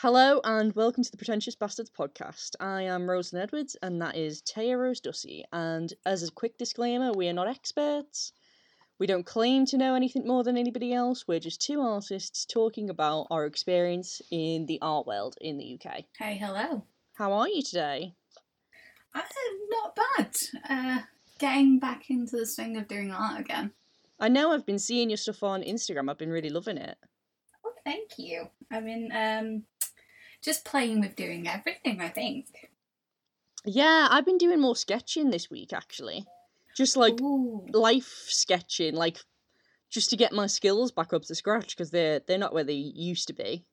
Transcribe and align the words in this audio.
Hello 0.00 0.40
and 0.44 0.72
welcome 0.76 1.02
to 1.02 1.10
the 1.10 1.16
Pretentious 1.16 1.56
Bastards 1.56 1.90
podcast. 1.90 2.54
I 2.60 2.82
am 2.82 3.10
Rosalind 3.10 3.42
Edwards 3.42 3.76
and 3.82 4.00
that 4.00 4.16
is 4.16 4.40
Taya 4.42 4.78
Rose 4.78 5.00
Dussy. 5.00 5.42
And 5.52 5.92
as 6.06 6.22
a 6.22 6.30
quick 6.30 6.56
disclaimer, 6.56 7.10
we 7.12 7.26
are 7.26 7.32
not 7.32 7.48
experts. 7.48 8.32
We 9.00 9.08
don't 9.08 9.26
claim 9.26 9.66
to 9.66 9.76
know 9.76 9.96
anything 9.96 10.24
more 10.24 10.44
than 10.44 10.56
anybody 10.56 10.92
else. 10.92 11.26
We're 11.26 11.40
just 11.40 11.60
two 11.60 11.80
artists 11.80 12.44
talking 12.44 12.90
about 12.90 13.26
our 13.32 13.44
experience 13.44 14.22
in 14.30 14.66
the 14.66 14.78
art 14.82 15.08
world 15.08 15.34
in 15.40 15.58
the 15.58 15.80
UK. 15.80 16.04
Hey, 16.16 16.36
hello. 16.36 16.84
How 17.14 17.32
are 17.32 17.48
you 17.48 17.64
today? 17.64 18.14
I'm 19.16 19.24
not 19.68 19.96
bad. 19.96 20.36
Uh, 20.70 20.98
getting 21.40 21.80
back 21.80 22.08
into 22.08 22.36
the 22.36 22.46
swing 22.46 22.76
of 22.76 22.86
doing 22.86 23.10
art 23.10 23.40
again. 23.40 23.72
I 24.20 24.28
know 24.28 24.52
I've 24.52 24.64
been 24.64 24.78
seeing 24.78 25.10
your 25.10 25.16
stuff 25.16 25.42
on 25.42 25.64
Instagram. 25.64 26.08
I've 26.08 26.18
been 26.18 26.30
really 26.30 26.50
loving 26.50 26.78
it. 26.78 26.96
Oh, 27.66 27.72
thank 27.84 28.10
you. 28.16 28.48
I 28.70 28.78
mean, 28.78 29.10
um, 29.12 29.64
just 30.48 30.64
playing 30.64 30.98
with 31.00 31.14
doing 31.14 31.46
everything, 31.46 32.00
I 32.00 32.08
think. 32.08 32.46
Yeah, 33.66 34.08
I've 34.10 34.24
been 34.24 34.38
doing 34.38 34.60
more 34.60 34.76
sketching 34.76 35.28
this 35.30 35.50
week 35.50 35.74
actually. 35.74 36.24
Just 36.74 36.96
like 36.96 37.20
Ooh. 37.20 37.66
life 37.70 38.24
sketching, 38.28 38.94
like 38.94 39.18
just 39.90 40.08
to 40.08 40.16
get 40.16 40.32
my 40.32 40.46
skills 40.46 40.90
back 40.90 41.12
up 41.12 41.24
to 41.24 41.34
scratch 41.34 41.76
because 41.76 41.90
they're 41.90 42.20
they're 42.26 42.38
not 42.38 42.54
where 42.54 42.64
they 42.64 42.72
used 42.72 43.26
to 43.26 43.34
be. 43.34 43.66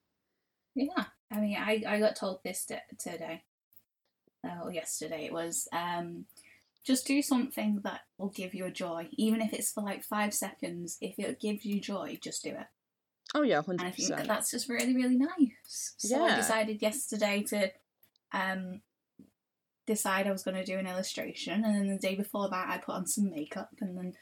Yeah. 0.76 1.06
I 1.32 1.40
mean, 1.40 1.56
I, 1.58 1.82
I 1.88 2.00
got 2.00 2.18
told 2.18 2.40
this 2.44 2.66
t- 2.66 2.76
today. 3.00 3.44
Oh, 4.44 4.68
yesterday 4.68 5.26
it 5.26 5.34
was. 5.34 5.70
Um, 5.72 6.26
just 6.84 7.08
do 7.08 7.22
something 7.22 7.80
that 7.86 8.02
will 8.18 8.30
give 8.30 8.54
you 8.54 8.66
a 8.66 8.72
joy, 8.72 9.08
even 9.14 9.40
if 9.40 9.54
it's 9.54 9.72
for 9.72 9.82
like 9.82 10.04
five 10.04 10.34
seconds. 10.34 10.98
If 11.00 11.18
it 11.20 11.40
gives 11.40 11.64
you 11.64 11.80
joy, 11.80 12.20
just 12.22 12.44
do 12.44 12.50
it. 12.50 12.68
Oh 13.36 13.42
yeah, 13.42 13.58
And 13.58 13.66
hundred 13.66 13.88
I 13.88 13.92
think 13.92 14.10
percent. 14.10 14.28
that's 14.30 14.50
just 14.50 14.70
really, 14.70 14.96
really 14.96 15.18
nice. 15.18 15.94
So 15.98 16.24
I 16.24 16.36
decided 16.38 16.82
yesterday 16.82 17.44
to 17.50 17.70
um, 18.32 18.82
decide 19.86 20.26
I 20.26 20.32
was 20.32 20.44
going 20.44 20.56
to 20.56 20.64
do 20.64 20.78
an 20.80 20.88
illustration, 20.88 21.66
and 21.66 21.76
then 21.76 21.88
the 21.90 22.00
day 22.00 22.16
before 22.16 22.50
that, 22.50 22.70
I 22.70 22.78
put 22.78 22.96
on 22.96 23.06
some 23.06 23.30
makeup, 23.30 23.72
and 23.82 23.98
then 23.98 24.14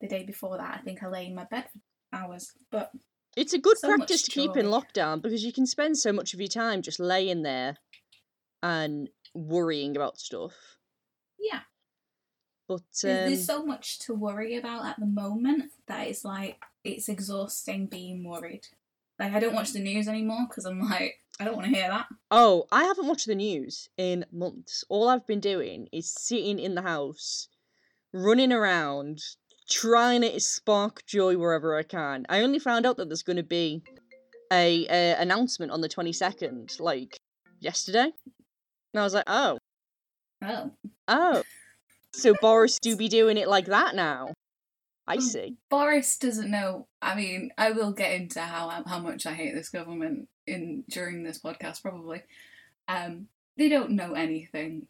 the 0.00 0.06
day 0.06 0.22
before 0.22 0.56
that, 0.56 0.78
I 0.78 0.82
think 0.82 1.02
I 1.02 1.08
lay 1.08 1.26
in 1.26 1.34
my 1.34 1.44
bed 1.44 1.64
for 1.72 2.16
hours. 2.16 2.52
But 2.70 2.92
It's 3.36 3.52
a 3.52 3.58
good 3.58 3.76
So 3.76 3.88
practice 3.88 4.22
to 4.22 4.30
keep 4.30 4.56
in 4.56 4.66
lockdown 4.66 5.20
because 5.20 5.44
you 5.44 5.52
can 5.52 5.66
spend 5.66 5.98
so 5.98 6.12
much 6.12 6.32
of 6.32 6.40
your 6.40 6.48
time 6.48 6.80
just 6.80 7.00
laying 7.00 7.42
there 7.42 7.76
and 8.62 9.08
worrying 9.34 9.96
about 9.96 10.18
stuff. 10.18 10.54
yeah, 11.40 11.60
But 12.68 12.82
there's, 13.02 13.18
um, 13.18 13.26
there's 13.26 13.44
so 13.44 13.64
much 13.66 13.98
to 14.00 14.14
worry 14.14 14.56
about 14.56 14.86
at 14.86 15.00
the 15.00 15.06
moment 15.06 15.72
that 15.86 16.06
it's 16.06 16.24
like 16.24 16.62
it's 16.84 17.08
exhausting 17.08 17.86
being 17.86 18.24
worried. 18.24 18.66
Like 19.18 19.32
I 19.34 19.40
don't 19.40 19.54
watch 19.54 19.72
the 19.72 19.80
news 19.80 20.08
anymore 20.08 20.46
because 20.48 20.64
I'm 20.64 20.80
like 20.80 21.16
I 21.38 21.44
don't 21.44 21.56
want 21.56 21.68
to 21.68 21.74
hear 21.74 21.88
that. 21.88 22.06
oh, 22.30 22.66
I 22.70 22.84
haven't 22.84 23.06
watched 23.06 23.26
the 23.26 23.34
news 23.34 23.88
in 23.96 24.24
months. 24.32 24.84
All 24.88 25.08
I've 25.08 25.26
been 25.26 25.40
doing 25.40 25.88
is 25.92 26.12
sitting 26.12 26.58
in 26.58 26.74
the 26.74 26.82
house, 26.82 27.48
running 28.12 28.52
around, 28.52 29.20
trying 29.68 30.20
to 30.22 30.38
spark 30.40 31.04
joy 31.06 31.36
wherever 31.38 31.76
I 31.76 31.82
can. 31.82 32.26
I 32.28 32.42
only 32.42 32.58
found 32.58 32.84
out 32.86 32.96
that 32.98 33.08
there's 33.08 33.22
going 33.22 33.36
to 33.38 33.42
be 33.42 33.82
a, 34.52 34.86
a 34.88 35.14
announcement 35.20 35.72
on 35.72 35.80
the 35.80 35.88
twenty 35.88 36.12
second, 36.12 36.76
like 36.78 37.16
yesterday, 37.58 38.10
and 38.92 39.00
I 39.00 39.02
was 39.02 39.14
like, 39.14 39.24
oh, 39.26 39.58
Oh, 40.42 40.70
oh, 41.08 41.42
so 42.14 42.34
Boris 42.40 42.78
do 42.80 42.96
be 42.96 43.08
doing 43.08 43.36
it 43.36 43.48
like 43.48 43.66
that 43.66 43.94
now. 43.94 44.32
I 45.16 45.18
see. 45.18 45.56
Boris 45.68 46.18
doesn't 46.18 46.50
know. 46.50 46.86
I 47.02 47.14
mean, 47.14 47.50
I 47.58 47.72
will 47.72 47.92
get 47.92 48.12
into 48.12 48.40
how 48.40 48.82
how 48.86 48.98
much 48.98 49.26
I 49.26 49.32
hate 49.34 49.54
this 49.54 49.68
government 49.68 50.28
in 50.46 50.84
during 50.88 51.22
this 51.22 51.40
podcast 51.40 51.82
probably. 51.82 52.22
Um, 52.88 53.26
they 53.56 53.68
don't 53.68 53.90
know 53.92 54.14
anything. 54.14 54.86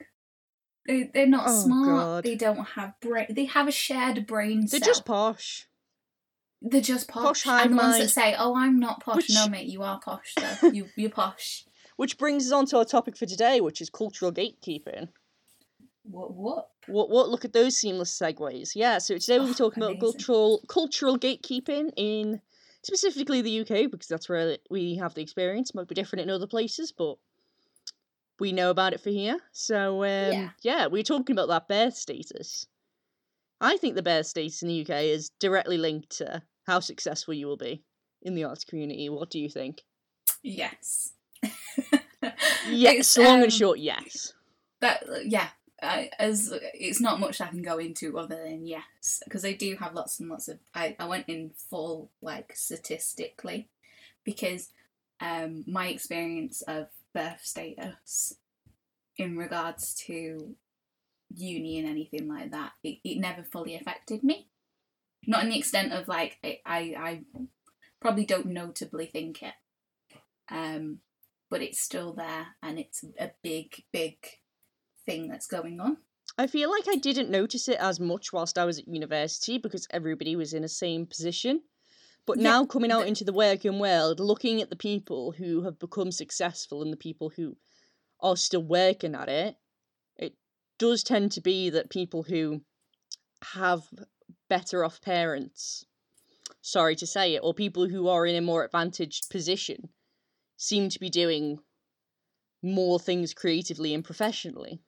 They 0.86 1.10
they're 1.12 1.26
not 1.26 1.46
Oh, 1.48 1.60
smart. 1.64 1.88
God. 1.98 2.24
They 2.24 2.36
don't 2.36 2.64
have 2.64 2.94
brain. 3.00 3.26
They 3.30 3.44
have 3.46 3.68
a 3.68 3.72
shared 3.72 4.26
brain 4.26 4.60
They're 4.60 4.80
cell. 4.80 4.86
just 4.86 5.04
posh. 5.04 5.66
They're 6.62 6.80
just 6.80 7.08
posh. 7.08 7.44
posh 7.44 7.64
and 7.64 7.72
the 7.72 7.76
ones 7.76 7.98
that 7.98 8.08
say, 8.10 8.34
"Oh, 8.38 8.54
I'm 8.56 8.78
not 8.78 9.02
posh." 9.02 9.16
Which- 9.16 9.34
No, 9.34 9.48
mate, 9.48 9.66
you 9.68 9.82
are 9.82 10.00
posh. 10.00 10.34
Though 10.36 10.68
you 10.72 10.88
you're 10.96 11.10
posh. 11.10 11.64
Which 11.96 12.16
brings 12.18 12.46
us 12.46 12.52
on 12.52 12.64
to 12.66 12.78
our 12.78 12.84
topic 12.84 13.16
for 13.16 13.26
today, 13.26 13.60
which 13.60 13.80
is 13.82 13.90
cultural 13.90 14.32
gatekeeping. 14.32 15.08
What 16.04 16.32
what? 16.34 16.68
What 16.86 17.10
what 17.10 17.28
look 17.28 17.44
at 17.44 17.52
those 17.52 17.76
seamless 17.76 18.16
segues. 18.18 18.72
Yeah, 18.74 18.98
so 18.98 19.18
today 19.18 19.38
we'll 19.38 19.48
be 19.48 19.52
Oh, 19.52 19.54
talking 19.54 19.82
about 19.82 20.00
cultural 20.00 20.62
cultural 20.68 21.18
gatekeeping 21.18 21.90
in 21.96 22.40
specifically 22.82 23.42
the 23.42 23.60
UK 23.60 23.90
because 23.90 24.08
that's 24.08 24.28
where 24.28 24.56
we 24.70 24.96
have 24.96 25.14
the 25.14 25.22
experience. 25.22 25.74
Might 25.74 25.88
be 25.88 25.94
different 25.94 26.22
in 26.22 26.30
other 26.30 26.46
places, 26.46 26.92
but 26.96 27.16
we 28.38 28.52
know 28.52 28.70
about 28.70 28.94
it 28.94 29.00
for 29.00 29.10
here. 29.10 29.38
So 29.52 29.98
um, 30.04 30.32
Yeah. 30.32 30.50
yeah, 30.62 30.86
we're 30.86 31.02
talking 31.02 31.34
about 31.34 31.48
that 31.48 31.68
bear 31.68 31.90
status. 31.90 32.66
I 33.60 33.76
think 33.76 33.94
the 33.94 34.02
bear 34.02 34.22
status 34.22 34.62
in 34.62 34.68
the 34.68 34.80
UK 34.80 35.02
is 35.04 35.30
directly 35.38 35.76
linked 35.76 36.10
to 36.18 36.42
how 36.66 36.80
successful 36.80 37.34
you 37.34 37.46
will 37.46 37.58
be 37.58 37.82
in 38.22 38.34
the 38.34 38.44
arts 38.44 38.64
community. 38.64 39.10
What 39.10 39.28
do 39.30 39.38
you 39.38 39.50
think? 39.50 39.82
Yes. 40.42 41.12
Yes, 42.68 43.16
It's, 43.16 43.18
long 43.18 43.38
um, 43.38 43.42
and 43.44 43.52
short, 43.52 43.78
yes. 43.78 44.34
that 44.80 45.02
yeah 45.24 45.48
I, 45.82 46.10
as 46.18 46.52
it's 46.74 47.00
not 47.00 47.20
much 47.20 47.40
I 47.40 47.48
can 47.48 47.62
go 47.62 47.78
into 47.78 48.18
other 48.18 48.36
than 48.36 48.66
yes 48.66 49.22
because 49.24 49.42
they 49.42 49.54
do 49.54 49.76
have 49.76 49.94
lots 49.94 50.20
and 50.20 50.28
lots 50.28 50.48
of 50.48 50.58
I, 50.74 50.96
I 50.98 51.06
went 51.06 51.28
in 51.28 51.52
full 51.70 52.10
like 52.20 52.52
statistically 52.54 53.68
because 54.24 54.70
um 55.20 55.64
my 55.66 55.88
experience 55.88 56.62
of 56.62 56.88
birth 57.14 57.40
status 57.42 58.34
in 59.16 59.36
regards 59.36 59.94
to 59.94 60.54
uni 61.34 61.78
and 61.78 61.88
anything 61.88 62.28
like 62.28 62.50
that 62.50 62.72
it, 62.82 62.98
it 63.04 63.18
never 63.18 63.42
fully 63.42 63.74
affected 63.74 64.22
me. 64.22 64.48
Not 65.26 65.44
in 65.44 65.50
the 65.50 65.58
extent 65.58 65.92
of 65.92 66.08
like 66.08 66.38
I, 66.44 66.60
I 66.66 66.78
I 66.98 67.20
probably 68.00 68.24
don't 68.24 68.46
notably 68.46 69.06
think 69.06 69.42
it 69.42 69.54
um 70.50 70.98
but 71.50 71.62
it's 71.62 71.80
still 71.80 72.12
there 72.12 72.48
and 72.62 72.78
it's 72.78 73.04
a 73.18 73.30
big 73.42 73.84
big 73.92 74.16
thing 75.10 75.28
that's 75.28 75.46
going 75.46 75.80
on 75.80 75.96
I 76.38 76.46
feel 76.46 76.70
like 76.70 76.84
I 76.88 76.96
didn't 76.96 77.28
notice 77.30 77.68
it 77.68 77.78
as 77.80 77.98
much 78.00 78.32
whilst 78.32 78.56
I 78.56 78.64
was 78.64 78.78
at 78.78 78.88
university 78.88 79.58
because 79.58 79.86
everybody 79.90 80.36
was 80.36 80.54
in 80.54 80.62
the 80.62 80.68
same 80.68 81.04
position. 81.04 81.62
But 82.24 82.36
Yeah, 82.38 82.44
now 82.44 82.64
coming 82.66 82.92
out 82.92 83.00
but- 83.00 83.08
into 83.08 83.24
the 83.24 83.32
working 83.32 83.78
world, 83.78 84.20
looking 84.20 84.62
at 84.62 84.70
the 84.70 84.76
people 84.76 85.32
who 85.32 85.62
have 85.62 85.78
become 85.78 86.12
successful 86.12 86.82
and 86.82 86.92
the 86.92 86.96
people 86.96 87.30
who 87.30 87.56
are 88.20 88.36
still 88.36 88.62
working 88.62 89.14
at 89.14 89.28
it, 89.28 89.56
it 90.16 90.34
does 90.78 91.02
tend 91.02 91.32
to 91.32 91.40
be 91.40 91.68
that 91.70 91.90
people 91.90 92.22
who 92.22 92.62
have 93.54 93.82
better 94.48 94.84
off 94.84 95.00
parents, 95.02 95.84
sorry 96.62 96.94
to 96.96 97.06
say 97.06 97.34
it, 97.34 97.40
or 97.42 97.52
people 97.52 97.88
who 97.88 98.06
are 98.08 98.24
in 98.24 98.36
a 98.36 98.40
more 98.40 98.64
advantaged 98.64 99.28
position 99.30 99.88
seem 100.56 100.88
to 100.90 101.00
be 101.00 101.10
doing 101.10 101.58
more 102.62 102.98
things 103.00 103.34
creatively 103.34 103.92
and 103.94 104.04
professionally. 104.04 104.80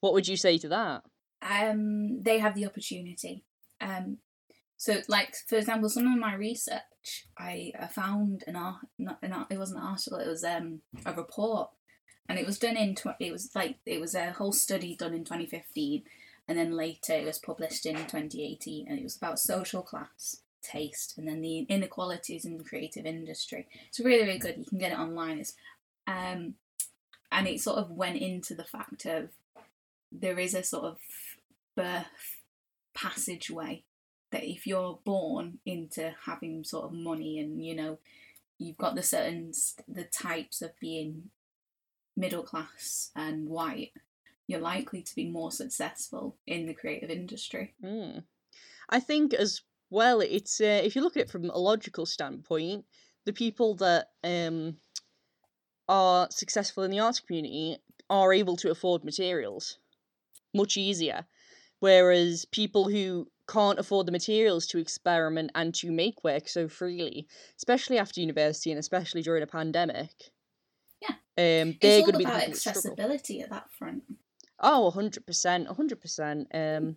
What 0.00 0.12
would 0.12 0.28
you 0.28 0.36
say 0.36 0.58
to 0.58 0.68
that? 0.68 1.02
um 1.42 2.22
they 2.22 2.38
have 2.38 2.54
the 2.54 2.66
opportunity. 2.66 3.44
Um 3.80 4.18
so 4.76 5.00
like 5.08 5.34
for 5.48 5.56
example 5.56 5.88
some 5.88 6.06
of 6.12 6.18
my 6.18 6.34
research 6.34 6.82
i, 7.38 7.72
found 7.92 8.44
an 8.46 8.56
art 8.56 8.76
not 8.98 9.18
an 9.22 9.32
art, 9.32 9.46
it 9.50 9.58
wasn't 9.58 9.80
an 9.80 9.86
article 9.86 10.18
it 10.18 10.28
was 10.28 10.44
um 10.44 10.80
a 11.04 11.12
report. 11.12 11.70
And 12.28 12.38
it 12.38 12.46
was 12.46 12.58
done 12.58 12.76
in 12.76 12.94
tw- 12.96 13.20
it 13.20 13.30
was 13.30 13.50
like 13.54 13.76
it 13.86 14.00
was 14.00 14.14
a 14.14 14.32
whole 14.32 14.52
study 14.52 14.96
done 14.96 15.14
in 15.14 15.24
2015 15.24 16.02
and 16.48 16.58
then 16.58 16.72
later 16.72 17.12
it 17.12 17.24
was 17.24 17.38
published 17.38 17.86
in 17.86 17.96
2018 17.96 18.86
and 18.88 18.98
it 18.98 19.04
was 19.04 19.16
about 19.16 19.38
social 19.38 19.82
class 19.82 20.42
taste 20.62 21.16
and 21.16 21.28
then 21.28 21.40
the 21.40 21.60
inequalities 21.68 22.44
in 22.44 22.58
the 22.58 22.64
creative 22.64 23.06
industry. 23.06 23.68
It's 23.88 24.00
really 24.00 24.26
really 24.26 24.38
good. 24.38 24.58
You 24.58 24.64
can 24.64 24.78
get 24.78 24.92
it 24.92 24.98
online. 24.98 25.38
It's 25.38 25.54
um 26.08 26.54
and 27.30 27.46
it 27.46 27.60
sort 27.60 27.78
of 27.78 27.90
went 27.90 28.16
into 28.16 28.54
the 28.54 28.64
fact 28.64 29.04
of 29.06 29.30
there 30.12 30.38
is 30.38 30.54
a 30.54 30.62
sort 30.62 30.84
of 30.84 30.98
birth 31.76 32.40
passageway 32.94 33.84
that 34.32 34.44
if 34.44 34.66
you're 34.66 34.98
born 35.04 35.58
into 35.66 36.14
having 36.24 36.64
sort 36.64 36.84
of 36.84 36.92
money 36.92 37.38
and 37.38 37.64
you 37.64 37.74
know 37.74 37.98
you've 38.58 38.78
got 38.78 38.94
the 38.94 39.02
certain 39.02 39.52
the 39.86 40.04
types 40.04 40.62
of 40.62 40.70
being 40.80 41.30
middle 42.16 42.42
class 42.42 43.10
and 43.14 43.48
white 43.48 43.92
you're 44.46 44.60
likely 44.60 45.02
to 45.02 45.14
be 45.14 45.28
more 45.28 45.50
successful 45.50 46.36
in 46.46 46.66
the 46.66 46.74
creative 46.74 47.10
industry 47.10 47.74
Mm. 47.84 48.24
I 48.88 49.00
think 49.00 49.34
as 49.34 49.62
well, 49.90 50.20
it's 50.20 50.60
uh, 50.60 50.80
if 50.84 50.96
you 50.96 51.02
look 51.02 51.16
at 51.16 51.24
it 51.24 51.30
from 51.30 51.50
a 51.50 51.58
logical 51.58 52.06
standpoint, 52.06 52.84
the 53.24 53.32
people 53.32 53.74
that 53.76 54.08
um 54.24 54.76
are 55.88 56.28
successful 56.30 56.82
in 56.82 56.90
the 56.90 56.98
arts 56.98 57.20
community 57.20 57.78
are 58.10 58.32
able 58.32 58.56
to 58.56 58.70
afford 58.70 59.04
materials 59.04 59.78
much 60.56 60.76
easier, 60.76 61.26
whereas 61.80 62.44
people 62.46 62.88
who 62.88 63.28
can't 63.48 63.78
afford 63.78 64.06
the 64.06 64.12
materials 64.12 64.66
to 64.66 64.78
experiment 64.78 65.50
and 65.54 65.74
to 65.76 65.92
make 65.92 66.24
work 66.24 66.48
so 66.48 66.68
freely, 66.68 67.28
especially 67.56 67.98
after 67.98 68.20
university 68.20 68.70
and 68.70 68.78
especially 68.78 69.22
during 69.22 69.42
a 69.42 69.46
pandemic, 69.46 70.10
Um, 71.38 71.76
they're 71.82 72.00
going 72.00 72.12
to 72.12 72.18
be 72.18 72.24
the 72.24 72.30
about 72.30 72.40
people 72.40 72.52
that 72.54 72.56
struggle. 72.56 72.78
accessibility 72.80 73.40
at 73.42 73.50
that 73.50 73.70
front. 73.70 74.02
Oh, 74.58 74.90
hundred 74.90 75.26
percent, 75.26 75.68
hundred 75.68 76.00
percent. 76.00 76.48
Um, 76.54 76.96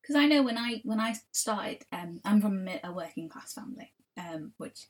because 0.00 0.16
I 0.16 0.26
know 0.26 0.42
when 0.42 0.56
I 0.56 0.80
when 0.84 0.98
I 0.98 1.14
started, 1.32 1.84
um, 1.92 2.20
I'm 2.24 2.40
from 2.40 2.66
a 2.82 2.92
working 2.92 3.28
class 3.28 3.52
family, 3.52 3.92
um, 4.16 4.52
which 4.56 4.86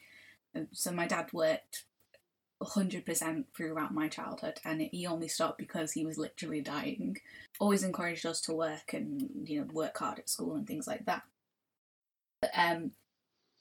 um, 0.55 0.69
so 0.73 0.93
my 0.93 1.07
dad 1.07 1.33
worked 1.33 1.85
hundred 2.63 3.05
percent 3.05 3.47
throughout 3.55 3.93
my 3.93 4.09
childhood, 4.09 4.61
and 4.65 4.81
it, 4.81 4.91
he 4.93 5.07
only 5.07 5.29
stopped 5.29 5.59
because 5.59 5.93
he 5.93 6.05
was 6.07 6.19
literally 6.19 6.61
dying. 6.61 7.19
Always 7.61 7.83
encouraged 7.83 8.27
us 8.27 8.41
to 8.43 8.55
work 8.55 8.93
and 8.93 9.29
you 9.45 9.61
know 9.61 9.67
work 9.73 9.99
hard 9.99 10.19
at 10.19 10.31
school 10.31 10.55
and 10.55 10.67
things 10.67 10.87
like 10.87 11.05
that. 11.07 11.23
But 12.41 12.51
um, 12.57 12.93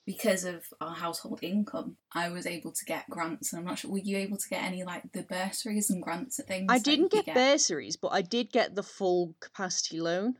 because 0.05 0.45
of 0.45 0.65
our 0.79 0.95
household 0.95 1.39
income, 1.41 1.97
I 2.13 2.29
was 2.29 2.45
able 2.45 2.71
to 2.71 2.85
get 2.85 3.09
grants, 3.09 3.51
and 3.51 3.59
I'm 3.59 3.65
not 3.65 3.79
sure 3.79 3.91
were 3.91 3.97
you 3.97 4.17
able 4.17 4.37
to 4.37 4.49
get 4.49 4.63
any 4.63 4.83
like 4.83 5.11
the 5.11 5.23
bursaries 5.23 5.89
and 5.89 6.01
grants 6.01 6.39
and 6.39 6.47
things. 6.47 6.67
I 6.69 6.79
didn't 6.79 7.09
could 7.09 7.25
get 7.25 7.35
bursaries, 7.35 7.97
but 7.97 8.09
I 8.09 8.21
did 8.21 8.51
get 8.51 8.75
the 8.75 8.83
full 8.83 9.35
capacity 9.41 9.99
loan. 9.99 10.35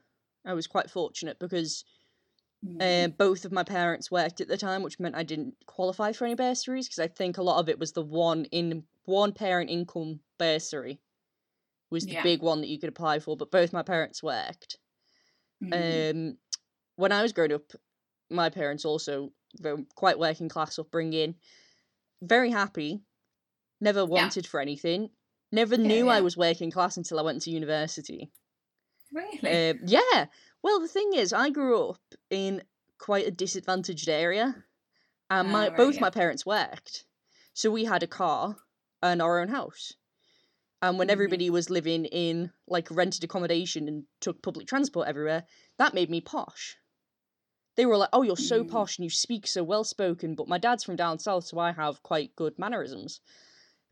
I 0.46 0.54
was 0.54 0.68
quite 0.68 0.92
fortunate 0.92 1.40
because 1.40 1.84
Mm. 2.65 2.79
uh, 2.79 3.07
both 3.09 3.45
of 3.45 3.51
my 3.51 3.63
parents 3.63 4.12
worked 4.12 4.41
at 4.41 4.47
the 4.47 4.57
time, 4.57 4.83
which 4.83 5.00
meant 5.00 5.15
I 5.15 5.23
didn't 5.23 5.56
qualify 5.65 6.12
for 6.12 6.25
any 6.25 6.35
bursaries 6.35 6.88
because 6.88 7.00
I 7.00 7.07
think 7.07 7.38
a 7.38 7.44
lot 7.44 7.59
of 7.59 7.69
it 7.69 7.79
was 7.79 7.94
the 7.94 8.03
one 8.03 8.45
in 8.45 8.85
one 9.06 9.33
parent 9.33 9.69
income 9.69 10.21
bursary 10.38 11.01
was 11.91 12.07
the 12.07 12.13
Yeah. 12.13 12.23
big 12.23 12.41
one 12.41 12.62
that 12.62 12.67
you 12.69 12.79
could 12.79 12.89
apply 12.89 13.19
for. 13.19 13.38
But 13.38 13.51
both 13.51 13.73
my 13.73 13.83
parents 13.83 14.23
worked. 14.23 14.77
Mm. 15.62 16.06
Um, 16.12 16.38
when 16.97 17.12
I 17.12 17.21
was 17.23 17.33
growing 17.33 17.53
up, 17.53 17.71
my 18.29 18.50
parents 18.50 18.85
also 18.85 19.33
were 19.61 19.79
quite 19.95 20.19
working 20.19 20.50
class 20.50 20.79
upbringing, 20.79 21.35
very 22.21 22.51
happy, 22.51 23.03
never 23.81 24.06
wanted 24.06 24.47
for 24.47 24.59
anything, 24.61 25.11
never 25.51 25.77
Yeah, 25.83 25.91
knew 25.91 26.09
I 26.09 26.21
was 26.21 26.38
working 26.38 26.71
class 26.71 26.97
until 26.97 27.19
I 27.19 27.23
went 27.23 27.44
to 27.44 27.51
university. 27.51 28.31
really? 29.11 29.61
Um, 29.71 29.79
yeah. 29.85 30.25
Well, 30.65 30.79
the 30.79 30.88
thing 30.88 31.13
is, 31.13 31.31
I 31.31 31.51
grew 31.51 31.89
up 31.89 32.01
in 32.31 32.63
quite 32.97 33.27
a 33.27 33.29
disadvantaged 33.29 34.09
area, 34.09 34.65
and 35.29 35.51
my 35.51 35.67
Ah, 35.67 35.73
right, 35.73 35.77
both 35.77 35.94
yeah. 35.94 36.01
my 36.01 36.09
parents 36.09 36.44
worked, 36.44 37.06
so 37.53 37.69
we 37.69 37.85
had 37.85 38.01
a 38.01 38.07
car 38.07 38.57
and 39.00 39.21
our 39.21 39.39
own 39.39 39.50
house. 39.50 39.94
And 40.81 40.97
when 40.97 41.07
Mhm. 41.07 41.12
everybody 41.12 41.51
was 41.51 41.69
living 41.69 42.06
in 42.06 42.51
like 42.65 42.89
rented 42.89 43.23
accommodation 43.23 43.88
and 43.88 44.07
took 44.19 44.41
public 44.41 44.65
transport 44.65 45.07
everywhere, 45.07 45.45
that 45.77 45.94
made 45.94 46.09
me 46.09 46.19
posh. 46.19 46.77
They 47.75 47.85
were 47.85 47.97
like, 47.97 48.09
"Oh, 48.11 48.23
you're 48.23 48.35
so 48.35 48.63
Mm. 48.63 48.69
posh 48.71 48.97
and 48.97 49.03
you 49.03 49.11
speak 49.11 49.45
so 49.45 49.63
well 49.63 49.83
spoken," 49.83 50.33
but 50.33 50.47
my 50.47 50.57
dad's 50.57 50.83
from 50.83 50.95
down 50.95 51.19
south, 51.19 51.45
so 51.45 51.59
I 51.59 51.73
have 51.73 52.01
quite 52.01 52.35
good 52.35 52.57
mannerisms. 52.57 53.21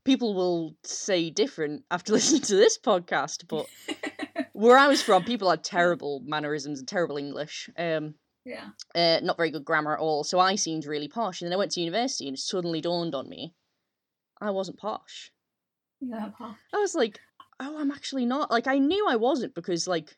People 0.05 0.33
will 0.33 0.75
say 0.83 1.29
different 1.29 1.85
after 1.91 2.13
listening 2.13 2.41
to 2.41 2.55
this 2.55 2.79
podcast, 2.79 3.47
but 3.47 3.67
where 4.53 4.77
I 4.77 4.87
was 4.87 5.01
from, 5.01 5.23
people 5.23 5.49
had 5.49 5.63
terrible 5.63 6.21
mannerisms 6.25 6.79
and 6.79 6.87
terrible 6.87 7.17
English. 7.17 7.69
Um, 7.77 8.15
yeah. 8.45 8.69
uh, 8.95 9.19
not 9.21 9.37
very 9.37 9.51
good 9.51 9.65
grammar 9.65 9.93
at 9.93 9.99
all. 9.99 10.23
So 10.23 10.39
I 10.39 10.55
seemed 10.55 10.85
really 10.85 11.07
posh. 11.07 11.41
And 11.41 11.47
then 11.47 11.53
I 11.53 11.57
went 11.57 11.71
to 11.71 11.81
university, 11.81 12.27
and 12.27 12.35
it 12.35 12.39
suddenly 12.39 12.81
dawned 12.81 13.15
on 13.15 13.29
me, 13.29 13.53
I 14.41 14.51
wasn't 14.51 14.77
posh. 14.77 15.31
Yeah, 16.01 16.29
pa. 16.37 16.57
I 16.73 16.77
was 16.77 16.95
like, 16.95 17.19
oh, 17.59 17.77
I'm 17.79 17.91
actually 17.91 18.25
not. 18.25 18.51
Like 18.51 18.67
I 18.67 18.77
knew 18.77 19.07
I 19.07 19.15
wasn't 19.15 19.55
because 19.55 19.87
like 19.87 20.17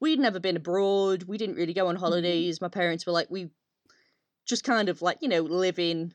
we'd 0.00 0.20
never 0.20 0.38
been 0.38 0.56
abroad. 0.56 1.24
We 1.24 1.38
didn't 1.38 1.56
really 1.56 1.72
go 1.72 1.88
on 1.88 1.96
holidays. 1.96 2.60
My 2.60 2.68
parents 2.68 3.06
were 3.06 3.12
like, 3.12 3.30
we 3.30 3.50
just 4.46 4.64
kind 4.64 4.88
of 4.88 5.02
like 5.02 5.18
you 5.20 5.28
know 5.28 5.40
living 5.40 6.14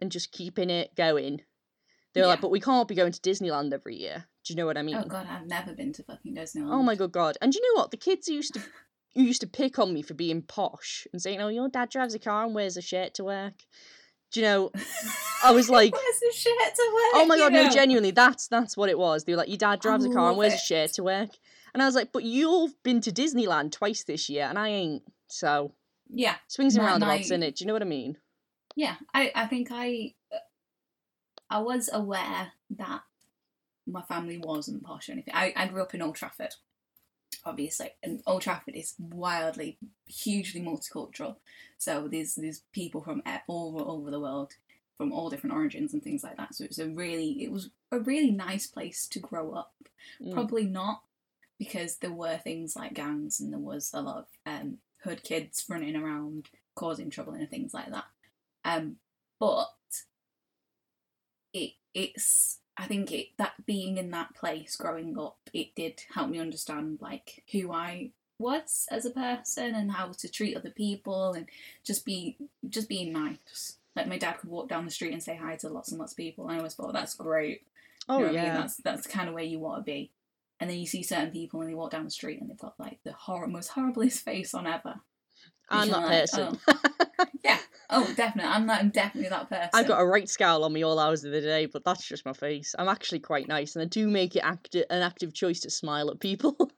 and 0.00 0.12
just 0.12 0.32
keeping 0.32 0.70
it 0.70 0.94
going. 0.94 1.40
They 2.14 2.20
were 2.20 2.26
like, 2.26 2.42
but 2.42 2.50
we 2.50 2.60
can't 2.60 2.88
be 2.88 2.94
going 2.94 3.12
to 3.12 3.20
Disneyland 3.20 3.72
every 3.72 3.96
year. 3.96 4.26
Do 4.44 4.52
you 4.52 4.56
know 4.56 4.66
what 4.66 4.76
I 4.76 4.80
oh, 4.80 4.84
mean? 4.84 4.96
Oh 4.96 5.04
god, 5.04 5.26
I've 5.30 5.46
never 5.46 5.72
been 5.72 5.92
to 5.94 6.02
fucking 6.02 6.34
Disneyland. 6.34 6.72
Oh 6.72 6.82
my 6.82 6.94
good 6.94 7.12
god! 7.12 7.38
And 7.40 7.52
do 7.52 7.58
you 7.58 7.74
know 7.74 7.80
what? 7.80 7.90
The 7.90 7.96
kids 7.96 8.28
used 8.28 8.54
to 8.54 8.60
who 9.14 9.22
used 9.22 9.40
to 9.42 9.46
pick 9.46 9.78
on 9.78 9.92
me 9.92 10.02
for 10.02 10.14
being 10.14 10.42
posh 10.42 11.06
and 11.12 11.22
saying, 11.22 11.40
"Oh, 11.40 11.48
your 11.48 11.68
dad 11.68 11.90
drives 11.90 12.14
a 12.14 12.18
car 12.18 12.44
and 12.44 12.54
wears 12.54 12.76
a 12.76 12.82
shirt 12.82 13.14
to 13.14 13.24
work." 13.24 13.54
Do 14.32 14.40
you 14.40 14.46
know? 14.46 14.72
I 15.44 15.52
was 15.52 15.68
like- 15.70 15.92
Where's 15.92 16.20
the 16.20 16.32
shirt 16.34 16.74
to 16.74 16.90
wear? 16.94 17.22
Oh 17.22 17.26
my 17.26 17.36
god! 17.36 17.52
know? 17.52 17.64
No, 17.64 17.70
genuinely, 17.70 18.10
that's 18.10 18.48
that's 18.48 18.76
what 18.76 18.88
it 18.88 18.98
was. 18.98 19.24
They 19.24 19.32
were 19.32 19.38
like, 19.38 19.48
"Your 19.48 19.58
dad 19.58 19.80
drives 19.80 20.04
a 20.04 20.10
car 20.10 20.28
and 20.28 20.38
wears 20.38 20.54
a 20.54 20.58
shirt 20.58 20.92
to 20.94 21.04
work," 21.04 21.30
and 21.72 21.82
I 21.82 21.86
was 21.86 21.94
like, 21.94 22.12
"But 22.12 22.24
you've 22.24 22.74
been 22.82 23.00
to 23.02 23.12
Disneyland 23.12 23.72
twice 23.72 24.04
this 24.04 24.28
year, 24.28 24.44
and 24.44 24.58
I 24.58 24.68
ain't." 24.68 25.02
So 25.28 25.72
Yeah, 26.08 26.36
swings 26.48 26.76
and 26.76 26.84
roundabouts 26.84 27.30
in 27.30 27.42
it. 27.42 27.56
Do 27.56 27.64
you 27.64 27.68
know 27.68 27.74
what 27.74 27.82
I 27.82 27.86
mean? 27.86 28.16
yeah. 28.74 28.96
I 29.14 29.30
I 29.34 29.46
think 29.46 29.68
I 29.70 30.14
uh, 30.32 30.38
I 31.50 31.58
was 31.60 31.90
aware 31.92 32.52
that 32.70 33.02
my 33.86 34.02
family 34.02 34.38
wasn't 34.38 34.84
posh 34.84 35.08
or 35.08 35.12
anything. 35.12 35.34
I 35.34 35.52
I 35.56 35.66
grew 35.66 35.82
up 35.82 35.94
in 35.94 36.02
Old 36.02 36.16
Trafford, 36.16 36.54
obviously, 37.44 37.90
and 38.02 38.22
Old 38.26 38.42
Trafford 38.42 38.74
is 38.74 38.94
wildly, 38.98 39.78
hugely 40.06 40.60
multicultural. 40.60 41.36
So 41.78 42.08
there's 42.08 42.34
there's 42.36 42.62
people 42.72 43.02
from 43.02 43.22
all 43.46 43.84
over 43.90 44.10
the 44.10 44.20
world, 44.20 44.52
from 44.96 45.12
all 45.12 45.30
different 45.30 45.56
origins 45.56 45.92
and 45.92 46.02
things 46.02 46.22
like 46.22 46.36
that. 46.36 46.54
So 46.54 46.64
it 46.64 46.70
was 46.70 46.78
a 46.78 46.88
really 46.88 47.42
it 47.42 47.50
was 47.50 47.70
a 47.90 47.98
really 47.98 48.30
nice 48.30 48.66
place 48.66 49.06
to 49.08 49.18
grow 49.18 49.52
up. 49.52 49.72
Mm. 50.20 50.32
Probably 50.32 50.64
not, 50.64 51.02
because 51.58 51.96
there 51.96 52.12
were 52.12 52.38
things 52.38 52.76
like 52.76 52.94
gangs 52.94 53.40
and 53.40 53.52
there 53.52 53.60
was 53.60 53.90
a 53.92 54.02
lot 54.02 54.16
of 54.18 54.26
um, 54.46 54.78
hood 55.04 55.22
kids 55.22 55.64
running 55.68 55.96
around 55.96 56.48
causing 56.74 57.10
trouble 57.10 57.32
and 57.34 57.48
things 57.50 57.74
like 57.74 57.90
that. 57.90 58.04
Um, 58.64 58.96
but 59.38 59.66
it 61.52 61.72
it's 61.94 62.58
I 62.76 62.86
think 62.86 63.12
it 63.12 63.28
that 63.36 63.66
being 63.66 63.98
in 63.98 64.10
that 64.10 64.34
place 64.34 64.76
growing 64.76 65.18
up, 65.18 65.36
it 65.52 65.74
did 65.74 66.02
help 66.14 66.30
me 66.30 66.38
understand 66.38 66.98
like 67.00 67.44
who 67.52 67.72
I 67.72 68.10
was 68.38 68.88
as 68.90 69.04
a 69.04 69.10
person 69.10 69.74
and 69.74 69.92
how 69.92 70.08
to 70.12 70.28
treat 70.28 70.56
other 70.56 70.70
people 70.70 71.32
and 71.32 71.46
just 71.84 72.04
be 72.04 72.36
just 72.68 72.88
being 72.88 73.12
nice. 73.12 73.76
Like 73.94 74.08
my 74.08 74.18
dad 74.18 74.38
could 74.38 74.50
walk 74.50 74.68
down 74.68 74.84
the 74.86 74.90
street 74.90 75.12
and 75.12 75.22
say 75.22 75.36
hi 75.36 75.56
to 75.56 75.68
lots 75.68 75.90
and 75.90 75.98
lots 76.00 76.12
of 76.12 76.16
people, 76.16 76.44
and 76.46 76.54
I 76.54 76.58
always 76.58 76.74
thought 76.74 76.92
that's 76.94 77.14
great. 77.14 77.62
Oh 78.08 78.18
You 78.18 78.24
know 78.24 78.32
what 78.32 78.38
I 78.38 78.42
mean? 78.42 78.46
yeah. 78.52 78.56
That's 78.60 78.76
that's 78.76 79.06
kind 79.06 79.28
of 79.28 79.34
where 79.34 79.44
you 79.44 79.58
want 79.58 79.78
to 79.80 79.82
be. 79.90 80.10
And 80.58 80.70
then 80.70 80.78
you 80.78 80.86
see 80.86 81.02
certain 81.02 81.30
people 81.32 81.60
and 81.60 81.68
they 81.68 81.74
walk 81.74 81.90
down 81.90 82.04
the 82.04 82.10
street 82.10 82.40
and 82.40 82.48
they've 82.48 82.58
got 82.58 82.78
like 82.78 83.00
the 83.04 83.12
hor- 83.12 83.46
most 83.48 83.72
horriblest 83.72 84.20
face 84.24 84.54
on 84.54 84.66
ever. 84.66 85.00
I'm 85.68 85.88
that 85.88 86.02
like, 86.02 86.08
person. 86.20 86.58
Oh. 86.68 86.76
Yeah. 87.44 87.58
Oh, 87.90 88.04
definitely. 88.16 88.50
I'm. 88.52 88.68
I'm 88.70 88.90
definitely 88.90 89.28
that 89.30 89.48
person. 89.48 89.70
I've 89.74 89.86
got 89.88 90.00
a 90.00 90.06
right 90.06 90.28
scowl 90.28 90.64
on 90.64 90.72
me 90.72 90.82
all 90.82 90.98
hours 90.98 91.24
of 91.24 91.32
the 91.32 91.40
day, 91.40 91.66
but 91.66 91.84
that's 91.84 92.06
just 92.06 92.24
my 92.24 92.32
face. 92.32 92.74
I'm 92.78 92.88
actually 92.88 93.20
quite 93.20 93.48
nice, 93.48 93.74
and 93.76 93.82
I 93.82 93.86
do 93.86 94.08
make 94.08 94.34
it 94.36 94.44
acti- 94.44 94.84
an 94.88 95.02
active 95.02 95.34
choice 95.34 95.60
to 95.60 95.70
smile 95.70 96.10
at 96.10 96.20
people. 96.20 96.56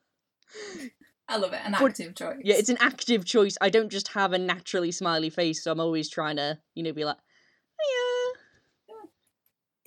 I 1.28 1.36
love 1.38 1.52
it. 1.52 1.60
An 1.64 1.72
But- 1.72 1.82
active 1.90 2.14
choice. 2.14 2.36
yeah, 2.42 2.56
it's 2.56 2.68
an 2.68 2.76
active 2.80 3.24
choice. 3.24 3.56
I 3.60 3.70
don't 3.70 3.90
just 3.90 4.08
have 4.08 4.32
a 4.32 4.38
naturally 4.38 4.90
smiley 4.92 5.30
face, 5.30 5.62
so 5.62 5.70
I'm 5.72 5.80
always 5.80 6.10
trying 6.10 6.36
to, 6.36 6.58
you 6.74 6.82
know, 6.82 6.92
be 6.92 7.04
like, 7.04 7.16
"Oh, 7.80 8.34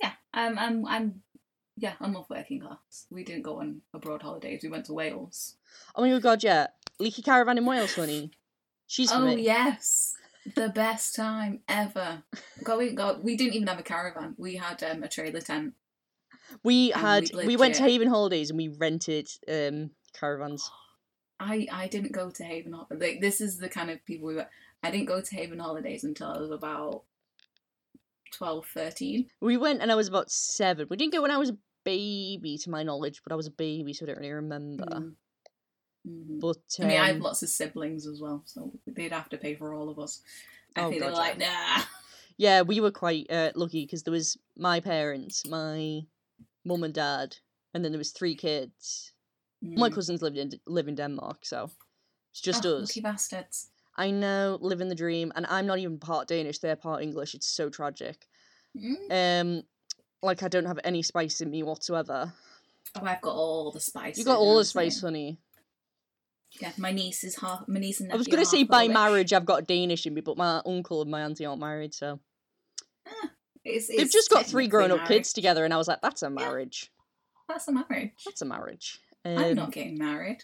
yeah. 0.02 0.12
Um. 0.34 0.58
I'm. 0.58 0.86
I'm. 0.86 1.22
Yeah. 1.76 1.92
I'm 2.00 2.16
off 2.16 2.28
working 2.30 2.60
class. 2.60 3.06
We 3.10 3.22
didn't 3.24 3.42
go 3.42 3.60
on 3.60 3.82
abroad 3.94 4.22
holidays. 4.22 4.60
We 4.62 4.68
went 4.68 4.86
to 4.86 4.94
Wales. 4.94 5.56
yeah. 5.86 5.92
Oh 5.96 6.08
my 6.08 6.18
god, 6.20 6.42
yeah. 6.42 6.68
Leaky 6.98 7.22
Caravan 7.22 7.58
in 7.58 7.64
Wales, 7.66 7.94
honey. 7.94 8.30
She's 8.86 9.12
oh 9.12 9.26
yes. 9.28 10.14
The 10.54 10.68
best 10.68 11.14
time 11.14 11.60
ever. 11.68 12.22
Going. 12.62 12.94
Go. 12.94 13.18
We 13.22 13.36
didn't 13.36 13.54
even 13.54 13.68
have 13.68 13.78
a 13.78 13.82
caravan. 13.82 14.34
We 14.38 14.56
had 14.56 14.82
um, 14.82 15.02
a 15.02 15.08
trailer 15.08 15.40
tent. 15.40 15.74
We 16.62 16.90
had 16.90 17.30
we 17.34 17.46
we 17.46 17.56
went 17.56 17.74
to 17.76 17.82
Haven 17.82 18.08
Holidays 18.08 18.50
and 18.50 18.56
we 18.56 18.68
rented 18.68 19.28
um 19.48 19.90
caravans. 20.18 20.70
I 21.40 21.66
I 21.70 21.86
didn't 21.88 22.12
go 22.12 22.30
to 22.30 22.44
Haven 22.44 22.72
Holidays. 22.72 23.00
Like, 23.00 23.20
this 23.20 23.40
is 23.40 23.58
the 23.58 23.68
kind 23.68 23.90
of 23.90 24.04
people 24.04 24.28
we 24.28 24.34
were. 24.34 24.48
I 24.82 24.90
didn't 24.90 25.06
go 25.06 25.20
to 25.20 25.34
Haven 25.34 25.58
Holidays 25.58 26.04
until 26.04 26.28
I 26.28 26.38
was 26.38 26.50
about 26.50 27.02
12, 28.32 28.66
13. 28.66 29.26
We 29.40 29.56
went 29.56 29.82
and 29.82 29.90
I 29.90 29.96
was 29.96 30.08
about 30.08 30.30
seven. 30.30 30.86
We 30.88 30.96
didn't 30.96 31.12
go 31.12 31.22
when 31.22 31.30
I 31.30 31.36
was 31.36 31.50
a 31.50 31.56
baby, 31.84 32.58
to 32.58 32.70
my 32.70 32.82
knowledge, 32.82 33.22
but 33.24 33.32
I 33.32 33.36
was 33.36 33.46
a 33.46 33.50
baby, 33.50 33.92
so 33.92 34.04
I 34.04 34.08
don't 34.08 34.18
really 34.18 34.32
remember. 34.32 34.84
Mm. 34.84 35.14
Mhm. 36.08 36.40
But 36.40 36.58
I 36.80 36.86
mean, 36.86 36.98
I 36.98 37.06
have 37.08 37.16
um, 37.16 37.22
lots 37.22 37.42
of 37.42 37.48
siblings 37.48 38.06
as 38.06 38.20
well, 38.20 38.42
so 38.46 38.72
they'd 38.86 39.12
have 39.12 39.28
to 39.30 39.38
pay 39.38 39.54
for 39.54 39.74
all 39.74 39.88
of 39.90 39.98
us. 39.98 40.22
I 40.76 40.84
Oh, 40.84 40.90
think 40.90 41.02
God, 41.02 41.12
like, 41.12 41.38
nah. 41.38 41.82
yeah, 42.36 42.62
we 42.62 42.80
were 42.80 42.90
quite 42.90 43.30
uh, 43.30 43.52
lucky 43.54 43.84
because 43.84 44.04
there 44.04 44.12
was 44.12 44.38
my 44.56 44.80
parents, 44.80 45.46
my 45.46 46.06
mum 46.64 46.84
and 46.84 46.94
dad, 46.94 47.36
and 47.74 47.84
then 47.84 47.92
there 47.92 47.98
was 47.98 48.12
three 48.12 48.34
kids. 48.34 49.12
My 49.62 49.90
Mm. 49.90 49.94
cousins 49.94 50.22
lived 50.22 50.38
in 50.38 50.52
live 50.66 50.88
in 50.88 50.94
Denmark, 50.94 51.44
so 51.44 51.70
it's 52.30 52.40
just 52.40 52.64
Oh, 52.64 52.76
us. 52.76 52.90
Lucky 52.90 53.00
bastards. 53.00 53.70
I 53.96 54.12
know, 54.12 54.56
living 54.60 54.88
the 54.88 54.94
dream, 54.94 55.32
and 55.34 55.44
I'm 55.46 55.66
not 55.66 55.78
even 55.78 55.98
part 55.98 56.28
Danish; 56.28 56.60
they're 56.60 56.76
part 56.76 57.02
English. 57.02 57.34
It's 57.34 57.48
so 57.48 57.68
tragic. 57.68 58.28
Mm. 58.76 59.10
Um, 59.10 59.62
like 60.22 60.42
I 60.44 60.48
don't 60.48 60.66
have 60.66 60.78
any 60.84 61.02
spice 61.02 61.40
in 61.40 61.50
me 61.50 61.64
whatsoever. 61.64 62.32
Oh, 62.94 63.04
I've 63.04 63.20
got 63.20 63.34
all 63.34 63.72
the 63.72 63.80
spice. 63.80 64.16
You 64.16 64.24
got 64.24 64.38
all 64.38 64.56
the 64.56 64.64
spice, 64.64 65.00
honey. 65.00 65.38
Yeah, 66.60 66.72
my 66.78 66.92
niece 66.92 67.24
is 67.24 67.36
half. 67.40 67.66
My 67.68 67.78
niece 67.80 68.00
and 68.00 68.08
nephew 68.08 68.16
I 68.16 68.18
was 68.18 68.26
gonna 68.28 68.44
say 68.44 68.62
by 68.64 68.82
Polish. 68.84 68.94
marriage 68.94 69.32
I've 69.32 69.44
got 69.46 69.66
Danish 69.66 70.06
in 70.06 70.14
me, 70.14 70.20
but 70.22 70.36
my 70.36 70.62
uncle 70.66 71.02
and 71.02 71.10
my 71.10 71.20
auntie 71.22 71.44
aren't 71.46 71.60
married, 71.60 71.94
so 71.94 72.20
It's, 73.64 73.88
They've 73.88 74.10
just 74.10 74.30
got 74.30 74.46
three 74.46 74.66
grown 74.66 74.90
up 74.90 74.96
marriage. 74.98 75.08
kids 75.08 75.32
together, 75.32 75.64
and 75.64 75.74
I 75.74 75.76
was 75.76 75.88
like, 75.88 76.00
that's 76.00 76.22
a 76.22 76.30
marriage. 76.30 76.90
That's 77.48 77.68
a 77.68 77.72
marriage. 77.72 78.12
That's 78.24 78.40
a 78.42 78.46
marriage. 78.46 78.98
I'm 79.24 79.36
Um, 79.38 79.54
not 79.54 79.72
getting 79.72 79.98
married. 79.98 80.38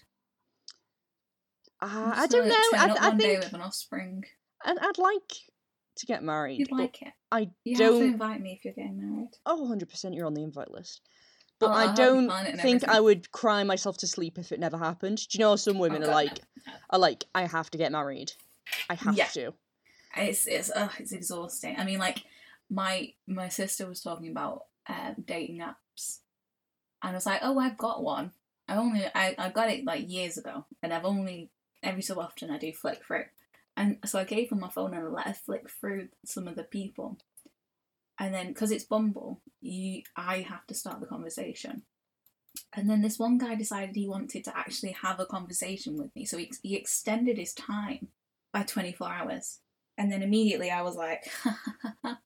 uh, 1.80 1.86
I'm 1.86 2.12
I 2.20 2.26
don't 2.26 2.48
know. 2.48 2.54
I, 2.74 2.96
I 3.00 3.16
think 3.16 3.40
with 3.44 3.52
an 3.54 3.60
offspring. 3.62 4.24
I'd, 4.64 4.78
I'd 4.78 4.98
like 4.98 5.32
to 5.96 6.06
get 6.06 6.22
married. 6.22 6.58
You'd 6.58 6.72
like 6.72 7.00
it. 7.02 7.12
I 7.30 7.50
You 7.64 7.76
don't. 7.76 8.00
to 8.00 8.04
invite 8.06 8.40
me 8.40 8.52
if 8.52 8.64
you're 8.64 8.74
getting 8.74 8.98
married. 9.00 9.30
Oh, 9.46 9.68
100% 9.70 10.14
you're 10.14 10.26
on 10.26 10.34
the 10.34 10.42
invite 10.42 10.70
list. 10.70 11.00
But 11.60 11.70
Oh, 11.70 11.74
I'll 11.74 11.88
I 11.90 11.94
don't 11.94 12.58
think 12.60 12.86
I 12.88 13.00
would 13.00 13.30
cry 13.30 13.62
myself 13.62 13.96
to 13.98 14.06
sleep 14.06 14.38
if 14.38 14.52
it 14.52 14.60
never 14.60 14.76
happened. 14.76 15.18
Do 15.28 15.38
you 15.38 15.44
know 15.44 15.50
how 15.50 15.56
some 15.56 15.78
women 15.78 16.02
Oh, 16.02 16.08
are 16.08 16.12
like, 16.12 16.40
no. 16.66 16.72
are 16.90 16.98
like, 16.98 17.24
I 17.34 17.46
have 17.46 17.70
to 17.70 17.78
get 17.78 17.92
married. 17.92 18.32
I 18.90 18.94
have 18.94 19.16
Yeah. 19.16 19.26
to. 19.28 19.54
It's 20.16 20.46
it's 20.46 20.70
uh, 20.70 20.88
it's 20.98 21.12
exhausting. 21.12 21.76
I 21.78 21.84
mean, 21.84 21.98
like 21.98 22.22
my 22.70 23.12
my 23.26 23.48
sister 23.48 23.86
was 23.86 24.00
talking 24.00 24.30
about 24.30 24.66
um, 24.88 25.16
dating 25.24 25.58
apps, 25.60 26.18
and 27.02 27.12
I 27.12 27.14
was 27.14 27.26
like, 27.26 27.40
oh, 27.42 27.58
I've 27.58 27.78
got 27.78 28.02
one. 28.02 28.32
I 28.68 28.76
only 28.76 29.04
I, 29.14 29.34
I 29.38 29.50
got 29.50 29.70
it 29.70 29.84
like 29.84 30.10
years 30.10 30.36
ago, 30.38 30.66
and 30.82 30.92
I've 30.92 31.04
only 31.04 31.50
every 31.82 32.02
so 32.02 32.18
often 32.20 32.50
I 32.50 32.58
do 32.58 32.72
flick 32.72 33.04
through, 33.04 33.24
and 33.76 33.98
so 34.04 34.18
I 34.18 34.24
gave 34.24 34.50
her 34.50 34.56
my 34.56 34.68
phone 34.70 34.94
and 34.94 35.04
I 35.04 35.08
let 35.08 35.26
her 35.26 35.34
flick 35.34 35.68
through 35.68 36.08
some 36.24 36.46
of 36.48 36.54
the 36.56 36.62
people, 36.64 37.18
and 38.18 38.32
then 38.32 38.48
because 38.48 38.70
it's 38.70 38.84
Bumble, 38.84 39.42
you 39.60 40.02
I 40.16 40.40
have 40.48 40.66
to 40.68 40.74
start 40.74 41.00
the 41.00 41.06
conversation. 41.06 41.82
And 42.76 42.88
then 42.88 43.02
this 43.02 43.18
one 43.18 43.38
guy 43.38 43.56
decided 43.56 43.96
he 43.96 44.08
wanted 44.08 44.44
to 44.44 44.56
actually 44.56 44.92
have 45.02 45.18
a 45.18 45.26
conversation 45.26 45.96
with 45.96 46.14
me, 46.14 46.24
so 46.24 46.38
he, 46.38 46.52
he 46.62 46.76
extended 46.76 47.36
his 47.36 47.52
time 47.52 48.08
by 48.52 48.62
24 48.62 49.12
hours. 49.12 49.58
And 49.98 50.10
then 50.10 50.22
immediately 50.22 50.70
I 50.70 50.82
was 50.82 50.96
like, 50.96 51.28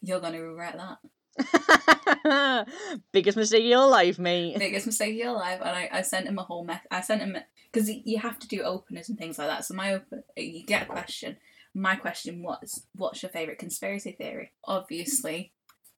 You're 0.00 0.20
going 0.20 0.34
to 0.34 0.40
regret 0.40 0.76
that. 0.76 2.68
Biggest 3.12 3.36
mistake 3.36 3.62
of 3.62 3.68
your 3.68 3.86
life, 3.86 4.18
mate. 4.18 4.58
Biggest 4.58 4.86
mistake 4.86 5.10
of 5.10 5.16
your 5.16 5.32
life. 5.32 5.60
And 5.60 5.70
I, 5.70 5.88
I 5.92 6.02
sent 6.02 6.26
him 6.26 6.38
a 6.38 6.42
whole 6.42 6.64
mess. 6.64 6.80
I 6.90 7.00
sent 7.00 7.20
him, 7.20 7.36
because 7.72 7.90
you 7.90 8.18
have 8.18 8.38
to 8.38 8.48
do 8.48 8.62
openers 8.62 9.08
and 9.08 9.18
things 9.18 9.38
like 9.38 9.48
that. 9.48 9.64
So 9.64 9.74
my 9.74 9.94
open, 9.94 10.22
you 10.36 10.64
get 10.64 10.82
a 10.82 10.86
question. 10.86 11.36
My 11.80 11.96
question 11.96 12.42
was, 12.42 12.86
What's 12.94 13.22
your 13.22 13.30
favourite 13.30 13.58
conspiracy 13.58 14.12
theory? 14.12 14.52
Obviously, 14.64 15.52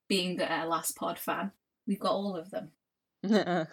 being 0.09 0.41
a 0.41 0.67
last 0.67 0.97
pod 0.97 1.19
fan, 1.19 1.53
we've 1.87 2.01
got 2.01 2.13
all 2.13 2.37
of 2.37 2.51
them. 2.51 2.73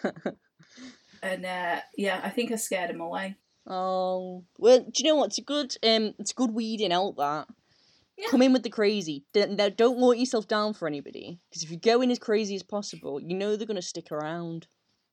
And 1.23 1.45
uh, 1.45 1.81
yeah, 1.97 2.21
I 2.23 2.29
think 2.29 2.51
I 2.51 2.55
scared 2.57 2.91
him 2.91 3.01
away. 3.01 3.35
oh 3.65 4.43
well, 4.59 4.79
do 4.79 4.91
you 4.97 5.05
know 5.09 5.15
what? 5.15 5.27
It's 5.27 5.39
a 5.39 5.43
good 5.43 5.75
um, 5.83 6.13
it's 6.19 6.31
good 6.31 6.51
weeding 6.51 6.93
out 6.93 7.15
that. 7.17 7.47
Yeah. 8.17 8.27
Come 8.29 8.41
in 8.43 8.53
with 8.53 8.63
the 8.63 8.69
crazy. 8.69 9.25
Don't, 9.33 9.57
don't- 9.77 9.97
water 9.99 10.17
yourself 10.17 10.47
down 10.47 10.73
for 10.73 10.87
anybody. 10.87 11.39
Because 11.49 11.63
if 11.63 11.69
you 11.71 11.77
go 11.77 12.01
in 12.01 12.09
as 12.11 12.17
crazy 12.19 12.55
as 12.55 12.63
possible, 12.63 13.19
you 13.21 13.35
know 13.35 13.55
they're 13.55 13.67
gonna 13.67 13.81
stick 13.81 14.11
around. 14.11 14.67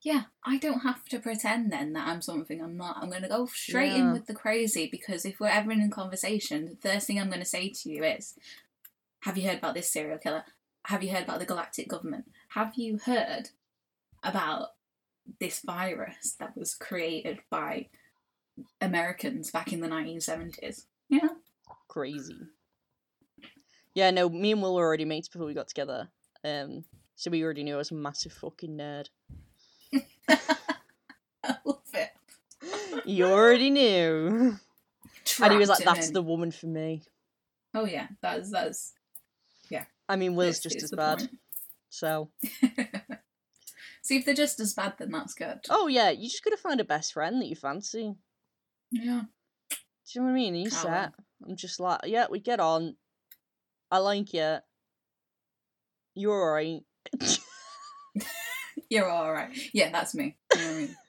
Yeah, 0.05 0.25
I 0.45 0.59
don't 0.59 0.81
have 0.81 1.07
to 1.07 1.19
pretend 1.19 1.73
then 1.73 1.95
that 1.95 2.07
I'm 2.07 2.21
something 2.21 2.61
I'm 2.61 2.77
not. 2.77 2.99
I'm 3.01 3.09
going 3.09 3.23
to 3.23 3.29
go 3.29 3.47
straight 3.47 3.95
in 3.95 4.13
with 4.13 4.27
the 4.27 4.35
crazy 4.35 4.87
because 4.87 5.25
if 5.25 5.41
we're 5.41 5.47
ever 5.47 5.73
in 5.73 5.81
a 5.81 5.89
conversation, 5.89 6.77
the 6.83 6.89
first 6.91 7.07
thing 7.07 7.19
I'm 7.19 7.29
going 7.31 7.41
to 7.41 7.47
say 7.47 7.71
to 7.71 7.89
you 7.91 8.05
is, 8.05 8.35
Have 9.21 9.39
you 9.39 9.49
heard 9.49 9.59
about 9.59 9.73
this 9.73 9.91
serial 9.91 10.19
killer? 10.19 10.45
Have 10.85 11.03
you 11.03 11.11
heard 11.11 11.23
about 11.23 11.39
the 11.39 11.47
galactic 11.47 11.89
government? 11.89 12.27
Have 12.49 12.75
you 12.77 12.99
heard 12.99 13.49
about 14.23 14.73
this 15.41 15.61
virus 15.61 16.35
that 16.39 16.55
was 16.55 16.75
created 16.75 17.39
by 17.49 17.89
Americans 18.83 19.51
back 19.51 19.73
in 19.73 19.81
the 19.81 19.89
1970s? 19.89 20.85
Yeah. 21.09 21.29
Crazy. 21.89 22.37
Yeah, 23.95 24.11
no, 24.11 24.29
me 24.29 24.53
and 24.53 24.61
Will 24.61 24.75
were 24.75 24.85
already 24.85 25.07
mates 25.07 25.29
before 25.29 25.47
we 25.47 25.55
got 25.55 25.69
together. 25.69 26.09
Um, 26.45 26.85
so 27.17 27.31
we 27.31 27.43
already 27.43 27.63
knew 27.63 27.77
I 27.77 27.79
was 27.79 27.91
a 27.91 27.95
massive 27.95 28.35
fucking 28.35 28.77
nerd. 28.77 29.07
I 30.29 31.57
love 31.65 31.83
it. 31.95 32.11
You 33.05 33.27
already 33.27 33.71
knew. 33.71 34.57
and 35.43 35.53
he 35.53 35.59
was 35.59 35.69
like, 35.69 35.85
"That's 35.85 36.11
the 36.11 36.23
woman 36.23 36.51
for 36.51 36.67
me." 36.67 37.03
Oh, 37.75 37.85
yeah, 37.85 38.09
that's. 38.23 38.51
that's 38.51 38.93
yeah. 39.69 39.85
I 40.09 40.17
mean, 40.17 40.35
Will's 40.35 40.61
just 40.61 40.83
as 40.83 40.91
bad. 40.91 41.19
point. 41.19 41.31
So, 41.91 42.31
See, 44.03 44.19
if 44.19 44.27
they're 44.27 44.35
just 44.35 44.61
as 44.61 44.75
bad, 44.75 44.95
then 44.99 45.11
that's 45.11 45.33
good. 45.35 45.61
oh 45.71 45.87
yeah, 45.87 46.11
you 46.11 46.29
just 46.29 46.45
gotta 46.45 46.57
find 46.57 46.81
a 46.81 46.85
best 46.85 47.15
friend 47.15 47.41
that 47.41 47.47
you 47.47 47.57
fancy. 47.57 48.15
Yeah. 48.91 49.23
Do 49.71 49.77
you 50.13 50.21
know 50.21 50.27
what 50.27 50.33
I 50.33 50.35
mean? 50.35 50.55
You 50.57 50.71
set. 50.71 51.15
I'm 51.47 51.57
just 51.57 51.81
like, 51.81 52.01
yeah, 52.05 52.27
we 52.31 52.39
get 52.39 52.61
on. 52.61 52.97
I 53.91 53.99
like 53.99 54.35
you. 54.35 54.59
You're 56.15 56.43
alright. 56.43 56.83
You're 58.91 59.09
all 59.11 59.33
right. 59.33 59.51
Yeah, 59.73 59.91
that's 59.91 60.15
me. 60.15 60.37
You 60.55 60.61
know 60.63 60.71
I 60.71 60.75
mean? 60.75 60.97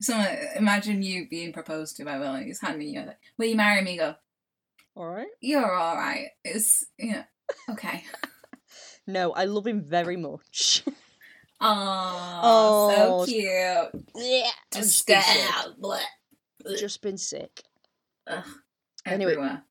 So 0.00 0.12
imagine 0.56 1.02
you 1.02 1.28
being 1.30 1.52
proposed 1.52 1.96
to 1.96 2.04
by 2.04 2.18
Will 2.18 2.34
and 2.34 2.44
he's 2.44 2.60
handing 2.60 2.88
you 2.88 3.00
like, 3.06 3.18
Will 3.38 3.46
you 3.46 3.56
marry 3.56 3.80
me? 3.82 3.96
Go, 3.96 4.16
alright. 4.96 5.28
You're 5.40 5.72
all 5.74 5.96
right. 5.96 6.28
It's, 6.44 6.84
you 6.98 7.12
know, 7.12 7.22
okay. 7.70 8.04
No, 9.06 9.32
I 9.32 9.44
love 9.44 9.66
him 9.66 9.82
very 9.82 10.16
much. 10.16 10.82
Aww, 11.62 12.40
Oh, 12.42 13.24
so 13.26 13.32
cute. 13.32 14.04
yeah, 14.16 14.50
Just 14.72 15.06
been 15.06 15.22
sick. 15.22 15.52
Blech. 15.80 16.78
Just 16.78 17.00
been 17.02 17.16
sick. 17.18 17.62
Ugh, 18.26 18.44
Anyway. 19.06 19.32
everywhere. 19.32 19.62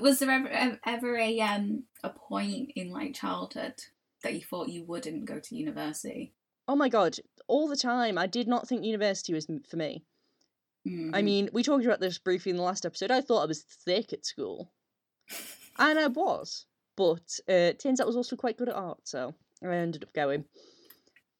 Was 0.00 0.18
there 0.20 0.30
ever 0.30 0.78
ever 0.86 1.16
a 1.18 1.40
um 1.40 1.84
a 2.04 2.10
point 2.10 2.72
in 2.76 2.90
like 2.90 3.14
childhood 3.14 3.74
that 4.22 4.34
you 4.34 4.40
thought 4.42 4.68
you 4.68 4.84
wouldn't 4.84 5.24
go 5.24 5.38
to 5.38 5.56
university? 5.56 6.32
Oh 6.68 6.76
my 6.76 6.88
god, 6.88 7.16
all 7.48 7.68
the 7.68 7.76
time. 7.76 8.16
I 8.18 8.26
did 8.26 8.48
not 8.48 8.68
think 8.68 8.84
university 8.84 9.34
was 9.34 9.46
for 9.68 9.76
me. 9.76 10.04
I 10.84 10.88
Mhm. 10.88 11.24
mean, 11.24 11.50
we 11.52 11.62
talked 11.62 11.84
about 11.84 12.00
this 12.00 12.18
briefly 12.18 12.50
in 12.50 12.56
the 12.56 12.62
last 12.62 12.84
episode. 12.84 13.10
I 13.12 13.20
thought 13.20 13.42
I 13.42 13.46
was 13.46 13.62
thick 13.62 14.12
at 14.12 14.26
school. 14.26 14.72
and 15.78 15.98
I 15.98 16.08
was. 16.08 16.66
But 16.96 17.38
uh, 17.48 17.72
turns 17.72 18.00
out 18.00 18.04
I 18.04 18.06
was 18.06 18.16
also 18.16 18.36
quite 18.36 18.58
good 18.58 18.68
at 18.68 18.74
art, 18.74 19.00
so 19.04 19.34
I 19.62 19.74
ended 19.74 20.02
up 20.02 20.12
going. 20.12 20.44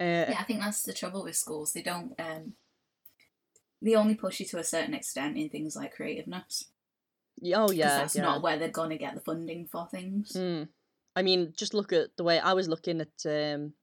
Uh, 0.01 0.27
yeah, 0.31 0.37
I 0.39 0.45
think 0.45 0.61
that's 0.61 0.83
the 0.83 0.93
trouble 0.93 1.25
with 1.25 1.37
schools. 1.37 1.73
They 1.73 1.83
don't 1.83 2.19
um 2.19 2.55
they 3.81 3.95
only 3.95 4.15
push 4.15 4.41
you 4.41 4.47
to 4.47 4.59
a 4.59 4.65
certain 4.65 4.95
extent 4.95 5.37
in 5.37 5.49
things 5.49 5.77
like 5.77 5.95
creativeness. 5.95 6.65
Oh 7.55 7.71
yeah. 7.71 7.99
that's 7.99 8.17
yeah. 8.17 8.23
not 8.23 8.43
where 8.43 8.59
they're 8.59 8.69
gonna 8.69 8.97
get 8.97 9.15
the 9.15 9.21
funding 9.21 9.67
for 9.67 9.89
things. 9.91 10.33
Mm. 10.33 10.69
I 11.15 11.23
mean, 11.23 11.53
just 11.57 11.75
look 11.75 11.93
at 11.93 12.17
the 12.17 12.25
way 12.25 12.39
I 12.39 12.53
was 12.55 12.69
looking 12.69 13.01
at 13.01 13.27
um, 13.27 13.75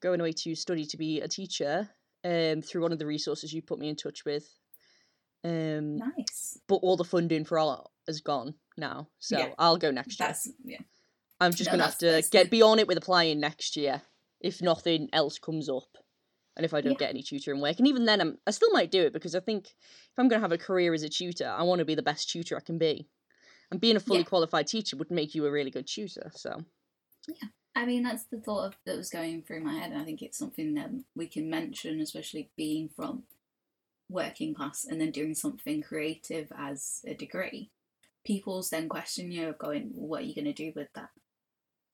going 0.00 0.20
away 0.20 0.32
to 0.32 0.54
study 0.54 0.84
to 0.86 0.96
be 0.96 1.20
a 1.20 1.28
teacher 1.28 1.88
um, 2.24 2.62
through 2.62 2.82
one 2.82 2.92
of 2.92 2.98
the 2.98 3.06
resources 3.06 3.52
you 3.52 3.62
put 3.62 3.78
me 3.78 3.88
in 3.88 3.96
touch 3.96 4.24
with. 4.24 4.46
Um, 5.44 5.98
Nice. 5.98 6.58
But 6.68 6.76
all 6.76 6.96
the 6.96 7.04
funding 7.04 7.44
for 7.44 7.58
all 7.58 7.92
is 8.06 8.20
gone 8.20 8.54
now, 8.76 9.08
so 9.18 9.38
Yeah. 9.38 9.54
I'll 9.58 9.76
go 9.76 9.90
next 9.90 10.18
year. 10.18 10.28
That's 10.28 10.48
yeah. 10.64 10.78
I'm 11.40 11.52
just 11.52 11.68
no, 11.68 11.72
gonna 11.72 11.84
have 11.84 11.98
to 11.98 12.06
that's 12.06 12.30
get 12.30 12.50
be 12.50 12.62
on 12.62 12.78
it 12.78 12.86
with 12.88 12.96
applying 12.96 13.40
next 13.40 13.76
year 13.76 14.02
if 14.40 14.62
nothing 14.62 15.08
else 15.12 15.38
comes 15.38 15.68
up, 15.68 15.98
and 16.56 16.64
if 16.64 16.72
I 16.72 16.80
don't 16.80 16.92
Yeah. 16.92 16.98
get 16.98 17.10
any 17.10 17.22
tutoring 17.22 17.60
work. 17.60 17.78
And 17.78 17.88
even 17.88 18.04
then, 18.06 18.20
I'm 18.20 18.38
I 18.46 18.52
still 18.52 18.70
might 18.72 18.90
do 18.90 19.02
it 19.02 19.12
because 19.12 19.34
I 19.34 19.40
think 19.40 19.66
if 19.66 20.18
I'm 20.18 20.28
gonna 20.28 20.40
have 20.40 20.52
a 20.52 20.58
career 20.58 20.94
as 20.94 21.02
a 21.02 21.08
tutor, 21.10 21.48
I 21.48 21.62
want 21.64 21.80
to 21.80 21.84
be 21.84 21.94
the 21.94 22.02
best 22.02 22.30
tutor 22.30 22.56
I 22.56 22.60
can 22.60 22.78
be. 22.78 23.08
And 23.70 23.80
being 23.80 23.96
a 23.96 24.00
fully 24.00 24.20
Yeah. 24.20 24.24
qualified 24.24 24.66
teacher 24.66 24.96
would 24.96 25.10
make 25.10 25.34
you 25.34 25.44
a 25.46 25.50
really 25.50 25.70
good 25.70 25.86
tutor. 25.86 26.30
So 26.34 26.64
yeah, 27.26 27.48
I 27.74 27.86
mean 27.86 28.02
that's 28.02 28.24
the 28.24 28.38
thought 28.40 28.66
of, 28.66 28.76
that 28.86 28.96
was 28.96 29.10
going 29.10 29.42
through 29.42 29.60
my 29.60 29.74
head 29.74 29.92
and 29.92 30.00
I 30.00 30.04
think 30.04 30.22
it's 30.22 30.38
something 30.38 30.74
that 30.74 30.90
we 31.14 31.26
can 31.26 31.48
mention, 31.50 32.00
especially 32.00 32.50
being 32.56 32.88
from 32.88 33.24
working 34.08 34.54
class 34.54 34.84
and 34.84 35.00
then 35.00 35.10
doing 35.10 35.34
something 35.34 35.82
creative 35.82 36.52
as 36.56 37.02
a 37.06 37.14
degree. 37.14 37.70
People's 38.24 38.70
then 38.70 38.88
question 38.88 39.30
you 39.32 39.48
of 39.48 39.58
going, 39.58 39.90
what 39.94 40.22
are 40.22 40.24
you 40.26 40.34
gonna 40.34 40.52
do 40.52 40.72
with 40.76 40.88
that? 40.94 41.10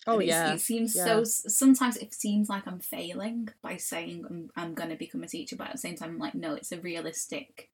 oh 0.06 0.18
And 0.18 0.22
yeah, 0.22 0.54
It 0.54 0.60
seems 0.60 0.94
yeah. 0.94 1.04
so. 1.04 1.24
Sometimes 1.24 1.96
it 1.96 2.14
seems 2.14 2.48
like 2.48 2.66
I'm 2.66 2.80
failing 2.80 3.48
by 3.62 3.76
saying 3.76 4.24
I'm, 4.28 4.50
I'm 4.56 4.74
going 4.74 4.90
to 4.90 4.96
become 4.96 5.22
a 5.22 5.28
teacher, 5.28 5.56
but 5.56 5.68
at 5.68 5.72
the 5.74 5.78
same 5.78 5.96
time, 5.96 6.10
I'm 6.10 6.18
like, 6.18 6.34
no, 6.34 6.54
it's 6.54 6.72
a 6.72 6.80
realistic 6.80 7.70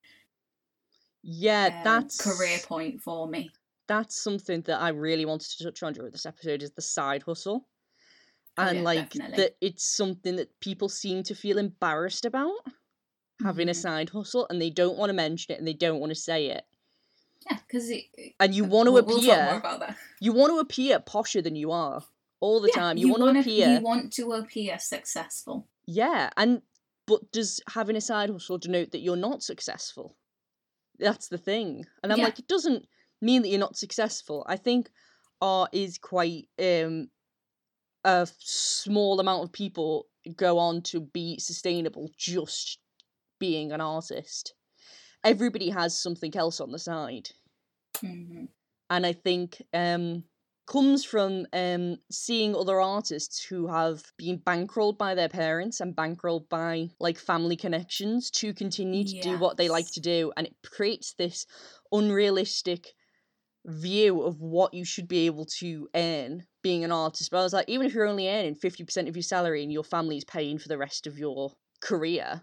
yeah, 1.22 1.70
um, 1.70 1.82
that's 1.82 2.18
career 2.18 2.58
point 2.58 3.02
for 3.02 3.26
me. 3.28 3.50
That's 3.88 4.20
something 4.20 4.62
that 4.62 4.80
I 4.80 4.90
really 4.90 5.24
wanted 5.24 5.50
to 5.58 5.64
touch 5.64 5.82
on 5.82 5.92
during 5.92 6.12
this 6.12 6.26
episode 6.26 6.62
is 6.62 6.72
the 6.72 6.82
side 6.82 7.22
hustle. 7.24 7.68
Oh, 8.58 8.66
And 8.66 8.70
yeah, 8.70 8.84
like 8.84 9.14
definitely. 9.14 9.36
that 9.36 9.56
it's 9.60 9.84
something 9.84 10.36
that 10.36 10.60
people 10.60 10.88
seem 10.90 11.22
to 11.24 11.34
feel 11.34 11.58
embarrassed 11.58 12.24
about 12.26 12.54
having 13.42 13.68
a 13.68 13.74
Mhm. 13.74 13.74
side 13.74 14.10
hustle 14.10 14.46
and 14.50 14.60
they 14.62 14.70
don't 14.70 14.98
want 14.98 15.10
to 15.10 15.14
mention 15.14 15.54
it 15.54 15.58
and 15.58 15.68
they 15.68 15.74
don't 15.74 16.00
want 16.00 16.10
to 16.10 16.16
say 16.16 16.48
it. 16.48 16.64
Yeah, 17.48 17.58
because 17.60 17.90
And 18.40 18.54
you 18.54 18.64
want 18.64 18.88
to 18.88 18.96
we'll, 18.96 19.04
we'll 19.04 19.20
appear 19.20 19.22
talk 19.22 19.42
more 19.42 19.56
about 19.56 19.80
that. 19.80 19.98
you 20.20 20.32
want 20.32 20.52
to 20.52 20.58
appear 20.60 21.00
posher 21.00 21.42
than 21.42 21.56
you 21.56 21.70
are 21.72 22.04
all 22.40 22.60
the 22.60 22.68
Yeah, 22.68 22.70
time. 22.70 22.96
You, 22.96 23.08
want 23.08 23.22
to 23.22 23.28
appear 23.30 23.80
You 23.80 23.80
want 23.82 24.12
to 24.14 24.32
appear 24.32 24.78
successful. 24.78 25.68
Yeah, 25.86 26.30
and 26.36 26.62
but 27.06 27.30
does 27.32 27.60
having 27.68 27.96
a 27.96 28.00
side 28.00 28.30
hustle 28.30 28.58
denote 28.58 28.90
that 28.92 28.98
you're 29.00 29.16
not 29.16 29.42
successful? 29.42 30.16
That's 30.98 31.28
the 31.28 31.38
thing. 31.38 31.86
And 32.02 32.12
I'm 32.12 32.20
Yeah. 32.20 32.22
like, 32.22 32.38
it 32.40 32.48
doesn't 32.48 32.86
mean 33.20 33.42
that 33.42 33.49
you're 33.49 33.58
not 33.58 33.76
successful. 33.76 34.44
I 34.49 34.56
think 34.56 34.90
art 35.40 35.70
is 35.73 35.99
quite 35.99 36.49
um 36.58 37.08
a 38.04 38.26
small 38.38 39.20
amount 39.20 39.44
of 39.44 39.52
people 39.52 40.06
go 40.37 40.58
on 40.58 40.82
to 40.82 41.00
be 41.00 41.38
sustainable 41.38 42.11
just 42.16 42.78
being 43.38 43.73
an 43.73 43.80
artist. 43.80 44.54
Everybody 45.25 45.70
has 45.70 45.99
something 45.99 46.37
else 46.37 46.61
on 46.61 46.73
the 46.73 46.78
side. 46.78 47.30
hmm 48.00 48.44
and 48.88 49.04
I 49.06 49.12
think 49.12 49.62
um 49.75 50.25
comes 50.66 51.04
from 51.04 51.46
um 51.52 51.96
seeing 52.11 52.54
other 52.56 52.80
artists 52.80 53.44
who 53.44 53.66
have 53.68 54.02
been 54.16 54.38
bankrolled 54.38 54.99
by 54.99 55.14
their 55.14 55.28
parents 55.28 55.80
and 55.80 55.94
bankrolled 55.94 56.49
by 56.49 56.90
like 57.00 57.18
family 57.18 57.56
connections 57.56 58.30
to 58.32 58.52
continue 58.54 59.04
to 59.04 59.16
do 59.20 59.38
what 59.38 59.56
they 59.56 59.68
like 59.68 59.90
to 59.92 60.00
do 60.00 60.32
and 60.37 60.46
it 60.46 60.56
creates 60.64 61.14
this 61.14 61.46
unrealistic 61.92 62.94
view 63.66 64.23
of 64.23 64.40
what 64.40 64.73
you 64.73 64.85
should 64.85 65.08
be 65.08 65.26
able 65.26 65.44
to 65.44 65.88
earn 65.94 66.44
being 66.62 66.85
an 66.85 66.92
artist 66.92 67.30
but 67.30 67.38
I 67.38 67.42
was 67.42 67.52
like 67.52 67.68
even 67.68 67.87
if 67.87 67.94
you're 67.94 68.06
only 68.06 68.28
earning 68.28 68.54
50% 68.54 69.08
of 69.08 69.16
your 69.16 69.23
salary 69.23 69.62
and 69.62 69.73
your 69.73 69.85
family's 69.85 70.25
paying 70.25 70.58
for 70.58 70.68
the 70.68 70.78
rest 70.78 71.06
of 71.06 71.18
your 71.18 71.52
career 71.80 72.42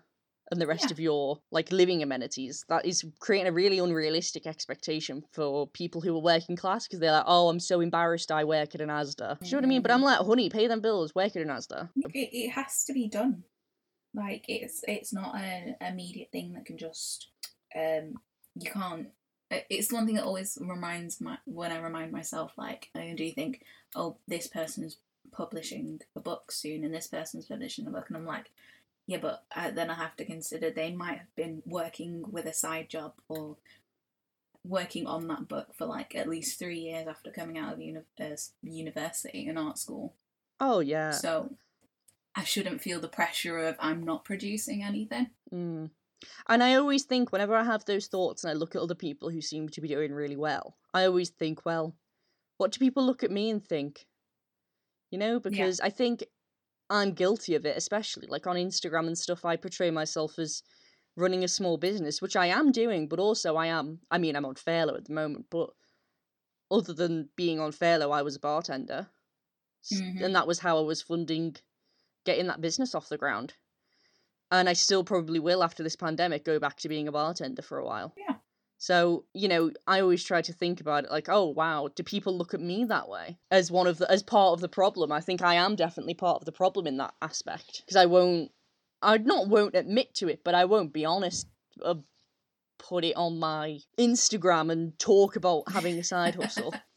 and 0.51 0.62
the 0.62 0.68
rest 0.68 0.86
Yeah. 0.89 0.92
of 0.92 1.00
your 1.00 1.39
like 1.51 1.72
living 1.72 2.03
amenities 2.03 2.65
that 2.68 2.86
is 2.86 3.03
creating 3.20 3.48
a 3.48 3.53
really 3.53 3.80
unrealistic 3.80 4.46
expectation 4.46 5.24
for 5.32 5.68
people 5.68 6.01
who 6.01 6.15
are 6.15 6.22
working 6.22 6.56
class 6.58 6.86
because 6.86 7.00
they're 7.00 7.12
like 7.13 7.24
oh 7.25 7.48
i'm 7.50 7.60
so 7.60 7.80
embarrassed 7.80 8.32
i 8.32 8.44
work 8.44 8.75
at 8.75 8.82
an 8.82 8.89
asda 8.89 9.39
do 9.39 9.48
you 9.48 9.51
know 9.53 9.58
what 9.60 9.63
i 9.65 9.68
mean 9.68 9.82
but 9.82 9.92
i'm 9.92 10.01
like 10.01 10.20
honey 10.20 10.50
pay 10.50 10.68
them 10.68 10.82
bills 10.82 11.15
work 11.15 11.36
at 11.36 11.42
an 11.42 11.48
asda 11.48 11.89
It, 12.13 12.30
it 12.34 12.50
has 12.51 12.84
to 12.86 12.94
be 12.94 13.08
done. 13.08 13.44
Like 14.13 14.46
it's 14.48 14.82
it's 14.88 15.12
not 15.13 15.36
an 15.36 15.75
immediate 15.82 16.30
thing 16.32 16.53
that 16.53 16.65
can 16.65 16.77
just 16.77 17.30
um 17.75 18.13
you 18.56 18.70
can't. 18.70 19.08
It- 19.53 19.67
It's 19.69 19.91
one 19.91 20.05
thing 20.05 20.15
that 20.15 20.25
always 20.25 20.57
reminds 20.62 21.19
my 21.22 21.38
when 21.45 21.72
I 21.72 21.79
remind 21.79 22.12
myself 22.12 22.51
like 22.57 22.89
I 22.95 23.13
do 23.13 23.31
think 23.31 23.63
oh 23.95 24.17
this 24.27 24.48
person's 24.48 24.98
publishing 25.31 26.01
a 26.15 26.19
book 26.19 26.51
soon 26.51 26.83
and 26.83 26.93
this 26.93 27.07
person's 27.07 27.45
publishing 27.45 27.88
a 27.88 27.91
book 27.91 28.05
and 28.10 28.17
I'm 28.17 28.25
like 28.25 28.51
yeah 29.07 29.17
but 29.17 29.43
uh, 29.55 29.72
then 29.72 29.89
I 29.89 29.95
have 29.95 30.15
to 30.17 30.25
consider 30.25 30.69
they 30.69 30.91
might 30.91 31.17
have 31.17 31.36
been 31.36 31.62
working 31.65 32.24
with 32.31 32.45
a 32.45 32.53
side 32.53 32.89
job 32.89 33.13
or 33.27 33.57
working 34.65 35.05
on 35.07 35.27
that 35.27 35.48
book 35.48 35.74
for 35.74 35.86
like 35.86 36.15
at 36.15 36.29
least 36.29 36.57
three 36.57 36.79
years 36.79 37.07
after 37.07 37.29
coming 37.31 37.57
out 37.57 37.74
of 37.74 37.81
uni- 37.81 38.00
uh, 38.19 38.36
university 38.62 39.48
and 39.48 39.60
art 39.60 39.77
school 39.77 40.13
oh 40.60 40.79
yeah 40.79 41.12
so 41.12 41.55
I 42.36 42.43
shouldn't 42.45 42.81
feel 42.81 43.00
the 43.00 43.07
pressure 43.10 43.60
of 43.60 43.75
I'm 43.79 44.03
not 44.03 44.25
producing 44.25 44.83
anything. 44.83 45.29
Mm. 45.53 45.91
And 46.48 46.63
I 46.63 46.75
always 46.75 47.03
think 47.03 47.32
whenever 47.32 47.56
I 47.56 47.63
have 47.63 47.86
those 47.86 48.08
thoughts 48.08 48.44
and 48.44 48.51
I 48.51 48.53
look 48.53 48.75
at 48.75 48.82
other 48.82 48.96
people 48.96 49.30
who 49.30 49.42
seem 49.42 49.70
to 49.70 49.82
be 49.82 49.88
doing 49.88 50.13
really 50.13 50.38
well, 50.38 50.77
I 50.94 51.06
always 51.06 51.30
think, 51.30 51.65
well, 51.65 51.96
what 52.58 52.72
do 52.72 52.80
people 52.80 53.06
look 53.06 53.24
at 53.24 53.32
me 53.32 53.50
and 53.50 53.63
think? 53.65 54.08
You 55.12 55.20
know, 55.20 55.39
because 55.39 55.80
I 55.80 55.89
think 55.89 56.24
I'm 56.89 57.13
guilty 57.13 57.56
of 57.56 57.65
it, 57.65 57.77
especially 57.77 58.27
like 58.27 58.48
on 58.48 58.56
Instagram 58.56 59.08
and 59.08 59.18
stuff. 59.18 59.46
I 59.46 59.56
portray 59.56 59.92
myself 59.92 60.39
as 60.39 60.63
running 61.15 61.44
a 61.44 61.48
small 61.48 61.77
business, 61.77 62.22
which 62.22 62.36
I 62.36 62.48
am 62.48 62.72
doing, 62.72 63.08
but 63.08 63.20
also 63.20 63.56
I 63.56 63.68
am, 63.68 64.00
I 64.10 64.18
mean, 64.18 64.36
I'm 64.36 64.46
on 64.46 64.56
furlough 64.56 64.96
at 64.96 65.06
the 65.06 65.13
moment, 65.13 65.48
but 65.50 65.70
other 66.72 66.94
than 66.94 67.30
being 67.36 67.60
on 67.60 67.72
furlough, 67.72 68.12
I 68.12 68.24
was 68.24 68.36
a 68.36 68.39
bartender. 68.39 69.10
Mhm. 69.92 70.24
And 70.24 70.36
that 70.36 70.48
was 70.48 70.60
how 70.60 70.77
I 70.77 70.82
was 70.82 71.01
funding 71.01 71.56
getting 72.25 72.48
that 72.48 72.62
business 72.62 72.96
off 72.96 73.10
the 73.10 73.18
ground 73.18 73.53
and 74.53 74.69
I 74.69 74.74
still 74.74 75.03
probably 75.03 75.39
will 75.39 75.63
after 75.63 75.81
this 75.81 75.95
pandemic 75.95 76.45
go 76.45 76.60
back 76.60 76.77
to 76.77 76.89
being 76.89 77.07
a 77.07 77.12
bartender 77.12 77.63
for 77.63 77.79
a 77.79 77.86
while. 77.86 78.13
Yeah. 78.15 78.36
So 78.77 79.25
you 79.33 79.48
know, 79.48 79.72
I 79.88 80.00
always 80.00 80.24
try 80.24 80.41
to 80.43 80.53
think 80.53 80.79
about 80.79 81.05
it 81.05 81.12
like, 81.12 81.27
oh 81.27 81.48
wow, 81.48 81.89
do 81.93 82.03
people 82.03 82.38
look 82.38 82.53
at 82.53 82.62
me 82.62 82.86
that 82.86 83.10
way 83.10 83.38
as 83.50 83.72
one 83.72 83.88
of 83.88 83.98
the 83.98 84.10
as 84.12 84.22
part 84.22 84.53
of 84.53 84.62
the 84.62 84.69
problem? 84.69 85.12
I 85.12 85.22
think 85.22 85.41
I 85.41 85.55
am 85.55 85.75
definitely 85.75 86.13
part 86.13 86.38
of 86.38 86.45
the 86.45 86.51
problem 86.51 86.86
in 86.86 86.98
that 86.98 87.13
aspect 87.22 87.81
because 87.81 87.95
I 87.95 88.05
won't, 88.05 88.51
I 89.01 89.17
not 89.17 89.48
won't 89.48 89.75
admit 89.75 90.13
to 90.15 90.27
it, 90.27 90.43
but 90.43 90.53
I 90.53 90.65
won't 90.65 90.93
be 90.93 91.06
honest. 91.06 91.47
Uh, 91.84 91.95
put 92.78 93.06
it 93.06 93.15
on 93.15 93.39
my 93.39 93.80
Instagram 93.97 94.71
and 94.71 94.97
talk 94.99 95.36
about 95.36 95.71
having 95.71 95.97
a 95.97 96.04
side 96.04 96.36
hustle. 96.36 96.73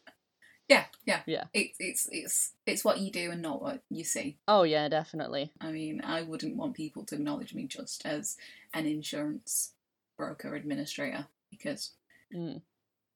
Yeah, 0.68 0.85
yeah, 1.05 1.20
Yeah. 1.26 1.44
It's 1.55 1.76
it's 1.79 2.09
it's 2.11 2.52
it's 2.66 2.85
what 2.85 2.98
you 2.98 3.11
do 3.12 3.31
and 3.31 3.40
not 3.42 3.62
what 3.62 3.83
you 3.90 4.02
see. 4.05 4.38
oh 4.48 4.64
yeah, 4.64 4.88
definitely. 4.88 5.52
I 5.61 5.70
mean, 5.70 6.00
I 6.05 6.22
wouldn't 6.22 6.57
want 6.57 6.74
people 6.74 7.05
to 7.05 7.14
acknowledge 7.14 7.55
me 7.55 7.66
just 7.66 8.05
as 8.05 8.37
an 8.74 8.87
insurance 8.87 9.72
broker 10.16 10.55
administrator 10.55 11.26
because, 11.50 11.92
Mm. 12.35 12.62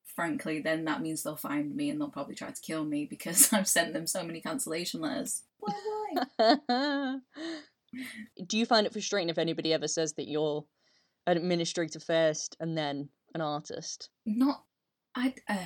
frankly, 0.04 0.60
then 0.60 0.84
that 0.84 1.00
means 1.02 1.22
they'll 1.24 1.34
find 1.36 1.74
me 1.74 1.90
and 1.90 2.00
they'll 2.00 2.08
probably 2.10 2.36
try 2.36 2.50
to 2.50 2.60
kill 2.60 2.84
me 2.84 3.04
because 3.06 3.52
I've 3.52 3.66
sent 3.68 3.92
them 3.94 4.06
so 4.06 4.22
many 4.22 4.40
cancellation 4.40 5.00
letters. 5.00 5.42
Why? 5.58 5.74
why? 6.38 7.16
Do 8.46 8.56
you 8.58 8.66
find 8.66 8.86
it 8.86 8.92
frustrating 8.92 9.28
if 9.30 9.38
anybody 9.38 9.72
ever 9.72 9.88
says 9.88 10.12
that 10.14 10.28
you're 10.28 10.64
an 11.26 11.36
administrator 11.36 11.98
first 11.98 12.56
and 12.60 12.78
then 12.78 13.08
an 13.34 13.40
artist? 13.40 14.10
not 14.24 14.64
I 15.16 15.34
uh, 15.48 15.56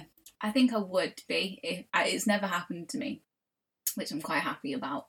I 0.44 0.50
think 0.50 0.74
I 0.74 0.78
would 0.78 1.22
be 1.26 1.58
if 1.62 1.86
I, 1.94 2.04
it's 2.08 2.26
never 2.26 2.46
happened 2.46 2.90
to 2.90 2.98
me, 2.98 3.22
which 3.94 4.12
I'm 4.12 4.20
quite 4.20 4.42
happy 4.42 4.74
about. 4.74 5.06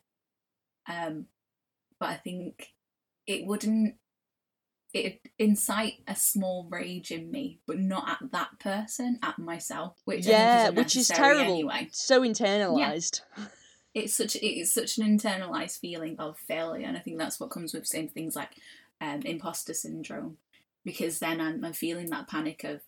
Um, 0.90 1.26
but 2.00 2.10
I 2.10 2.16
think 2.16 2.70
it 3.28 3.46
wouldn't 3.46 3.96
it 4.94 5.20
incite 5.38 5.96
a 6.08 6.16
small 6.16 6.70
rage 6.72 7.12
in 7.12 7.30
me, 7.30 7.60
but 7.68 7.78
not 7.78 8.08
at 8.10 8.32
that 8.32 8.60
person, 8.62 9.20
at 9.22 9.38
myself, 9.38 9.98
which 10.06 10.26
yeah, 10.26 10.70
which 10.70 10.96
is 10.96 11.10
terrible. 11.10 11.52
Anyway, 11.52 11.90
So 11.92 12.22
internalized. 12.22 13.20
it's 13.94 14.14
such 14.14 14.38
it 14.38 14.60
is 14.60 14.74
such 14.74 14.98
an 14.98 15.06
internalized 15.06 15.80
feeling 15.80 16.16
of 16.18 16.38
failure, 16.38 16.88
and 16.88 16.96
I 16.96 17.02
think 17.02 17.18
that's 17.18 17.42
what 17.42 17.50
comes 17.50 17.74
with 17.74 17.86
saying 17.86 18.12
things 18.14 18.38
like 18.38 18.52
um, 19.02 19.20
imposter 19.24 19.74
syndrome, 19.74 20.38
because 20.86 21.20
then 21.20 21.42
I'm, 21.42 21.66
I'm 21.66 21.74
feeling 21.74 22.10
that 22.12 22.30
panic 22.30 22.64
of 22.64 22.80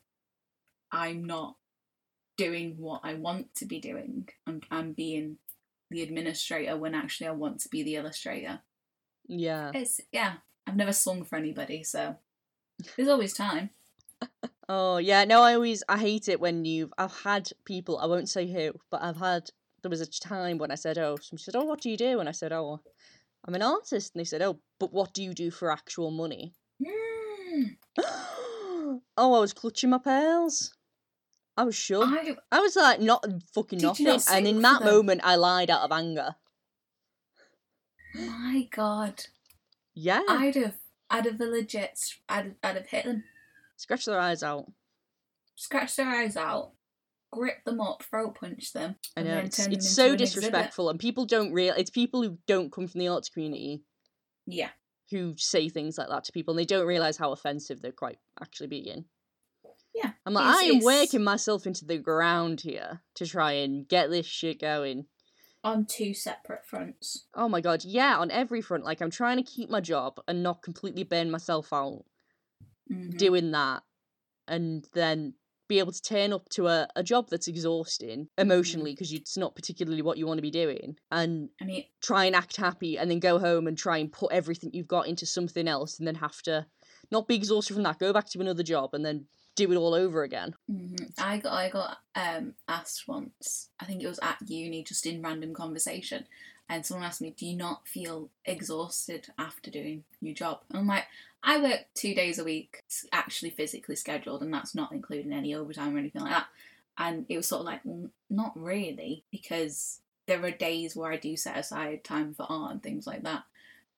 I'm 0.93 1.25
not 1.25 1.57
doing 2.37 2.75
what 2.77 3.01
I 3.03 3.15
want 3.15 3.53
to 3.55 3.65
be 3.65 3.79
doing. 3.79 4.29
I'm 4.45 4.61
I'm 4.71 4.93
being 4.93 5.37
the 5.89 6.03
administrator 6.03 6.77
when 6.77 6.95
actually 6.95 7.27
I 7.27 7.31
want 7.31 7.59
to 7.61 7.69
be 7.69 7.83
the 7.83 7.95
illustrator. 7.95 8.61
Yeah. 9.27 9.71
It's 9.73 9.99
yeah. 10.11 10.33
I've 10.65 10.75
never 10.75 10.93
sung 10.93 11.23
for 11.23 11.37
anybody, 11.37 11.83
so 11.83 12.15
there's 12.95 13.09
always 13.09 13.33
time. 13.33 13.71
Oh 14.69 14.97
yeah. 14.97 15.23
No, 15.23 15.43
I 15.43 15.53
always 15.53 15.81
I 15.87 15.97
hate 15.97 16.27
it 16.27 16.41
when 16.41 16.65
you've 16.65 16.91
I've 16.97 17.21
had 17.21 17.49
people 17.63 17.99
I 17.99 18.05
won't 18.05 18.27
say 18.27 18.51
who, 18.51 18.73
but 18.91 19.01
I've 19.01 19.15
had 19.15 19.49
there 19.81 19.89
was 19.89 20.01
a 20.01 20.05
time 20.05 20.57
when 20.57 20.71
I 20.71 20.75
said, 20.75 20.97
Oh, 20.97 21.15
somebody 21.21 21.43
said, 21.43 21.55
Oh, 21.55 21.63
what 21.63 21.79
do 21.79 21.89
you 21.89 21.95
do? 21.95 22.19
And 22.19 22.27
I 22.27 22.33
said, 22.33 22.51
Oh, 22.51 22.81
I'm 23.47 23.55
an 23.55 23.61
artist 23.61 24.13
and 24.13 24.19
they 24.19 24.25
said, 24.25 24.41
Oh, 24.41 24.59
but 24.77 24.91
what 24.91 25.13
do 25.13 25.23
you 25.23 25.33
do 25.33 25.51
for 25.51 25.71
actual 25.71 26.11
money? 26.11 26.53
Mm, 26.85 27.77
oh, 27.97 29.01
I 29.15 29.39
was 29.39 29.53
clutching 29.53 29.89
my 29.89 29.99
pearls. 29.99 30.73
I 31.57 31.63
was 31.63 31.75
sure. 31.75 32.05
I 32.05 32.35
I 32.51 32.59
was 32.59 32.75
like, 32.75 32.99
not 33.01 33.25
fucking 33.53 33.79
nothing. 33.79 34.05
not 34.05 34.31
and 34.31 34.47
in 34.47 34.61
that 34.61 34.79
them? 34.83 34.93
moment, 34.93 35.21
I 35.23 35.35
lied 35.35 35.69
out 35.71 35.81
of 35.81 35.91
anger. 35.91 36.35
my 38.15 38.67
god. 38.71 39.25
Yeah. 39.93 40.21
I'd 40.29 40.55
have 40.55 40.75
I'd 41.09 41.25
have 41.25 41.39
legit 41.39 41.99
I'd 42.29 42.55
I'd 42.63 42.75
have 42.75 42.87
hit 42.87 43.05
them, 43.05 43.23
Scratch 43.77 44.05
their 44.05 44.19
eyes 44.19 44.43
out. 44.43 44.71
scratched 45.55 45.97
their 45.97 46.07
eyes 46.09 46.37
out, 46.37 46.71
grip 47.31 47.63
them 47.65 47.81
up, 47.81 48.03
throat 48.03 48.37
punch 48.39 48.73
them, 48.73 48.95
I 49.15 49.23
know. 49.23 49.37
It's, 49.39 49.59
it's 49.67 49.89
so 49.89 50.07
an 50.07 50.13
exhibit. 50.13 50.19
disrespectful, 50.19 50.89
and 50.89 50.99
people 50.99 51.25
don't 51.25 51.53
real. 51.53 51.73
It's 51.75 51.89
people 51.89 52.21
who 52.23 52.37
don't 52.47 52.71
come 52.71 52.87
from 52.87 52.99
the 52.99 53.07
arts 53.07 53.29
community 53.29 53.81
Yeah. 54.45 54.69
who 55.11 55.33
say 55.37 55.69
things 55.69 55.97
like 55.97 56.09
that 56.09 56.25
to 56.25 56.31
people, 56.31 56.51
and 56.53 56.59
they 56.59 56.65
don't 56.65 56.85
realize 56.87 57.17
how 57.17 57.31
offensive 57.31 57.81
they're 57.81 57.91
quite 57.91 58.19
actually 58.41 58.67
being. 58.67 59.05
Yeah, 59.97 60.11
I'm 60.25 60.33
like, 60.33 60.43
it's- 60.45 60.61
I 60.61 60.65
am 60.65 60.75
it's- 60.77 60.83
working 60.85 61.23
myself 61.23 61.65
into 61.65 61.85
the 61.85 61.97
ground 61.97 62.61
here 62.61 63.01
to 63.15 63.25
try 63.25 63.53
and 63.53 63.87
get 63.87 64.09
this 64.09 64.25
shit 64.25 64.59
going. 64.59 65.05
On 65.63 65.85
two 65.85 66.13
separate 66.13 66.65
fronts. 66.65 67.25
Oh 67.33 67.49
my 67.49 67.61
god, 67.61 67.83
yeah, 67.83 68.17
on 68.17 68.29
every 68.31 68.61
front. 68.61 68.83
Like, 68.85 69.01
I'm 69.01 69.09
trying 69.11 69.37
to 69.37 69.43
keep 69.43 69.69
my 69.69 69.81
job 69.81 70.19
and 70.27 70.43
not 70.43 70.61
completely 70.61 71.03
burn 71.03 71.31
myself 71.31 71.73
out 71.73 72.05
Mhm. 72.91 73.17
doing 73.17 73.51
that, 73.51 73.83
and 74.47 74.87
then 74.93 75.33
be 75.67 75.79
able 75.79 75.91
to 75.91 76.01
turn 76.01 76.31
up 76.31 76.47
to 76.47 76.67
a, 76.67 76.87
a 76.95 77.03
job 77.03 77.27
that's 77.29 77.49
exhausting 77.49 78.29
emotionally 78.37 78.93
because 78.93 79.11
it's 79.11 79.35
not 79.35 79.53
particularly 79.55 80.01
what 80.01 80.17
you 80.17 80.25
want 80.25 80.37
to 80.37 80.41
be 80.43 80.51
doing, 80.51 80.97
and 81.11 81.49
I 81.59 81.65
mean, 81.65 81.85
try 82.01 82.23
and 82.25 82.35
act 82.35 82.55
happy 82.55 82.97
and 82.97 83.11
then 83.11 83.19
go 83.19 83.37
home 83.39 83.67
and 83.67 83.77
try 83.77 83.97
and 83.97 84.09
put 84.11 84.31
everything 84.31 84.69
you've 84.73 84.87
got 84.87 85.07
into 85.07 85.25
something 85.25 85.67
else 85.67 85.97
and 85.99 86.07
then 86.07 86.15
have 86.15 86.41
to 86.43 86.67
not 87.11 87.27
be 87.27 87.35
exhausted 87.35 87.73
from 87.73 87.83
that, 87.83 87.99
go 87.99 88.13
back 88.13 88.29
to 88.29 88.39
another 88.39 88.63
job 88.63 88.93
and 88.93 89.03
then 89.05 89.25
do 89.57 89.71
it 89.71 89.75
all 89.75 89.93
over 89.93 90.23
again. 90.23 90.55
mhm. 90.71 91.11
I 91.19 91.37
got 91.39 91.53
I 91.53 91.69
got 91.69 91.97
um 92.15 92.53
asked 92.67 93.07
once. 93.07 93.69
I 93.79 93.85
think 93.85 94.01
it 94.01 94.07
was 94.07 94.19
at 94.21 94.37
uni, 94.47 94.83
just 94.83 95.05
in 95.05 95.21
random 95.21 95.53
conversation, 95.53 96.25
and 96.69 96.85
someone 96.85 97.05
asked 97.05 97.21
me, 97.21 97.31
"Do 97.37 97.45
you 97.45 97.57
not 97.57 97.87
feel 97.87 98.29
exhausted 98.45 99.27
after 99.37 99.69
doing 99.71 100.03
your 100.21 100.33
job?" 100.35 100.61
And 100.69 100.79
I'm 100.79 100.87
like, 100.87 101.05
I 101.43 101.61
work 101.61 101.85
two 101.93 102.13
days 102.13 102.39
a 102.39 102.43
week, 102.43 102.83
actually 103.11 103.49
physically 103.51 103.95
scheduled, 103.95 104.41
and 104.41 104.53
that's 104.53 104.75
not 104.75 104.91
including 104.91 105.33
any 105.33 105.53
overtime 105.55 105.95
or 105.95 105.99
anything 105.99 106.21
like 106.21 106.31
that. 106.31 106.47
And 106.97 107.25
it 107.29 107.37
was 107.37 107.47
sort 107.47 107.59
of 107.61 107.65
like, 107.67 107.81
well, 107.83 108.09
not 108.29 108.53
really, 108.59 109.23
because 109.31 109.99
there 110.25 110.43
are 110.43 110.51
days 110.51 110.95
where 110.95 111.11
I 111.11 111.17
do 111.17 111.37
set 111.37 111.57
aside 111.57 112.03
time 112.03 112.33
for 112.33 112.45
art 112.49 112.71
and 112.71 112.83
things 112.83 113.05
like 113.07 113.23
that. 113.23 113.43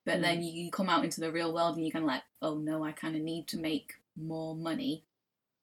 But 0.06 0.17
Mm. 0.19 0.22
then 0.22 0.43
you, 0.43 0.52
you 0.65 0.72
come 0.72 0.89
out 0.89 1.04
into 1.06 1.22
the 1.22 1.32
real 1.32 1.54
world 1.54 1.76
and 1.78 1.86
you're 1.86 1.91
kind 1.93 2.04
of 2.04 2.10
like, 2.10 2.24
oh 2.41 2.56
no, 2.58 2.84
I 2.84 2.91
kind 2.91 3.15
of 3.15 3.22
need 3.22 3.48
to 3.48 3.58
make 3.58 3.93
more 4.17 4.54
money 4.56 5.04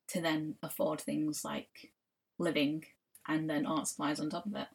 to 0.09 0.21
then 0.21 0.57
afford 0.63 1.01
things 1.01 1.45
like 1.45 1.93
living 2.39 2.85
and 3.27 3.49
then 3.51 3.67
art 3.67 3.89
supplies 3.89 4.21
on 4.21 4.31
top 4.31 4.47
of 4.47 4.55
it. 4.55 4.69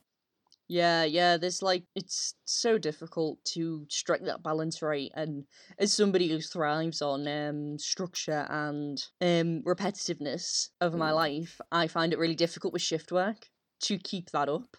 Yeah, 0.67 1.03
yeah, 1.03 1.35
there's 1.37 1.61
like 1.61 1.83
it's 1.95 2.35
so 2.45 2.77
difficult 2.77 3.43
to 3.45 3.85
strike 3.89 4.21
that 4.23 4.41
balance 4.41 4.81
right 4.81 5.11
and 5.15 5.45
as 5.77 5.93
somebody 5.93 6.29
who 6.29 6.39
thrives 6.39 7.01
on 7.01 7.27
um 7.27 7.77
structure 7.77 8.47
and 8.49 8.97
um 9.19 9.63
repetitiveness 9.63 10.69
of 10.79 10.95
my 10.95 11.11
Mm. 11.11 11.15
life, 11.15 11.59
I 11.71 11.87
find 11.87 12.13
it 12.13 12.19
really 12.19 12.35
difficult 12.35 12.71
with 12.73 12.81
shift 12.81 13.11
work 13.11 13.49
to 13.81 13.97
keep 13.97 14.31
that 14.31 14.47
up. 14.47 14.77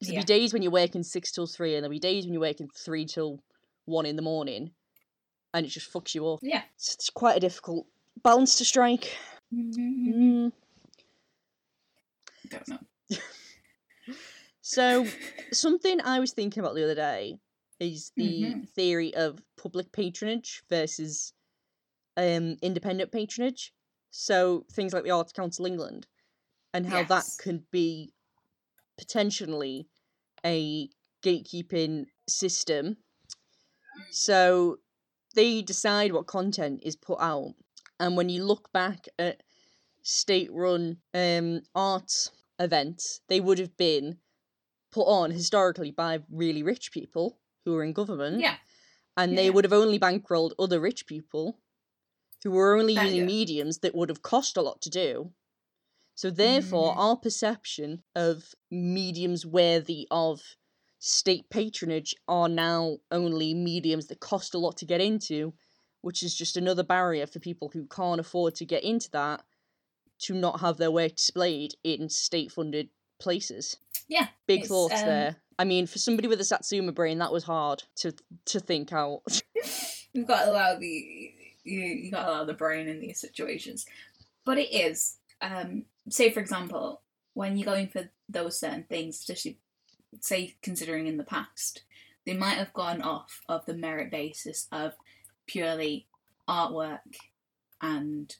'Cause 0.00 0.08
There'll 0.08 0.16
be 0.16 0.24
days 0.24 0.52
when 0.52 0.62
you're 0.62 0.72
working 0.72 1.02
six 1.04 1.32
till 1.32 1.46
three 1.46 1.74
and 1.76 1.84
there'll 1.84 1.90
be 1.90 1.98
days 2.00 2.24
when 2.26 2.34
you're 2.34 2.40
working 2.42 2.68
three 2.68 3.06
till 3.06 3.42
one 3.86 4.06
in 4.06 4.16
the 4.16 4.22
morning 4.22 4.74
and 5.54 5.66
it 5.66 5.70
just 5.70 5.92
fucks 5.92 6.14
you 6.14 6.28
up. 6.28 6.40
Yeah. 6.42 6.64
It's, 6.76 6.94
it's 6.94 7.10
quite 7.10 7.36
a 7.36 7.40
difficult 7.40 7.86
balance 8.22 8.58
to 8.58 8.64
strike. 8.64 9.16
Mm-hmm. 9.54 10.10
Mm. 10.10 10.52
Don't 12.48 12.68
know. 12.68 12.78
So 14.62 15.06
something 15.52 16.00
I 16.00 16.20
was 16.20 16.32
thinking 16.32 16.60
about 16.62 16.74
the 16.74 16.84
other 16.84 16.94
day 16.94 17.38
is 17.78 18.12
the 18.16 18.40
Mhm. 18.40 18.68
theory 18.70 19.14
of 19.14 19.42
public 19.56 19.92
patronage 19.92 20.62
versus 20.68 21.32
um 22.16 22.56
independent 22.62 23.12
patronage. 23.12 23.72
So 24.10 24.64
things 24.72 24.92
like 24.92 25.04
the 25.04 25.10
Arts 25.10 25.32
Council 25.32 25.66
England 25.66 26.06
and 26.72 26.86
how 26.86 27.04
that 27.04 27.26
could 27.38 27.70
be 27.70 28.12
potentially 28.96 29.88
a 30.44 30.88
gatekeeping 31.22 32.06
system. 32.28 32.96
So 34.10 34.78
they 35.34 35.62
decide 35.62 36.12
what 36.12 36.26
content 36.26 36.80
is 36.84 36.96
put 36.96 37.18
out. 37.20 37.54
And 38.00 38.16
when 38.16 38.28
you 38.28 38.44
look 38.44 38.72
back 38.72 39.06
at 39.18 39.42
state 40.02 40.52
run 40.52 41.02
um 41.14 41.62
art 41.74 42.10
events, 42.58 43.20
they 43.28 43.40
would 43.40 43.58
have 43.58 43.76
been 43.76 44.20
put 44.92 45.04
on 45.06 45.30
historically 45.32 45.90
by 45.92 46.20
really 46.30 46.62
rich 46.62 46.92
people 46.92 47.40
who 47.64 47.72
were 47.74 47.84
in 47.84 47.92
government. 47.94 48.40
Yeah. 48.40 48.56
And 49.16 49.38
they 49.38 49.50
would 49.50 49.64
have 49.64 49.72
only 49.72 49.98
bankrolled 49.98 50.54
other 50.58 50.80
rich 50.80 51.06
people 51.06 51.60
who 52.44 52.52
were 52.52 52.76
only 52.78 52.94
using 52.94 53.20
yeah. 53.20 53.26
mediums 53.26 53.78
that 53.80 53.94
would 53.94 54.08
have 54.10 54.22
cost 54.22 54.56
a 54.56 54.62
lot 54.62 54.82
to 54.82 54.90
do. 54.90 55.34
So 56.16 56.30
therefore 56.30 56.94
Mhm. 56.94 56.98
our 56.98 57.16
perception 57.16 58.02
of 58.16 58.54
mediums 58.70 59.46
worthy 59.46 60.08
of 60.10 60.56
state 60.98 61.50
patronage 61.50 62.14
are 62.28 62.48
now 62.48 62.98
only 63.12 63.54
mediums 63.54 64.06
that 64.08 64.20
cost 64.20 64.54
a 64.54 64.58
lot 64.58 64.76
to 64.78 64.86
get 64.86 65.00
into, 65.00 65.54
which 66.04 66.22
is 66.22 66.34
just 66.34 66.58
another 66.58 66.82
barrier 66.82 67.26
for 67.26 67.38
people 67.38 67.70
who 67.72 67.86
can't 67.86 68.20
afford 68.20 68.54
to 68.54 68.66
get 68.66 68.84
into 68.84 69.10
that 69.10 69.42
to 70.18 70.34
not 70.34 70.60
have 70.60 70.76
their 70.76 70.90
work 70.90 71.16
displayed 71.16 71.74
in 71.82 72.10
state 72.10 72.52
funded 72.52 72.90
places. 73.18 73.78
Yeah. 74.06 74.28
Big 74.46 74.66
thoughts 74.66 75.00
um, 75.00 75.06
there. 75.08 75.36
I 75.58 75.64
mean, 75.64 75.86
for 75.86 75.98
somebody 75.98 76.28
with 76.28 76.40
a 76.42 76.44
Satsuma 76.44 76.92
brain, 76.92 77.18
that 77.18 77.32
was 77.32 77.44
hard 77.44 77.84
to 77.96 78.14
to 78.46 78.60
think 78.60 78.92
out. 78.92 79.22
You've 80.12 80.26
got 80.26 80.44
to 80.44 80.50
allow 80.52 80.78
the 80.78 81.32
you 81.64 81.80
you 81.80 82.10
got 82.10 82.24
to 82.24 82.30
allow 82.30 82.44
the 82.44 82.52
brain 82.52 82.86
in 82.86 83.00
these 83.00 83.18
situations, 83.20 83.86
but 84.44 84.58
it 84.58 84.72
is. 84.74 85.16
Um, 85.40 85.86
say 86.10 86.30
for 86.30 86.40
example, 86.40 87.00
when 87.32 87.56
you're 87.56 87.64
going 87.64 87.88
for 87.88 88.10
those 88.28 88.60
certain 88.60 88.84
things, 88.84 89.16
especially 89.16 89.58
say 90.20 90.54
considering 90.62 91.06
in 91.06 91.16
the 91.16 91.24
past, 91.24 91.82
they 92.26 92.34
might 92.34 92.58
have 92.58 92.74
gone 92.74 93.00
off 93.00 93.40
of 93.48 93.64
the 93.64 93.74
merit 93.74 94.10
basis 94.10 94.68
of 94.70 94.92
purely 95.46 96.06
artwork 96.48 97.00
and 97.80 98.36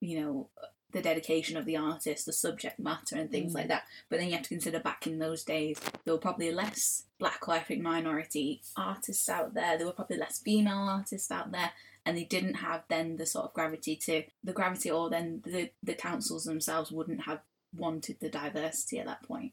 you 0.00 0.20
know 0.20 0.48
the 0.92 1.02
dedication 1.02 1.56
of 1.56 1.64
the 1.64 1.76
artist, 1.76 2.24
the 2.24 2.32
subject 2.32 2.78
matter, 2.78 3.16
and 3.16 3.28
things 3.28 3.52
like 3.52 3.64
Mm. 3.64 3.68
that. 3.68 3.84
But 4.08 4.20
then 4.20 4.28
you 4.28 4.34
have 4.34 4.44
to 4.44 4.48
consider 4.48 4.78
back 4.78 5.08
in 5.08 5.18
those 5.18 5.42
days, 5.42 5.76
there 6.04 6.14
were 6.14 6.20
probably 6.20 6.52
less 6.52 7.06
black 7.18 7.48
or 7.48 7.54
ethnic 7.56 7.80
minority 7.80 8.62
artists 8.76 9.28
out 9.28 9.54
there. 9.54 9.76
There 9.76 9.88
were 9.88 9.92
probably 9.92 10.18
less 10.18 10.38
female 10.38 10.86
artists 10.88 11.32
out 11.32 11.50
there, 11.50 11.72
and 12.06 12.16
they 12.16 12.22
didn't 12.22 12.54
have 12.54 12.84
then 12.86 13.16
the 13.16 13.26
sort 13.26 13.46
of 13.46 13.54
gravity 13.54 13.96
to 13.96 14.22
the 14.44 14.52
gravity, 14.52 14.88
or 14.88 15.10
then 15.10 15.42
the 15.44 15.70
the 15.82 15.94
councils 15.94 16.44
themselves 16.44 16.92
wouldn't 16.92 17.22
have 17.24 17.40
wanted 17.76 18.20
the 18.20 18.28
diversity 18.30 19.00
at 19.00 19.06
that 19.06 19.24
point. 19.24 19.52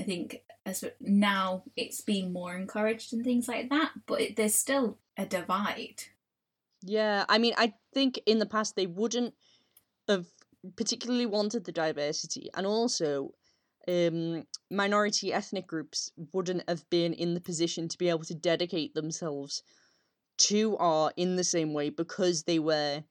I 0.00 0.04
think 0.04 0.42
as 0.64 0.84
now 1.00 1.64
it's 1.76 2.00
being 2.00 2.32
more 2.32 2.54
encouraged 2.56 3.12
and 3.12 3.24
things 3.24 3.48
like 3.48 3.70
that, 3.70 3.92
but 4.06 4.20
it, 4.20 4.36
there's 4.36 4.54
still 4.54 4.98
a 5.16 5.26
divide. 5.26 6.04
Yeah, 6.82 7.24
I 7.28 7.38
mean, 7.38 7.54
I 7.56 7.74
think 7.92 8.20
in 8.26 8.38
the 8.38 8.46
past 8.46 8.76
they 8.76 8.86
wouldn't 8.86 9.34
have 10.08 10.26
particularly 10.76 11.26
wanted 11.26 11.64
the 11.64 11.72
diversity, 11.72 12.48
and 12.54 12.66
also 12.66 13.30
um, 13.88 14.44
minority 14.70 15.32
ethnic 15.32 15.66
groups 15.66 16.12
wouldn't 16.32 16.68
have 16.68 16.88
been 16.90 17.12
in 17.12 17.34
the 17.34 17.40
position 17.40 17.88
to 17.88 17.98
be 17.98 18.08
able 18.08 18.24
to 18.24 18.34
dedicate 18.34 18.94
themselves 18.94 19.62
to 20.38 20.76
art 20.78 21.14
in 21.16 21.36
the 21.36 21.44
same 21.44 21.72
way 21.72 21.90
because 21.90 22.44
they 22.44 22.58
were 22.58 23.02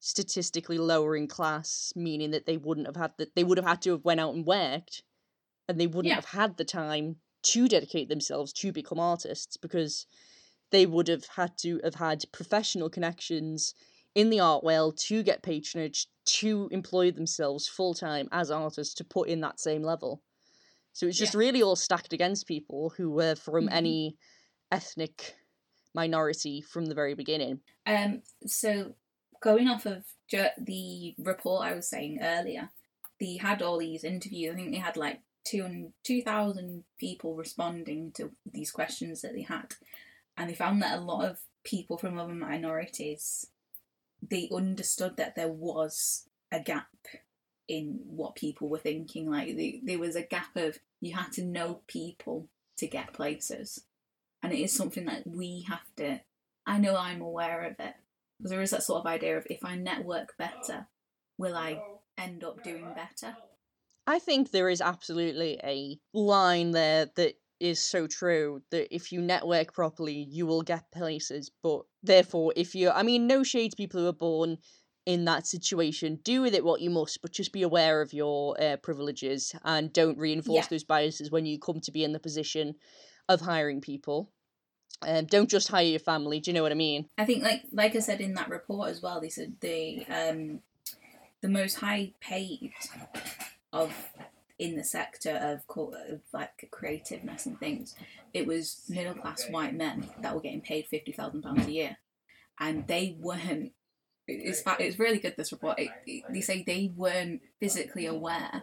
statistically 0.00 0.78
lower 0.78 1.16
in 1.16 1.26
class, 1.26 1.92
meaning 1.96 2.30
that 2.32 2.46
they 2.46 2.56
wouldn't 2.56 2.86
have 2.86 2.96
had 2.96 3.12
that 3.18 3.34
they 3.34 3.44
would 3.44 3.58
have 3.58 3.66
had 3.66 3.82
to 3.82 3.92
have 3.92 4.04
went 4.04 4.20
out 4.20 4.34
and 4.34 4.46
worked, 4.46 5.02
and 5.68 5.80
they 5.80 5.86
wouldn't 5.86 6.14
Yeah. 6.14 6.16
have 6.16 6.26
had 6.26 6.56
the 6.56 6.64
time 6.64 7.20
to 7.44 7.68
dedicate 7.68 8.08
themselves 8.08 8.52
to 8.54 8.72
become 8.72 8.98
artists 8.98 9.56
because 9.56 10.06
they 10.70 10.86
would 10.86 11.08
have 11.08 11.26
had 11.26 11.56
to 11.58 11.80
have 11.84 11.96
had 11.96 12.24
professional 12.32 12.90
connections 12.90 13.74
in 14.14 14.30
the 14.30 14.40
art 14.40 14.64
world 14.64 14.98
to 14.98 15.22
get 15.22 15.42
patronage 15.42 16.08
to 16.24 16.68
employ 16.72 17.10
themselves 17.10 17.68
full 17.68 17.94
time 17.94 18.28
as 18.32 18.50
artists 18.50 18.94
to 18.94 19.04
put 19.04 19.28
in 19.28 19.40
that 19.40 19.60
same 19.60 19.82
level. 19.82 20.22
So 20.92 21.06
it's 21.06 21.18
just 21.18 21.34
Yeah. 21.34 21.36
really 21.36 21.62
all 21.62 21.76
stacked 21.76 22.12
against 22.12 22.46
people 22.48 22.90
who 22.90 23.10
were 23.10 23.34
from 23.36 23.68
Mhm. 23.68 23.72
any 23.72 24.18
ethnic 24.72 25.36
minority 25.94 26.60
from 26.62 26.86
the 26.86 26.94
very 26.94 27.14
beginning. 27.14 27.62
Um, 27.86 28.22
so 28.46 28.94
going 29.40 29.68
off 29.68 29.86
of 29.86 30.04
ju- 30.28 30.48
the 30.58 31.14
report 31.18 31.64
I 31.66 31.74
was 31.74 31.88
saying 31.88 32.18
earlier, 32.20 32.70
they 33.20 33.36
had 33.36 33.62
all 33.62 33.78
these 33.78 34.04
interviews. 34.04 34.52
I 34.52 34.56
think 34.56 34.72
they 34.72 34.78
had 34.78 34.96
like 34.96 35.22
2,000 35.46 35.92
2,000 36.02 36.84
people 36.98 37.34
responding 37.34 38.12
to 38.12 38.32
these 38.50 38.70
questions 38.70 39.22
that 39.22 39.34
they 39.34 39.42
had, 39.42 39.74
and 40.36 40.50
they 40.50 40.54
found 40.54 40.82
that 40.82 40.98
a 40.98 41.02
lot 41.02 41.24
of 41.24 41.38
people 41.64 41.98
from 41.98 42.18
other 42.18 42.34
minorities 42.34 43.46
they 44.22 44.48
understood 44.54 45.16
that 45.16 45.34
there 45.36 45.48
was 45.48 46.28
a 46.52 46.60
gap 46.60 46.88
in 47.68 48.00
what 48.06 48.34
people 48.34 48.68
were 48.68 48.78
thinking. 48.78 49.30
Like 49.30 49.56
the, 49.56 49.80
there 49.84 49.98
was 49.98 50.16
a 50.16 50.22
gap 50.22 50.56
of 50.56 50.78
you 51.00 51.14
had 51.14 51.32
to 51.32 51.44
know 51.44 51.80
people 51.86 52.48
to 52.78 52.86
get 52.86 53.12
places, 53.12 53.84
and 54.42 54.52
it 54.52 54.58
is 54.58 54.72
something 54.72 55.06
that 55.06 55.26
we 55.26 55.64
have 55.68 55.94
to. 55.96 56.20
I 56.66 56.78
know 56.78 56.96
I'm 56.96 57.20
aware 57.20 57.62
of 57.64 57.76
it 57.78 57.94
because 58.38 58.50
there 58.50 58.62
is 58.62 58.70
that 58.70 58.82
sort 58.82 59.00
of 59.00 59.06
idea 59.06 59.36
of 59.36 59.46
if 59.48 59.64
I 59.64 59.76
network 59.76 60.36
better, 60.36 60.86
will 61.38 61.54
I 61.54 61.80
end 62.18 62.44
up 62.44 62.62
doing 62.62 62.86
better? 62.94 63.36
I 64.06 64.18
think 64.18 64.50
there 64.50 64.68
is 64.68 64.80
absolutely 64.80 65.58
a 65.64 65.98
line 66.12 66.70
there 66.70 67.06
that 67.16 67.34
is 67.58 67.82
so 67.82 68.06
true 68.06 68.62
that 68.70 68.94
if 68.94 69.12
you 69.12 69.20
network 69.20 69.72
properly, 69.72 70.26
you 70.30 70.46
will 70.46 70.62
get 70.62 70.92
places. 70.92 71.50
But 71.62 71.82
therefore, 72.02 72.52
if 72.54 72.74
you, 72.74 72.90
I 72.90 73.02
mean, 73.02 73.26
no 73.26 73.42
shade 73.42 73.70
to 73.70 73.76
people 73.76 74.00
who 74.00 74.06
are 74.06 74.12
born 74.12 74.58
in 75.06 75.24
that 75.24 75.46
situation. 75.46 76.18
Do 76.24 76.42
with 76.42 76.52
it 76.54 76.64
what 76.64 76.80
you 76.80 76.90
must, 76.90 77.22
but 77.22 77.32
just 77.32 77.52
be 77.52 77.62
aware 77.62 78.02
of 78.02 78.12
your 78.12 78.60
uh, 78.60 78.76
privileges 78.76 79.54
and 79.64 79.92
don't 79.92 80.18
reinforce 80.18 80.66
Yeah. 80.66 80.68
those 80.68 80.84
biases 80.84 81.30
when 81.30 81.46
you 81.46 81.58
come 81.58 81.80
to 81.80 81.92
be 81.92 82.02
in 82.04 82.12
the 82.12 82.18
position 82.18 82.74
of 83.28 83.40
hiring 83.40 83.80
people. 83.80 84.32
Um, 85.02 85.26
don't 85.26 85.48
just 85.48 85.68
hire 85.68 85.84
your 85.84 86.00
family. 86.00 86.40
Do 86.40 86.50
you 86.50 86.54
know 86.54 86.62
what 86.62 86.72
I 86.72 86.76
mean? 86.76 87.08
I 87.18 87.24
think, 87.24 87.42
like 87.42 87.64
like 87.72 87.94
I 87.94 88.00
said 88.00 88.20
in 88.20 88.34
that 88.34 88.48
report 88.48 88.90
as 88.90 89.02
well, 89.02 89.20
they 89.20 89.28
said 89.28 89.54
the 89.60 90.04
um, 90.08 90.60
the 91.42 91.48
most 91.48 91.76
high 91.76 92.14
paid 92.20 92.72
of 93.82 93.92
in 94.58 94.74
the 94.76 94.84
sector 94.84 95.30
of, 95.42 95.66
co- 95.66 95.92
of 96.08 96.20
like 96.32 96.68
creativeness 96.70 97.44
and 97.46 97.58
things, 97.60 97.94
it 98.32 98.46
was 98.46 98.82
middle 98.88 99.14
class 99.14 99.46
white 99.50 99.74
men 99.74 100.08
that 100.22 100.34
were 100.34 100.40
getting 100.40 100.62
paid 100.62 100.86
fifty 100.86 101.12
thousand 101.12 101.42
pounds 101.42 101.66
a 101.66 101.72
year, 101.72 101.96
and 102.58 102.86
they 102.86 103.16
weren't. 103.20 103.72
It's 104.28 104.62
it's 104.80 104.98
really 104.98 105.18
good. 105.18 105.34
This 105.36 105.52
report. 105.52 105.78
It, 105.78 105.90
it- 106.06 106.24
they 106.30 106.40
say 106.40 106.62
they 106.66 106.90
weren't 106.96 107.42
physically 107.60 108.06
aware 108.06 108.62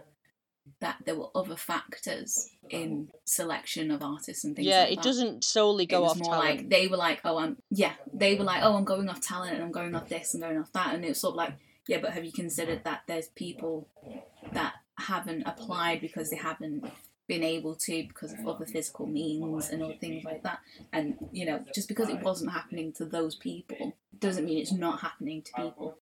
that 0.79 0.95
there 1.05 1.15
were 1.15 1.27
other 1.35 1.57
factors 1.57 2.49
in 2.69 3.09
selection 3.25 3.91
of 3.91 4.01
artists 4.01 4.43
and 4.45 4.55
things. 4.55 4.65
yeah, 4.67 4.81
like 4.83 4.93
it 4.93 4.95
that 4.95 5.03
doesn't 5.03 5.43
solely 5.43 5.85
go 5.85 6.05
off 6.05 6.17
more 6.17 6.33
talent. 6.33 6.57
like 6.59 6.69
they 6.69 6.87
were 6.87 6.97
like, 6.97 7.19
oh, 7.25 7.37
I'm 7.37 7.57
yeah, 7.69 7.93
they 8.13 8.35
were 8.35 8.45
like, 8.45 8.61
oh, 8.63 8.75
I'm 8.75 8.85
going 8.85 9.09
off 9.09 9.21
talent 9.21 9.53
and 9.55 9.63
I'm 9.63 9.71
going 9.71 9.93
off 9.93 10.07
this 10.09 10.33
and 10.33 10.41
going 10.41 10.57
off 10.57 10.71
that, 10.73 10.95
and 10.95 11.03
it's 11.05 11.19
sort 11.19 11.33
of 11.33 11.37
like, 11.37 11.53
yeah, 11.87 11.99
but 12.01 12.11
have 12.13 12.23
you 12.25 12.31
considered 12.31 12.83
that 12.85 13.01
there's 13.07 13.27
people 13.27 13.87
that 14.53 14.73
haven't 14.97 15.43
applied 15.43 16.01
because 16.01 16.29
they 16.29 16.37
haven't 16.37 16.85
been 17.27 17.43
able 17.43 17.75
to 17.75 18.03
because 18.07 18.33
of 18.33 18.47
other 18.47 18.65
physical 18.65 19.07
means 19.07 19.69
and 19.69 19.81
other 19.81 19.95
things 19.95 20.23
like 20.23 20.43
that. 20.43 20.59
And 20.91 21.15
you 21.31 21.45
know, 21.45 21.63
just 21.73 21.87
because 21.87 22.09
it 22.09 22.21
wasn't 22.21 22.51
happening 22.51 22.91
to 22.93 23.05
those 23.05 23.35
people 23.35 23.95
doesn't 24.19 24.45
mean 24.45 24.59
it's 24.59 24.71
not 24.71 25.01
happening 25.01 25.41
to 25.43 25.51
people. 25.53 25.97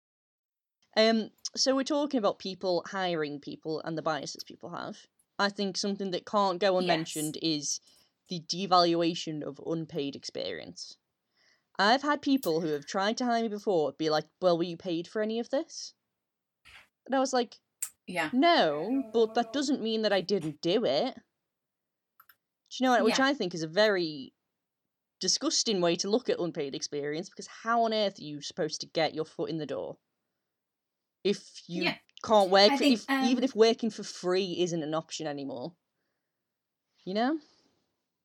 Um, 0.97 1.29
so 1.55 1.75
we're 1.75 1.83
talking 1.83 2.17
about 2.17 2.39
people 2.39 2.83
hiring 2.87 3.39
people 3.39 3.81
and 3.83 3.97
the 3.97 4.01
biases 4.01 4.43
people 4.43 4.69
have. 4.71 4.97
I 5.37 5.49
think 5.49 5.77
something 5.77 6.11
that 6.11 6.25
can't 6.25 6.59
go 6.59 6.77
unmentioned 6.77 7.37
is 7.41 7.79
the 8.27 8.41
devaluation 8.41 9.41
of 9.43 9.61
unpaid 9.65 10.15
experience. 10.15 10.97
I've 11.77 12.01
had 12.01 12.21
people 12.21 12.59
who 12.59 12.67
have 12.69 12.85
tried 12.85 13.17
to 13.17 13.25
hire 13.25 13.43
me 13.43 13.47
before 13.47 13.93
be 13.93 14.09
like, 14.09 14.25
"Well, 14.41 14.57
were 14.57 14.63
you 14.63 14.75
paid 14.75 15.07
for 15.07 15.21
any 15.21 15.39
of 15.39 15.49
this?" 15.49 15.93
And 17.05 17.15
I 17.15 17.19
was 17.19 17.31
like, 17.33 17.55
Yeah. 18.09 18.31
"No, 18.33 19.03
but 19.13 19.35
that 19.35 19.53
doesn't 19.53 19.81
mean 19.83 20.01
that 20.01 20.11
I 20.11 20.21
didn't 20.21 20.61
do 20.61 20.83
it." 20.83 21.15
Do 21.15 21.21
you 22.79 22.85
know 22.85 22.91
what? 22.93 23.03
Which 23.03 23.19
I 23.19 23.33
think 23.35 23.53
is 23.53 23.61
a 23.61 23.67
very 23.67 24.33
disgusting 25.19 25.81
way 25.81 25.95
to 25.97 26.09
look 26.09 26.29
at 26.29 26.39
unpaid 26.39 26.75
experience 26.75 27.29
because 27.29 27.47
how 27.47 27.83
on 27.83 27.93
earth 27.93 28.19
are 28.19 28.23
you 28.23 28.41
supposed 28.41 28.81
to 28.81 28.87
get 28.87 29.13
your 29.13 29.25
foot 29.25 29.49
in 29.49 29.57
the 29.57 29.65
door 29.67 29.97
if 31.23 31.61
you 31.67 31.83
Yeah. 31.83 31.97
can't 32.23 32.49
work 32.49 32.71
for, 32.71 32.77
think, 32.77 32.99
if, 32.99 33.05
even 33.21 33.43
um 33.43 33.43
if 33.43 33.55
working 33.55 33.89
for 33.89 34.03
free 34.03 34.59
isn't 34.61 34.83
an 34.83 34.93
option 34.93 35.27
anymore? 35.27 35.75
You 37.05 37.13
know? 37.13 37.39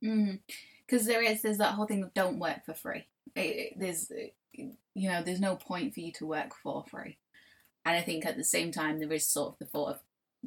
Because 0.00 1.06
there 1.06 1.22
is 1.22 1.42
there's 1.42 1.58
that 1.58 1.74
whole 1.74 1.86
thing 1.86 2.02
of 2.02 2.12
don't 2.14 2.38
work 2.38 2.64
for 2.66 2.74
free. 2.74 3.06
It, 3.34 3.40
it- 3.40 3.78
there's 3.78 4.10
you 4.52 5.08
know 5.10 5.22
there's 5.22 5.40
no 5.40 5.56
point 5.56 5.94
for 5.94 6.00
you 6.00 6.12
to 6.12 6.26
work 6.26 6.54
for 6.62 6.84
free. 6.84 7.18
And 7.84 7.96
I 7.96 8.02
think 8.02 8.24
at 8.24 8.36
the 8.36 8.44
same 8.44 8.72
time 8.72 8.98
there 8.98 9.12
is 9.12 9.26
sort 9.26 9.52
of 9.52 9.58
the 9.58 9.66
thought 9.66 9.90
of 9.90 10.00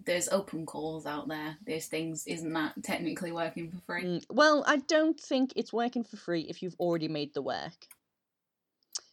there's 0.06 0.30
open 0.30 0.66
calls 0.66 1.06
out 1.06 1.28
there. 1.28 1.58
There's 1.66 1.88
things 1.88 2.26
isn't 2.28 2.54
that 2.54 2.84
technically 2.84 3.32
working 3.32 3.72
for 3.72 3.78
free? 3.86 4.04
Mm, 4.04 4.26
Well, 4.30 4.64
I 4.68 4.78
don't 4.78 5.20
think 5.20 5.54
it's 5.56 5.74
working 5.74 6.04
for 6.04 6.18
free 6.18 6.42
if 6.42 6.62
you've 6.62 6.76
already 6.80 7.08
made 7.08 7.34
the 7.34 7.42
work. 7.42 7.88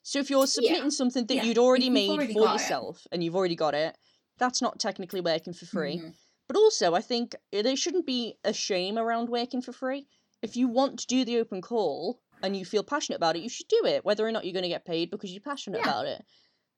So 0.02 0.18
if 0.18 0.28
you're 0.28 0.46
submitting 0.46 0.90
something 0.90 1.26
that 1.26 1.34
yeah, 1.34 1.42
you'd 1.44 1.58
already 1.58 1.86
you've 1.86 1.94
made 1.94 2.10
already 2.10 2.34
for 2.34 2.40
got 2.40 2.56
it. 2.56 2.60
yourself 2.60 3.06
and 3.10 3.24
you've 3.24 3.36
already 3.36 3.56
got 3.56 3.74
it, 3.74 3.96
that's 4.38 4.60
not 4.60 4.78
technically 4.78 5.20
working 5.22 5.54
for 5.54 5.64
free. 5.66 5.98
Mhm. 5.98 6.14
But 6.46 6.56
also, 6.58 6.94
I 6.94 7.00
think 7.00 7.34
uh, 7.54 7.62
there 7.62 7.76
shouldn't 7.76 8.04
be 8.04 8.36
a 8.44 8.52
shame 8.52 8.98
around 8.98 9.30
working 9.30 9.62
for 9.62 9.72
free. 9.72 10.06
If 10.42 10.56
you 10.56 10.68
want 10.68 10.98
to 11.00 11.06
do 11.06 11.24
the 11.24 11.38
open 11.38 11.62
call 11.62 12.20
and 12.42 12.54
you 12.54 12.66
feel 12.66 12.82
passionate 12.82 13.16
about 13.16 13.36
it, 13.36 13.42
you 13.42 13.48
should 13.48 13.68
do 13.68 13.86
it, 13.86 14.04
whether 14.04 14.26
or 14.26 14.32
not 14.32 14.44
you're 14.44 14.52
going 14.52 14.64
to 14.64 14.68
get 14.68 14.84
paid 14.84 15.10
because 15.10 15.32
you're 15.32 15.40
passionate 15.40 15.78
Yeah. 15.78 15.88
about 15.90 16.06
it. 16.06 16.22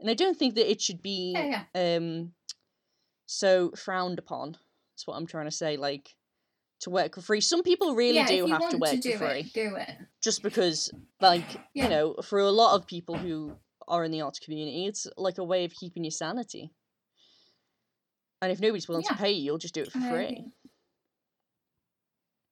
And 0.00 0.11
I 0.11 0.14
don't 0.14 0.37
think 0.37 0.54
that 0.56 0.70
it 0.70 0.80
should 0.80 1.02
be 1.02 1.32
Yeah, 1.35 1.64
yeah. 1.74 1.96
um 1.96 2.32
so 3.26 3.70
frowned 3.72 4.18
upon. 4.18 4.52
That's 4.52 5.06
what 5.06 5.16
I'm 5.16 5.26
trying 5.26 5.46
to 5.46 5.50
say. 5.50 5.76
Like 5.76 6.14
to 6.80 6.90
work 6.90 7.14
for 7.14 7.22
free. 7.22 7.40
Some 7.40 7.62
people 7.62 7.94
really 7.94 8.16
yeah, 8.18 8.26
do 8.26 8.46
have 8.46 8.68
to 8.70 8.78
work 8.78 9.00
do 9.00 9.12
for 9.12 9.18
free 9.18 9.40
it, 9.40 9.52
do 9.52 9.76
it. 9.76 9.90
just 10.22 10.42
because 10.42 10.90
like 11.20 11.44
you 11.74 11.88
know 11.88 12.14
for 12.22 12.38
a 12.38 12.50
lot 12.50 12.74
of 12.76 12.87
people 12.87 13.16
who 13.16 13.56
are 13.88 14.04
in 14.04 14.11
the 14.11 14.20
arts 14.20 14.38
community 14.40 14.85
it's 14.87 15.06
like 15.16 15.38
a 15.38 15.44
way 15.44 15.64
of 15.64 15.72
keeping 15.72 16.02
your 16.04 16.11
sanity 16.11 16.72
and 18.42 18.50
if 18.52 18.61
nobody's 18.61 18.88
willing 18.88 19.04
to 19.04 19.14
pay 19.14 19.30
you 19.30 19.44
you'll 19.44 19.59
just 19.59 19.74
do 19.74 19.82
it 19.82 19.92
for 19.92 20.00
free 20.00 20.44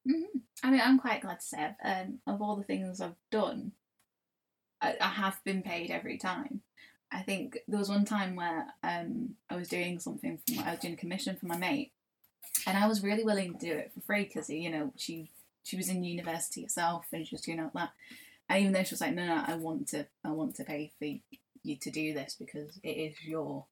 Mhm. 0.07 0.42
I 0.62 0.70
mean, 0.70 0.80
I'm 0.83 0.98
quite 0.98 1.22
glad 1.22 1.40
to 1.40 1.46
say, 1.46 1.74
um, 1.83 2.20
of 2.26 2.42
all 2.42 2.57
the 2.57 2.62
things 2.62 3.00
I've 3.00 3.16
done, 3.30 3.72
I, 4.80 4.96
I 5.00 5.09
have 5.09 5.42
been 5.44 5.62
paid 5.62 5.90
every 5.90 6.18
time. 6.18 6.62
I 7.14 7.22
think 7.22 7.59
there 7.68 7.79
was 7.79 7.88
one 7.88 8.05
time 8.05 8.37
where 8.37 8.66
um, 8.83 9.37
I 9.48 9.57
was 9.57 9.68
doing 9.68 9.98
something, 10.00 10.38
from, 10.46 10.59
I 10.64 10.72
was 10.72 10.81
doing 10.81 10.94
a 10.94 10.98
commission 10.98 11.37
for 11.37 11.46
my 11.46 11.57
mate, 11.57 11.92
and 12.66 12.77
I 12.77 12.87
was 12.87 13.03
really 13.03 13.24
willing 13.24 13.57
to 13.59 13.66
do 13.66 13.72
it 13.72 13.92
for 13.94 14.00
free 14.00 14.24
because, 14.24 14.50
you 14.50 14.70
know, 14.70 14.92
she 14.96 15.31
she 15.62 15.77
was 15.77 15.88
in 15.88 16.05
university 16.05 16.62
herself 16.62 17.07
and 17.11 17.27
she 17.27 17.35
was 17.35 17.40
doing 17.40 17.59
all 17.59 17.70
that. 17.74 17.90
And 18.50 18.61
even 18.61 18.72
though 18.74 18.83
she 18.83 18.92
was 18.92 19.00
like, 19.00 19.14
no, 19.14 19.24
no, 19.24 19.42
I 19.46 19.55
want 19.55 19.88
to, 19.88 20.07
I 20.22 20.31
want 20.31 20.57
to 20.57 20.64
pay 20.64 20.92
for 20.98 21.07
you 21.62 21.77
to 21.79 21.90
do 21.90 22.12
this 22.12 22.37
because 22.38 22.79
it 22.83 22.90
is 22.90 23.14
your, 23.24 23.64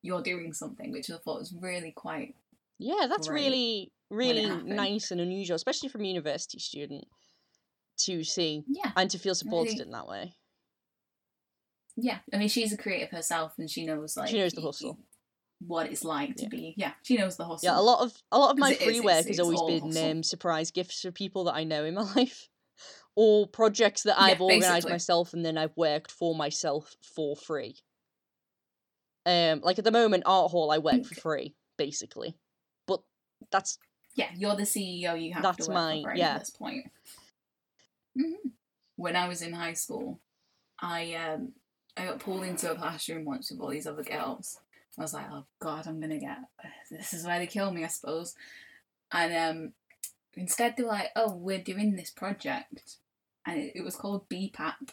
you're 0.00 0.22
doing 0.22 0.54
something, 0.54 0.90
which 0.92 1.10
I 1.10 1.18
thought 1.18 1.40
was 1.40 1.54
really 1.60 1.90
quite 1.90 2.34
yeah 2.78 3.06
that's 3.08 3.28
really 3.28 3.90
really 4.10 4.46
nice 4.64 5.10
and 5.10 5.20
unusual 5.20 5.56
especially 5.56 5.88
from 5.88 6.02
a 6.02 6.06
university 6.06 6.58
student 6.58 7.04
to 7.98 8.22
see 8.22 8.62
yeah. 8.68 8.92
and 8.96 9.10
to 9.10 9.18
feel 9.18 9.34
supported 9.34 9.70
think- 9.70 9.82
in 9.82 9.90
that 9.90 10.06
way 10.06 10.34
Yeah, 11.96 12.18
I 12.32 12.36
mean, 12.36 12.48
she's 12.48 12.72
a 12.72 12.76
creative 12.76 13.10
herself, 13.10 13.54
and 13.58 13.70
she 13.70 13.86
knows 13.86 14.16
like 14.16 14.28
she 14.28 14.38
knows 14.38 14.52
the 14.52 14.60
hustle 14.62 14.98
what 15.66 15.86
it's 15.90 16.04
like 16.04 16.36
to 16.36 16.42
Yeah. 16.42 16.48
be. 16.50 16.74
Yeah, 16.76 16.92
she 17.02 17.16
knows 17.16 17.36
the 17.36 17.46
hustle. 17.46 17.66
yeah 17.66 17.78
a 17.78 17.80
lot 17.80 18.00
of 18.04 18.12
a 18.30 18.38
lot 18.38 18.50
of 18.50 18.58
my 18.58 18.74
free 18.74 18.98
it's- 18.98 19.02
work 19.04 19.14
has 19.14 19.26
it's 19.26 19.38
always 19.38 19.62
been 19.62 20.10
um, 20.10 20.22
surprise 20.22 20.70
gifts 20.70 21.00
for 21.00 21.10
people 21.10 21.44
that 21.44 21.54
i 21.54 21.64
know 21.64 21.82
in 21.86 21.94
my 21.94 22.02
life 22.16 22.48
or 23.14 23.46
projects 23.46 24.02
that 24.02 24.16
Yeah, 24.18 24.24
i've 24.24 24.40
organized 24.42 24.68
basically. 24.70 24.92
myself 24.92 25.32
and 25.32 25.42
then 25.46 25.56
i've 25.56 25.74
worked 25.76 26.10
for 26.12 26.34
myself 26.34 26.94
for 27.14 27.34
free 27.36 27.76
um 29.24 29.60
like 29.62 29.78
at 29.78 29.84
the 29.86 29.90
moment 29.90 30.24
art 30.26 30.50
hall 30.50 30.70
i 30.70 30.76
work 30.76 31.04
for 31.06 31.14
free 31.14 31.54
basically 31.78 32.36
but 32.86 33.00
that's 33.50 33.78
Yeah, 34.14 34.28
you're 34.36 34.56
the 34.56 34.62
CEO. 34.64 35.20
You 35.20 35.32
have 35.34 35.42
That's 35.42 35.66
to 35.66 35.72
work 35.72 35.74
my- 35.74 36.02
for 36.02 36.14
yeah. 36.14 36.34
at 36.34 36.40
this 36.40 36.50
point. 36.50 36.84
hmm 38.14 38.48
When 38.96 39.16
I 39.16 39.28
was 39.28 39.40
in 39.42 39.52
high 39.52 39.74
school, 39.74 40.20
I 40.80 41.14
um 41.14 41.52
I 41.96 42.06
got 42.06 42.20
pulled 42.20 42.44
into 42.44 42.70
a 42.70 42.74
classroom 42.74 43.24
once 43.24 43.50
with 43.50 43.60
all 43.60 43.70
these 43.70 43.86
other 43.86 44.02
girls. 44.02 44.58
I 44.98 45.02
was 45.02 45.14
like, 45.14 45.26
oh 45.30 45.44
god, 45.58 45.86
I'm 45.86 46.00
gonna 46.00 46.18
get 46.18 46.38
this 46.90 47.12
is 47.12 47.26
where 47.26 47.38
they 47.38 47.46
kill 47.46 47.70
me, 47.70 47.84
I 47.84 47.88
suppose. 47.88 48.34
And 49.12 49.34
um 49.34 49.72
instead 50.34 50.74
they 50.76 50.82
were 50.82 50.90
like, 50.90 51.10
oh, 51.16 51.34
we're 51.34 51.58
doing 51.58 51.96
this 51.96 52.10
project, 52.10 52.96
and 53.46 53.58
it, 53.60 53.72
it 53.76 53.84
was 53.84 53.96
called 53.96 54.28
BPAP 54.28 54.90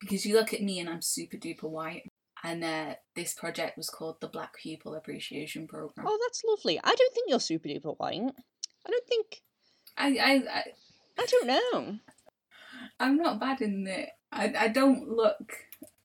because 0.00 0.26
you 0.26 0.34
look 0.34 0.52
at 0.52 0.62
me 0.62 0.80
and 0.80 0.88
I'm 0.88 1.02
super 1.02 1.36
duper 1.36 1.68
white. 1.68 2.10
And 2.42 2.62
uh, 2.62 2.96
this 3.16 3.32
project 3.32 3.78
was 3.78 3.88
called 3.88 4.20
the 4.20 4.28
Black 4.28 4.54
Pupil 4.58 4.94
Appreciation 4.94 5.66
Program. 5.66 6.06
oh 6.06 6.18
that's 6.26 6.42
lovely 6.46 6.78
i 6.84 6.94
don't 6.94 7.14
think 7.14 7.30
you're 7.30 7.40
super 7.40 7.68
duper 7.68 7.98
white 7.98 8.20
i 8.86 8.90
don't 8.90 9.06
think 9.06 9.40
I, 9.96 10.08
I, 10.08 10.58
I 10.58 10.62
i 11.18 11.26
don't 11.26 11.46
know 11.46 11.98
I'm 13.00 13.16
not 13.16 13.40
bad 13.40 13.60
in 13.60 13.84
the. 13.84 14.06
I, 14.32 14.52
I 14.58 14.68
don't 14.68 15.08
look 15.08 15.52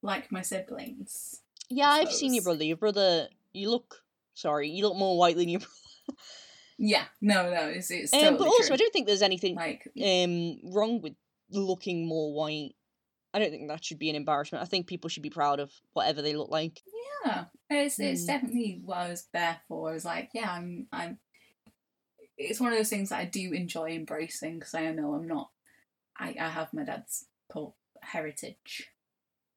like 0.02 0.32
my 0.32 0.42
siblings. 0.42 1.42
yeah 1.70 1.90
i've 1.90 2.12
seen 2.12 2.34
your 2.34 2.44
brother 2.44 2.64
your 2.64 2.78
brother 2.78 3.28
you 3.54 3.70
look 3.70 4.02
sorry 4.34 4.70
you 4.70 4.88
look 4.88 4.96
more 4.98 5.18
white 5.18 5.36
than 5.36 5.50
your 5.50 5.60
brother 5.60 5.74
Yeah, 6.82 7.04
no, 7.20 7.50
no, 7.52 7.68
it's 7.68 7.92
it's 7.92 8.14
um, 8.14 8.20
totally 8.22 8.38
but 8.40 8.48
also 8.48 8.68
true. 8.68 8.74
i 8.76 8.78
don't 8.78 8.94
think 8.94 9.06
there's 9.06 9.22
anything 9.22 9.56
like 9.56 9.86
um 10.02 10.60
wrong 10.74 11.02
with 11.02 11.14
looking 11.52 12.08
more 12.08 12.32
white. 12.34 12.76
I 13.34 13.40
don't 13.40 13.52
think 13.52 13.68
that 13.70 13.84
should 13.84 14.00
be 14.00 14.10
an 14.10 14.16
embarrassment. 14.16 14.62
I 14.64 14.66
think 14.66 14.88
people 14.88 15.10
should 15.10 15.24
be 15.24 15.30
proud 15.30 15.60
of 15.60 15.72
whatever 15.94 16.22
they 16.22 16.36
look 16.36 16.50
like. 16.50 16.82
yeah, 17.26 17.46
it's 17.70 18.00
it's 18.00 18.24
Mm. 18.24 18.28
definitely 18.28 18.82
what 18.86 18.98
I 18.98 19.10
was 19.10 19.28
there 19.34 19.60
for. 19.68 19.90
I 19.90 19.94
was 19.94 20.06
like, 20.06 20.30
yeah, 20.34 20.50
I'm 20.52 20.88
I'm. 20.92 21.20
It's 22.38 22.60
one 22.60 22.72
of 22.72 22.78
those 22.78 22.90
things 22.90 23.10
that 23.10 23.20
I 23.20 23.26
do 23.26 23.52
enjoy 23.52 23.90
embracing 23.90 24.60
because 24.60 24.74
I 24.74 24.90
know 24.92 25.14
I'm 25.14 25.28
not. 25.28 25.50
I 26.18 26.36
I 26.40 26.50
have 26.50 26.72
my 26.74 26.84
dad's 26.84 27.26
heritage. 28.02 28.90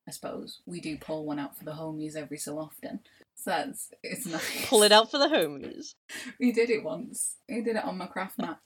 I 0.07 0.11
suppose 0.11 0.61
we 0.67 0.81
do 0.81 0.97
pull 0.97 1.25
one 1.25 1.39
out 1.39 1.57
for 1.57 1.65
the 1.65 1.73
homies 1.73 2.17
every 2.17 2.39
so 2.39 2.59
often. 2.59 3.01
So 3.35 3.51
that's 3.51 3.91
it's 4.03 4.27
nice. 4.27 4.67
Pull 4.69 4.83
it 4.83 4.93
out 4.93 5.11
for 5.11 5.19
the 5.19 5.29
homies. 5.29 5.95
We 6.41 6.53
did 6.53 6.71
it 6.71 6.85
once. 6.85 7.37
He 7.49 7.61
did 7.63 7.77
it 7.77 7.85
on 7.85 7.99
my 7.99 8.07
craft 8.07 8.39
mat. 8.39 8.59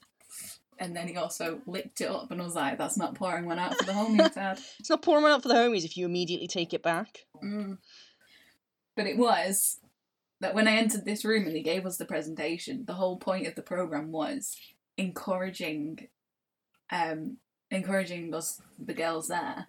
And 0.79 0.95
then 0.95 1.07
he 1.07 1.15
also 1.15 1.61
licked 1.65 2.01
it 2.01 2.09
up 2.09 2.29
and 2.29 2.41
was 2.41 2.55
like, 2.55 2.77
that's 2.77 2.97
not 2.97 3.15
pouring 3.15 3.45
one 3.45 3.57
out 3.57 3.75
for 3.75 3.85
the 3.85 3.93
homies, 3.93 4.33
Dad. 4.35 4.59
It's 4.79 4.89
not 4.89 5.01
pouring 5.01 5.23
one 5.23 5.31
out 5.31 5.41
for 5.41 5.47
the 5.47 5.55
homies 5.55 5.85
if 5.85 5.97
you 5.97 6.05
immediately 6.05 6.47
take 6.47 6.73
it 6.73 6.83
back. 6.83 7.25
Mm. 7.43 7.77
But 8.95 9.07
it 9.07 9.17
was 9.17 9.79
that 10.39 10.53
when 10.53 10.67
I 10.67 10.77
entered 10.77 11.05
this 11.05 11.25
room 11.25 11.47
and 11.47 11.55
he 11.55 11.63
gave 11.63 11.85
us 11.85 11.97
the 11.97 12.05
presentation, 12.05 12.85
the 12.85 12.93
whole 12.93 13.17
point 13.17 13.47
of 13.47 13.55
the 13.55 13.63
program 13.63 14.11
was 14.11 14.55
encouraging 14.97 16.07
um 16.89 17.37
encouraging 17.69 18.33
us 18.33 18.61
the 18.79 18.93
girls 18.93 19.27
there 19.27 19.67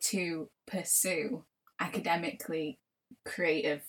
to 0.00 0.48
pursue 0.66 1.44
academically 1.80 2.78
creative 3.24 3.82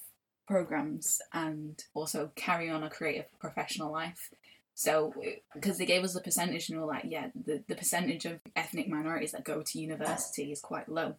programs 0.47 1.21
and 1.33 1.83
also 1.93 2.31
carry 2.35 2.69
on 2.69 2.83
a 2.83 2.89
creative 2.89 3.25
professional 3.39 3.91
life. 3.91 4.29
So, 4.73 5.13
because 5.53 5.77
they 5.77 5.85
gave 5.85 6.03
us 6.03 6.13
the 6.13 6.19
percentage, 6.19 6.69
and 6.69 6.77
we 6.77 6.85
were 6.85 6.91
like, 6.91 7.05
yeah, 7.07 7.29
the, 7.33 7.63
the 7.67 7.75
percentage 7.75 8.25
of 8.25 8.41
ethnic 8.55 8.89
minorities 8.89 9.31
that 9.31 9.45
go 9.45 9.61
to 9.61 9.79
university 9.79 10.51
is 10.51 10.59
quite 10.59 10.89
low. 10.89 11.15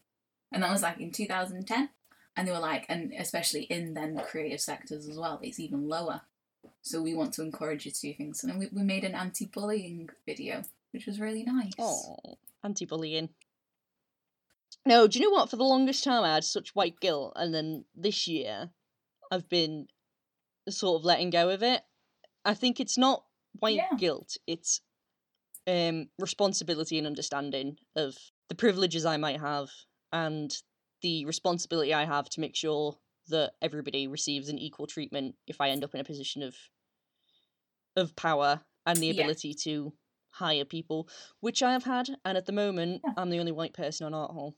And 0.52 0.62
that 0.62 0.70
was 0.70 0.82
like 0.82 1.00
in 1.00 1.10
2010. 1.10 1.88
And 2.36 2.46
they 2.46 2.52
were 2.52 2.58
like, 2.58 2.84
and 2.90 3.14
especially 3.18 3.62
in 3.62 3.94
then 3.94 4.14
the 4.14 4.22
creative 4.22 4.60
sectors 4.60 5.08
as 5.08 5.16
well, 5.16 5.40
it's 5.42 5.58
even 5.58 5.88
lower. 5.88 6.20
So 6.82 7.00
we 7.00 7.14
want 7.14 7.32
to 7.34 7.42
encourage 7.42 7.86
you 7.86 7.92
to 7.92 8.00
do 8.00 8.12
things. 8.12 8.44
And 8.44 8.58
we, 8.58 8.68
we 8.70 8.82
made 8.82 9.04
an 9.04 9.14
anti 9.14 9.46
bullying 9.46 10.10
video, 10.26 10.62
which 10.92 11.06
was 11.06 11.18
really 11.18 11.42
nice. 11.42 11.72
Oh, 11.78 12.36
anti-bullying. 12.66 13.30
No, 14.86 15.08
do 15.08 15.18
you 15.18 15.24
know 15.24 15.32
what? 15.32 15.50
For 15.50 15.56
the 15.56 15.64
longest 15.64 16.04
time, 16.04 16.22
I 16.22 16.34
had 16.34 16.44
such 16.44 16.74
white 16.74 17.00
guilt, 17.00 17.32
and 17.36 17.52
then 17.52 17.84
this 17.94 18.28
year, 18.28 18.70
I've 19.30 19.48
been 19.48 19.88
sort 20.68 21.00
of 21.00 21.04
letting 21.04 21.30
go 21.30 21.50
of 21.50 21.62
it. 21.62 21.82
I 22.44 22.54
think 22.54 22.80
it's 22.80 22.98
not 22.98 23.24
white 23.60 23.76
Yeah. 23.76 23.96
guilt. 23.96 24.36
It's 24.46 24.80
um 25.68 26.08
responsibility 26.18 26.98
and 26.98 27.06
understanding 27.06 27.78
of 27.96 28.16
the 28.48 28.54
privileges 28.56 29.04
I 29.06 29.16
might 29.18 29.40
have 29.40 29.70
and 30.12 30.52
the 31.02 31.24
responsibility 31.26 31.94
I 31.94 32.04
have 32.06 32.28
to 32.30 32.40
make 32.40 32.56
sure 32.56 32.98
that 33.28 33.54
everybody 33.62 34.08
receives 34.08 34.48
an 34.48 34.58
equal 34.58 34.86
treatment 34.88 35.36
if 35.46 35.60
I 35.60 35.70
end 35.70 35.84
up 35.84 35.94
in 35.94 36.00
a 36.00 36.04
position 36.04 36.42
of 36.42 36.56
of 37.96 38.14
power 38.14 38.60
and 38.84 39.02
the 39.02 39.08
Yeah. 39.08 39.10
ability 39.10 39.54
to 39.54 39.94
hire 40.28 40.64
people, 40.66 41.08
which 41.40 41.62
I 41.62 41.72
have 41.72 41.84
had, 41.84 42.10
and 42.24 42.36
at 42.36 42.44
the 42.46 42.52
moment 42.52 43.04
Yeah. 43.04 43.14
I'm 43.16 43.30
the 43.30 43.40
only 43.40 43.52
white 43.52 43.72
person 43.72 44.06
on 44.06 44.14
Art 44.14 44.32
Hall. 44.32 44.56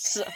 so, 0.04 0.22
I 0.24 0.32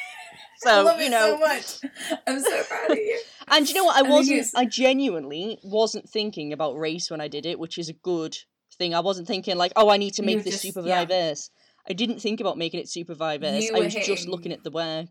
so 0.59 0.83
love 0.85 1.00
you 1.00 1.11
know, 1.11 1.37
so 1.37 1.38
much. 1.38 1.81
I'm 2.27 2.40
so 2.40 2.62
proud 2.64 2.90
of 2.90 2.98
you. 2.98 3.18
and 3.48 3.68
you 3.68 3.74
know 3.74 3.85
what? 3.85 3.96
I 3.96 4.09
wasn't. 4.09 4.46
I 4.55 4.66
genuinely 4.66 5.59
wasn't 5.62 6.09
thinking 6.09 6.53
about 6.53 6.79
race 6.79 7.11
when 7.11 7.20
I 7.20 7.29
did 7.29 7.46
it, 7.46 7.59
which 7.59 7.79
is 7.79 7.88
a 7.88 7.94
good 7.94 8.37
thing. 8.77 8.94
I 8.94 9.00
wasn't 9.00 9.27
thinking 9.27 9.57
like, 9.57 9.72
oh, 9.77 9.90
I 9.90 9.96
need 9.96 10.14
to 10.14 10.22
make 10.22 10.37
were 10.37 10.42
this 10.42 10.55
just- 10.55 10.62
super 10.62 10.87
yeah. 10.87 11.05
diverse. 11.05 11.50
I 11.88 11.92
didn't 11.92 12.20
think 12.20 12.40
about 12.40 12.57
making 12.57 12.81
it 12.81 12.88
super 12.88 13.14
diverse. 13.14 13.70
I 13.70 13.79
was 13.79 13.94
just 13.94 14.27
looking 14.27 14.53
at 14.53 14.64
the 14.64 14.70
work, 14.70 15.11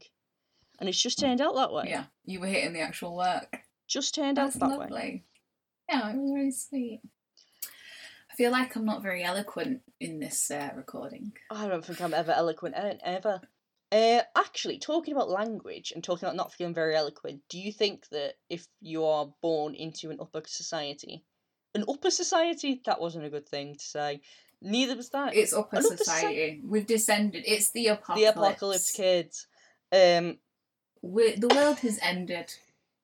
and 0.80 0.90
it's 0.90 1.02
just 1.02 1.20
turned 1.20 1.40
out 1.40 1.56
that 1.56 1.72
way. 1.72 1.86
Yeah, 1.88 2.06
you 2.26 2.40
were 2.40 2.48
hitting 2.48 2.74
the 2.74 2.82
actual 2.82 3.16
work. 3.16 3.58
Just 3.88 4.16
turned 4.16 4.38
That's 4.38 4.56
out 4.56 4.70
that 4.70 4.80
lovely. 4.80 4.96
way. 4.96 5.24
Yeah, 5.88 6.10
it 6.10 6.16
was 6.16 6.32
really 6.34 6.52
sweet. 6.52 7.02
I 8.32 8.36
feel 8.36 8.52
like 8.52 8.76
I'm 8.76 8.86
not 8.86 9.04
very 9.04 9.24
eloquent 9.24 9.82
in 10.00 10.20
this 10.20 10.50
uh, 10.50 10.72
recording. 10.76 11.34
I 11.52 11.68
don't 11.68 11.86
think 11.86 12.02
I'm 12.02 12.16
ever 12.16 12.32
eloquent 12.32 12.74
ever. 12.76 13.42
Uh, 13.94 14.24
actually, 14.36 14.80
talking 14.80 15.14
about 15.14 15.30
language 15.30 15.92
and 15.94 16.04
talking 16.04 16.26
about 16.26 16.36
not 16.36 16.52
feeling 16.52 16.74
very 16.74 16.96
eloquent, 16.96 17.42
do 17.48 17.60
you 17.60 17.72
think 17.72 18.08
that 18.10 18.34
if 18.50 18.66
you 18.82 19.06
are 19.06 19.32
born 19.42 19.76
into 19.76 20.10
an 20.10 20.18
upper 20.20 20.42
society, 20.48 21.24
an 21.76 21.86
upper 21.88 22.10
society, 22.10 22.82
that 22.86 23.00
wasn't 23.00 23.26
a 23.26 23.30
good 23.30 23.48
thing 23.48 23.76
to 23.76 23.84
say. 23.84 24.22
Neither 24.62 24.96
was 24.96 25.10
that. 25.10 25.36
It's 25.36 25.54
upper 25.54 25.82
society. 25.82 26.62
We've 26.66 26.88
descended. 26.88 27.44
It's 27.46 27.72
the 27.72 27.88
apocalypse. 27.88 28.22
the 28.22 28.40
apocalypse 28.40 28.92
kids. 28.92 29.48
Um, 29.92 30.38
we 31.02 31.36
the 31.36 31.50
world 31.50 31.80
has 31.80 32.00
ended. 32.02 32.52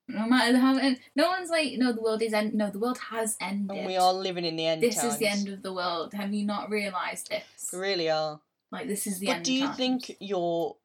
No 0.07 0.25
matter 0.25 0.57
how, 0.57 0.73
no 1.15 1.29
one's 1.29 1.51
like, 1.51 1.73
no, 1.77 1.91
the 1.91 2.01
world 2.01 2.23
is 2.23 2.33
end. 2.33 2.55
No, 2.55 2.71
the 2.71 2.79
world 2.79 2.97
has 3.11 3.37
ended. 3.39 3.77
and 3.77 3.85
we 3.85 3.95
are 3.95 4.11
living 4.11 4.43
in 4.43 4.55
the 4.55 4.65
end 4.65 4.81
This 4.81 4.95
times. 4.95 5.13
is 5.13 5.19
the 5.19 5.27
end 5.27 5.49
of 5.49 5.61
the 5.61 5.71
world. 5.71 6.13
Have 6.15 6.33
you 6.33 6.47
not 6.47 6.71
realised 6.71 7.29
this? 7.29 7.69
We 7.71 7.77
really 7.77 8.09
are. 8.09 8.39
Like 8.71 8.87
this 8.87 9.05
is 9.05 9.19
the 9.19 9.27
but 9.27 9.31
end. 9.33 9.39
But 9.41 9.45
do 9.45 9.53
you 9.53 9.65
times. 9.65 9.77
think 9.77 10.17
your 10.19 10.77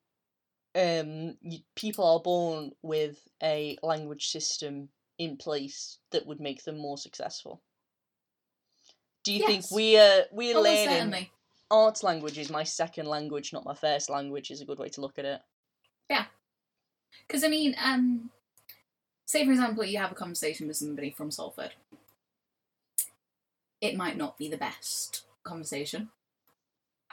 um 0.74 1.36
people 1.76 2.04
are 2.04 2.20
born 2.20 2.72
with 2.82 3.18
a 3.42 3.78
language 3.82 4.28
system 4.28 4.88
in 5.18 5.36
place 5.36 5.98
that 6.10 6.26
would 6.26 6.40
make 6.40 6.64
them 6.64 6.78
more 6.78 6.98
successful? 6.98 7.62
Do 9.22 9.32
you 9.32 9.46
think 9.46 9.70
we 9.70 9.96
uh 9.96 10.22
we're 10.32 10.56
Almost 10.56 10.74
learning 10.74 10.88
certainly. 10.88 11.30
arts 11.70 12.02
language 12.02 12.38
is 12.38 12.50
my 12.50 12.64
second 12.64 13.06
language, 13.06 13.52
not 13.52 13.64
my 13.64 13.74
first 13.74 14.10
language 14.10 14.50
is 14.50 14.60
a 14.60 14.64
good 14.64 14.78
way 14.78 14.88
to 14.90 15.00
look 15.00 15.18
at 15.18 15.24
it. 15.24 15.40
Yeah, 16.10 16.26
because 17.26 17.44
I 17.44 17.48
mean, 17.48 17.74
um, 17.82 18.30
say 19.24 19.44
for 19.44 19.52
example, 19.52 19.84
you 19.84 19.98
have 19.98 20.12
a 20.12 20.16
conversation 20.16 20.66
with 20.66 20.76
somebody 20.76 21.10
from 21.10 21.30
Salford. 21.30 21.72
It 23.80 23.96
might 23.96 24.16
not 24.16 24.36
be 24.38 24.48
the 24.48 24.56
best 24.56 25.22
conversation. 25.42 26.10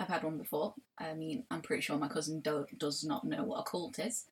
I've 0.01 0.07
had 0.07 0.23
one 0.23 0.37
before. 0.37 0.73
I 0.97 1.13
mean, 1.13 1.43
I'm 1.51 1.61
pretty 1.61 1.81
sure 1.81 1.97
my 1.97 2.07
cousin 2.07 2.39
do- 2.39 2.65
does 2.77 3.03
not 3.03 3.23
know 3.23 3.43
what 3.43 3.59
a 3.59 3.63
cult 3.63 3.99
is. 3.99 4.25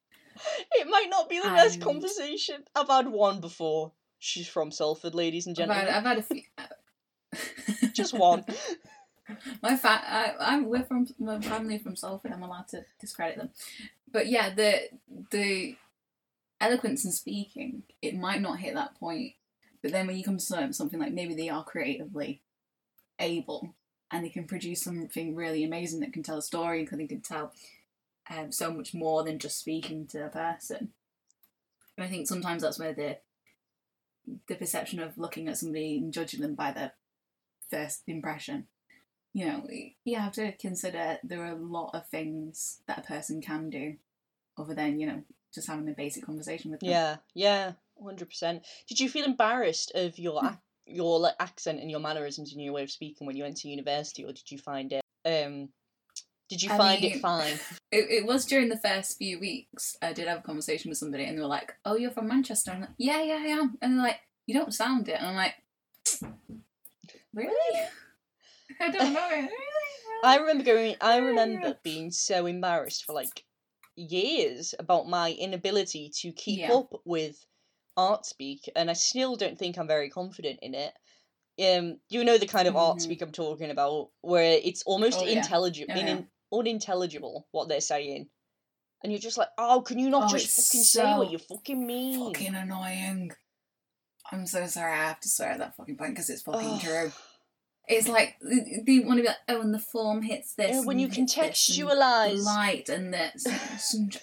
It 0.73 0.88
might 0.89 1.08
not 1.10 1.29
be 1.29 1.39
the 1.39 1.49
best 1.49 1.79
conversation. 1.82 2.63
I've 2.75 2.88
had 2.88 3.08
one 3.08 3.39
before. 3.39 3.91
She's 4.17 4.47
from 4.47 4.71
Salford, 4.71 5.13
ladies 5.13 5.47
and 5.47 5.58
I've 5.60 5.69
had, 5.69 5.75
gentlemen. 5.75 5.95
I've 5.95 6.03
had 6.03 6.17
a 6.17 6.21
few. 6.23 6.41
Uh, 6.58 7.88
Just 7.93 8.17
one. 8.17 8.43
my 9.62 9.75
fa- 9.77 10.01
I, 10.03 10.34
I'm 10.39 10.65
we're 10.65 10.84
from 10.84 11.08
my 11.19 11.39
family 11.39 11.77
from 11.77 11.95
Salford. 11.95 12.32
I'm 12.32 12.43
allowed 12.43 12.67
to 12.69 12.84
discredit 12.99 13.38
them, 13.38 13.49
but 14.12 14.27
yeah, 14.27 14.53
the 14.53 14.89
the 15.32 15.75
eloquence 16.60 17.05
in 17.05 17.12
speaking 17.12 17.84
it 18.01 18.17
might 18.17 18.41
not 18.41 18.60
hit 18.60 18.73
that 18.73 18.95
point, 18.99 19.34
but 19.82 19.91
then 19.91 20.08
when 20.08 20.17
you 20.17 20.23
come 20.23 20.38
to 20.38 20.73
something 20.73 20.99
like 20.99 21.13
maybe 21.13 21.36
they 21.36 21.49
are 21.49 21.63
creatively 21.63 22.41
able 23.19 23.73
and 24.12 24.26
they 24.26 24.30
can 24.30 24.45
produce 24.45 24.84
something 24.84 25.36
really 25.36 25.63
amazing 25.63 26.00
that 26.02 26.13
can 26.13 26.24
tell 26.24 26.38
a 26.38 26.41
story 26.41 26.88
and 26.89 27.00
they 27.00 27.08
can 27.08 27.22
tell 27.22 27.54
um, 28.30 28.52
so 28.52 28.72
much 28.74 28.93
more 28.93 29.24
than 29.24 29.39
just 29.39 29.60
speaking 29.60 30.08
to 30.08 30.26
a 30.26 30.30
person. 30.30 30.93
And 31.98 32.06
I 32.06 32.08
think 32.10 32.28
sometimes 32.28 32.62
that's 32.62 32.80
where 32.80 32.93
the 32.93 33.17
the 34.48 34.56
perception 34.56 35.00
of 35.00 35.17
looking 35.17 35.48
at 35.48 35.58
somebody 35.58 35.98
and 35.98 36.13
judging 36.13 36.41
them 36.41 36.54
by 36.54 36.72
their 36.72 36.93
first 37.69 38.04
impression 38.08 38.67
you 39.34 39.45
know, 39.45 39.67
you 40.04 40.15
have 40.17 40.34
to 40.34 40.52
consider 40.54 41.19
there 41.24 41.43
are 41.43 41.52
a 41.52 41.56
lot 41.56 41.91
of 41.93 42.08
things 42.08 42.82
that 42.88 42.98
a 42.98 43.02
person 43.02 43.41
can 43.41 43.69
do 43.69 43.95
other 44.58 44.74
than, 44.74 45.00
you 45.00 45.06
know, 45.08 45.22
just 45.54 45.67
having 45.67 45.88
a 45.88 45.93
basic 45.93 46.26
conversation 46.26 46.72
with 46.72 46.80
them. 46.80 46.89
Yeah, 46.89 47.17
yeah, 47.36 47.74
hundred 48.04 48.30
percent. 48.30 48.65
Did 48.88 49.00
you 49.00 49.08
feel 49.08 49.26
embarrassed 49.26 49.91
of 49.93 50.15
Hmm. 50.15 50.22
your 50.22 50.43
ac- 50.43 50.58
your 50.89 51.19
like, 51.19 51.36
accent 51.39 51.80
and 51.80 51.89
your 51.91 51.99
mannerisms 51.99 52.52
and 52.54 52.62
your 52.62 52.73
way 52.73 52.84
of 52.84 52.91
speaking 52.91 53.28
when 53.28 53.36
you 53.38 53.43
went 53.43 53.58
to 53.58 53.69
university, 53.69 54.23
or 54.23 54.32
did 54.34 54.49
you 54.52 54.58
find 54.58 54.91
it? 54.93 55.02
Um, 55.25 55.69
did 56.49 56.63
you 56.63 56.71
I 56.71 56.78
find 56.78 57.02
mean- 57.02 57.13
it 57.13 57.19
fine? 57.21 57.60
It, 57.91 58.06
it 58.10 58.25
was 58.28 58.45
during 58.45 58.69
the 58.69 58.78
first 58.78 59.17
few 59.17 59.39
weeks. 59.39 59.95
I 60.02 60.13
did 60.13 60.28
have 60.28 60.39
a 60.39 60.43
conversation 60.43 60.89
with 60.89 60.99
somebody 60.99 61.23
and 61.25 61.36
they 61.36 61.41
were 61.41 61.47
like, 61.47 61.73
Oh, 61.86 61.95
you're 61.95 62.12
from 62.12 62.28
Manchester? 62.28 62.69
I'm 62.71 62.82
like, 62.82 62.89
Yeah, 62.99 63.21
yeah, 63.23 63.34
I 63.41 63.47
am. 63.47 63.78
And 63.82 63.93
they're 63.95 64.04
like, 64.04 64.19
You 64.45 64.54
don't 64.54 64.73
sound 64.73 65.10
it. 65.10 65.15
And 65.19 65.25
I'm 65.28 65.36
like, 65.36 65.56
Really? 67.34 67.80
I 68.80 68.91
don't 68.91 69.13
know 69.13 69.28
it. 69.32 69.41
Really? 69.41 69.49
I 70.23 70.38
remember 70.38 70.63
going. 70.63 70.95
I 71.02 71.17
remember 71.17 71.75
being 71.84 72.12
so 72.12 72.45
embarrassed 72.45 73.06
for 73.06 73.13
like 73.13 73.43
years 73.95 74.75
about 74.80 75.08
my 75.10 75.32
inability 75.32 76.12
to 76.21 76.32
keep 76.32 76.60
Yeah. 76.60 76.73
up 76.73 77.02
with 77.06 77.43
art 78.00 78.26
speak, 78.26 78.70
and 78.76 78.90
I 78.90 78.94
still 78.94 79.36
don't 79.36 79.58
think 79.60 79.78
I'm 79.78 79.88
very 79.88 80.10
confident 80.10 80.60
in 80.62 80.74
it. 80.76 80.94
Um, 81.62 82.00
you 82.10 82.24
know 82.24 82.38
the 82.38 82.48
kind 82.48 82.68
of 82.68 82.76
art 82.78 82.98
Mhm. 82.98 83.02
speak 83.02 83.22
I'm 83.22 83.32
talking 83.34 83.70
about, 83.70 84.10
where 84.22 84.60
it's 84.64 84.84
almost 84.84 85.20
Oh, 85.20 85.24
yeah. 85.26 85.40
intelligible, 85.40 85.94
Oh, 85.94 86.00
yeah. 86.00 86.22
unintelligible 86.54 87.48
what 87.52 87.68
they're 87.68 87.82
saying, 87.82 88.30
and 89.04 89.12
you're 89.12 89.20
just 89.20 89.38
like, 89.38 89.50
oh, 89.58 89.82
can 89.82 90.00
you 90.00 90.10
not 90.10 90.26
Oh, 90.32 90.38
just 90.38 90.48
fucking 90.56 90.84
say 90.84 91.04
what 91.18 91.28
so 91.28 91.32
you 91.32 91.38
fucking 91.38 91.86
mean? 91.86 92.34
Fucking 92.34 92.56
annoying. 92.56 93.32
I'm 94.32 94.46
so 94.46 94.66
sorry 94.68 94.94
I 94.94 95.08
have 95.08 95.20
to 95.22 95.30
swear 95.30 95.50
at 95.52 95.60
that 95.60 95.76
fucking 95.76 95.98
point 95.98 96.12
because 96.12 96.30
it's 96.30 96.44
fucking 96.44 96.70
Ugh. 96.76 96.82
true. 96.82 97.12
It's 97.88 98.08
like 98.08 98.36
they 98.42 99.00
want 99.00 99.18
to 99.18 99.24
be 99.24 99.28
like, 99.28 99.38
oh, 99.50 99.62
and 99.62 99.74
the 99.74 99.80
form 99.80 100.22
hits 100.22 100.54
this. 100.54 100.70
Yeah, 100.72 100.82
when 100.82 101.00
you 101.00 101.08
hits 101.08 101.18
this, 101.36 101.36
and 101.36 101.88
the 101.90 101.94
contextualize, 101.96 102.44
light 102.44 102.88
and 102.90 103.12
this. 103.14 103.44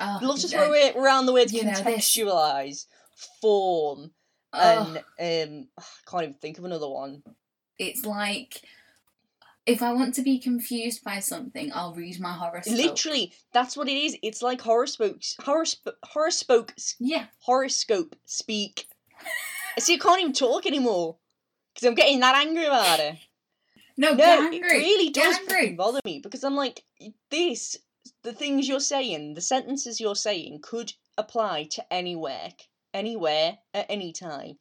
oh, 0.01 0.19
of 0.23 0.23
and- 0.23 0.51
throw 0.51 0.73
it 0.73 0.95
around 0.97 1.27
the 1.27 1.33
word 1.33 1.51
you 1.51 1.65
know, 1.65 1.73
contextualize, 1.73 2.87
form, 3.41 4.11
and 4.53 4.97
um, 4.99 5.69
I 5.79 5.83
can't 6.11 6.23
even 6.23 6.35
think 6.35 6.59
of 6.59 6.65
another 6.65 6.89
one. 6.89 7.23
it's 7.79 8.05
like 8.05 8.63
if 9.67 9.83
I 9.83 9.93
want 9.93 10.15
to 10.15 10.23
be 10.23 10.39
confused 10.39 11.03
by 11.03 11.19
something, 11.19 11.73
I'll 11.75 11.93
read 11.93 12.21
my 12.21 12.33
horoscope. 12.33 12.77
Literally, 12.77 13.33
that's 13.53 13.77
what 13.77 13.89
it 13.89 13.97
is. 13.97 14.17
It's 14.23 14.41
like 14.41 14.61
horoscopes, 14.61 15.37
horoscope, 15.43 15.97
horoscope, 16.05 16.71
Yeah. 17.01 17.27
horoscope 17.41 18.15
speak. 18.27 18.87
See, 19.81 19.95
I 19.95 19.99
can't 19.99 20.21
even 20.21 20.33
talk 20.33 20.67
anymore 20.67 21.17
because 21.75 21.89
I'm 21.89 21.95
getting 21.97 22.21
that 22.21 22.37
angry 22.37 22.65
about 22.67 23.01
it. 23.01 23.17
No, 23.97 24.15
No, 24.15 24.51
it 24.53 24.63
really 24.63 25.11
does 25.11 25.39
bother 25.77 26.01
me 26.05 26.21
because 26.23 26.45
I'm 26.45 26.55
like, 26.55 26.85
this, 27.31 27.77
the 28.23 28.33
things 28.33 28.69
you're 28.69 28.79
saying, 28.79 29.35
the 29.35 29.41
sentences 29.41 30.01
you're 30.01 30.15
saying 30.15 30.61
could 30.63 30.93
apply 31.19 31.65
to 31.73 31.93
anywhere, 31.93 32.51
anywhere, 32.97 33.59
at 33.75 33.87
any 33.89 34.13
time. 34.13 34.59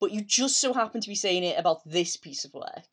But 0.00 0.10
you 0.10 0.20
just 0.22 0.60
so 0.60 0.72
happen 0.72 1.00
to 1.00 1.08
be 1.08 1.14
saying 1.14 1.44
it 1.44 1.58
about 1.58 1.88
this 1.88 2.16
piece 2.16 2.44
of 2.44 2.54
work. 2.54 2.90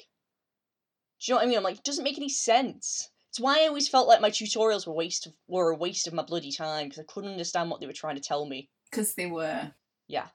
Do 1.20 1.26
you 1.26 1.34
know 1.34 1.38
what 1.38 1.45
I 1.45 1.47
mean? 1.47 1.57
I'm 1.57 1.64
like, 1.64 1.78
it 1.78 1.84
doesn't 1.84 2.03
make 2.03 2.18
any 2.18 2.30
sense. 2.30 3.10
It's 3.30 3.39
why 3.39 3.64
I 3.64 3.68
always 3.68 3.88
felt 3.88 4.07
like 4.07 4.22
my 4.22 4.30
tutorials 4.30 4.88
were 4.88 4.93
waste 4.93 5.28
of, 5.28 5.34
were 5.47 5.72
a 5.72 5.76
waste 5.76 6.07
of 6.07 6.14
my 6.14 6.24
bloody 6.24 6.51
time 6.51 6.86
because 6.86 6.99
I 6.99 7.12
couldn't 7.12 7.32
understand 7.32 7.70
what 7.70 7.80
they 7.80 7.88
were 7.88 7.93
trying 7.93 8.16
to 8.16 8.22
tell 8.22 8.45
me. 8.45 8.70
Because 8.89 9.14
they 9.16 9.28
were. 9.28 9.72
Yeah. 10.07 10.28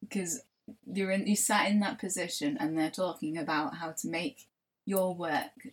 Because 0.00 0.42
you're 0.86 1.10
in, 1.10 1.26
you 1.26 1.36
sat 1.36 1.70
in 1.70 1.80
that 1.80 1.98
position 1.98 2.56
and 2.58 2.78
they're 2.78 2.90
talking 2.90 3.36
about 3.36 3.76
how 3.76 3.92
to 3.92 4.08
make 4.08 4.46
your 4.86 5.14
work 5.14 5.68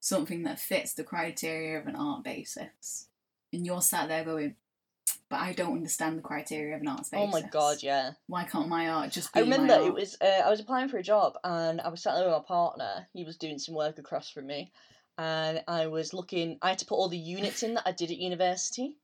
something 0.00 0.42
that 0.44 0.60
fits 0.60 0.94
the 0.94 1.04
criteria 1.04 1.78
of 1.78 1.86
an 1.86 1.96
art 1.96 2.24
basis. 2.24 3.08
And 3.52 3.64
you're 3.64 3.82
sat 3.82 4.08
there 4.08 4.24
going, 4.24 4.56
but 5.28 5.40
I 5.40 5.52
don't 5.52 5.72
understand 5.74 6.18
the 6.18 6.22
criteria 6.22 6.74
of 6.76 6.82
an 6.82 6.88
art 6.88 6.98
basis. 7.10 7.12
Oh 7.14 7.26
my 7.26 7.42
god, 7.42 7.82
yeah. 7.82 8.12
Why 8.26 8.44
can't 8.44 8.68
my 8.68 8.88
art 8.88 9.10
just 9.12 9.32
be 9.32 9.40
I 9.40 9.42
remember 9.42 9.74
it 9.74 9.92
was 9.92 10.16
uh, 10.20 10.42
I 10.44 10.50
was 10.50 10.60
applying 10.60 10.88
for 10.88 10.98
a 10.98 11.02
job 11.02 11.34
and 11.44 11.80
I 11.80 11.88
was 11.88 12.02
sat 12.02 12.14
there 12.14 12.24
with 12.26 12.36
my 12.36 12.44
partner. 12.46 13.08
He 13.12 13.24
was 13.24 13.36
doing 13.36 13.58
some 13.58 13.74
work 13.74 13.98
across 13.98 14.30
from 14.30 14.46
me, 14.46 14.72
and 15.18 15.62
I 15.66 15.86
was 15.88 16.12
looking. 16.14 16.58
I 16.62 16.70
had 16.70 16.78
to 16.78 16.86
put 16.86 16.96
all 16.96 17.08
the 17.08 17.18
units 17.18 17.62
in 17.62 17.74
that 17.74 17.86
I 17.86 17.92
did 17.92 18.10
at 18.10 18.18
university, 18.18 18.96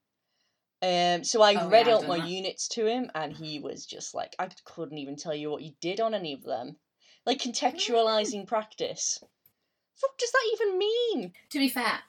Um, 0.83 1.23
so 1.25 1.43
I 1.43 1.55
Oh, 1.65 1.69
read 1.69 1.87
yeah, 1.87 1.95
out 1.95 2.07
my 2.07 2.17
that. 2.19 2.27
units 2.29 2.69
to 2.69 2.87
him, 2.87 3.11
and 3.15 3.33
he 3.33 3.61
was 3.61 3.87
just 3.87 4.15
like, 4.15 4.35
I 4.39 4.49
couldn't 4.65 4.99
even 4.99 5.17
tell 5.17 5.35
you 5.35 5.51
what 5.51 5.63
you 5.63 5.73
did 5.81 6.01
on 6.01 6.15
any 6.15 6.33
of 6.33 6.43
them. 6.43 6.77
Like 7.25 7.39
contextualizing 7.39 8.47
practice. 8.49 9.23
Fuck 9.95 10.19
does 10.19 10.33
that 10.33 10.51
even 10.55 10.79
mean? 10.79 11.33
To 11.51 11.59
be 11.61 11.69
fair, 11.69 12.01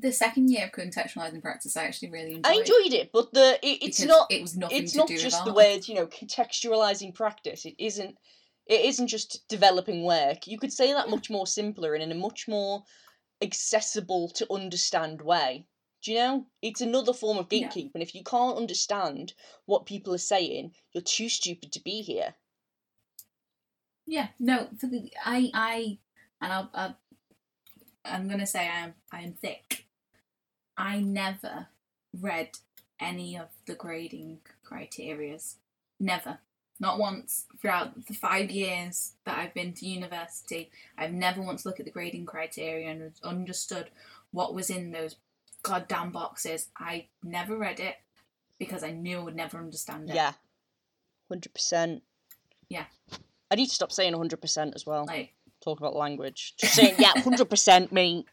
the 0.00 0.12
second 0.12 0.50
year 0.50 0.66
of 0.66 0.72
contextualizing 0.72 1.42
practice, 1.42 1.76
I 1.76 1.84
actually 1.84 2.10
really 2.10 2.34
enjoyed. 2.34 2.46
I 2.46 2.58
enjoyed 2.58 2.92
it, 2.94 3.10
but 3.12 3.32
the 3.32 3.58
it, 3.62 3.78
it's 3.82 4.00
not 4.00 4.30
It 4.30 4.42
was 4.42 4.56
nothing 4.56 4.82
it's 4.82 4.94
not 4.94 5.08
just 5.08 5.44
the 5.44 5.50
art. 5.50 5.56
words 5.56 5.88
you 5.88 5.94
know 5.94 6.06
contextualizing 6.06 7.14
practice 7.14 7.64
it 7.64 7.74
isn't 7.78 8.16
it 8.66 8.84
isn't 8.84 9.06
just 9.08 9.46
developing 9.48 10.04
work 10.04 10.46
you 10.46 10.58
could 10.58 10.72
say 10.72 10.92
that 10.92 11.08
much 11.10 11.30
more 11.30 11.46
simpler 11.46 11.94
and 11.94 12.02
in 12.02 12.12
a 12.12 12.14
much 12.14 12.46
more 12.48 12.84
accessible 13.42 14.28
to 14.28 14.46
understand 14.52 15.22
way 15.22 15.66
do 16.02 16.12
you 16.12 16.18
know 16.18 16.46
it's 16.62 16.80
another 16.80 17.12
form 17.12 17.38
of 17.38 17.46
Yeah. 17.50 17.68
gatekeeping 17.68 18.02
if 18.02 18.14
you 18.14 18.22
can't 18.22 18.56
understand 18.58 19.32
what 19.66 19.86
people 19.86 20.12
are 20.14 20.18
saying 20.18 20.74
you're 20.92 21.02
too 21.02 21.28
stupid 21.28 21.72
to 21.72 21.80
be 21.80 22.02
here 22.02 22.34
Yeah, 24.06 24.28
no, 24.38 24.68
for 24.78 24.86
the 24.86 25.12
I 25.24 25.50
I 25.54 25.98
and 26.40 26.52
I'll, 26.52 26.70
I'll 26.74 26.96
I'm 28.04 28.28
gonna 28.28 28.46
say 28.46 28.60
I 28.60 28.78
am 28.84 28.94
I 29.12 29.22
am 29.22 29.32
thick. 29.34 29.86
I 30.78 31.00
never 31.00 31.66
read 32.18 32.50
any 33.00 33.36
of 33.36 33.48
the 33.66 33.74
grading 33.74 34.38
criterias. 34.64 35.56
Never. 36.00 36.38
Not 36.80 36.98
once 36.98 37.46
throughout 37.60 38.06
the 38.06 38.14
five 38.14 38.50
years 38.50 39.14
that 39.24 39.36
I've 39.36 39.52
been 39.52 39.72
to 39.74 39.86
university. 39.86 40.70
I've 40.96 41.12
never 41.12 41.42
once 41.42 41.66
looked 41.66 41.80
at 41.80 41.86
the 41.86 41.92
grading 41.92 42.26
criteria 42.26 42.88
and 42.88 43.12
understood 43.24 43.90
what 44.30 44.54
was 44.54 44.70
in 44.70 44.92
those 44.92 45.16
goddamn 45.64 46.12
boxes. 46.12 46.68
I 46.78 47.06
never 47.24 47.56
read 47.58 47.80
it 47.80 47.96
because 48.60 48.84
I 48.84 48.92
knew 48.92 49.18
I 49.18 49.22
would 49.24 49.36
never 49.36 49.58
understand 49.58 50.08
it. 50.10 50.14
yeah 50.16 50.32
100% 51.32 52.00
Yeah. 52.68 52.84
i 53.50 53.54
need 53.54 53.66
to 53.68 53.74
stop 53.74 53.92
saying 53.92 54.14
100% 54.14 54.74
as 54.74 54.86
well 54.86 55.04
Like 55.06 55.34
talk 55.62 55.78
about 55.78 55.94
language 55.94 56.54
just 56.58 56.74
saying 56.74 56.94
yeah 56.98 57.12
100% 57.14 57.92
mate 57.92 58.24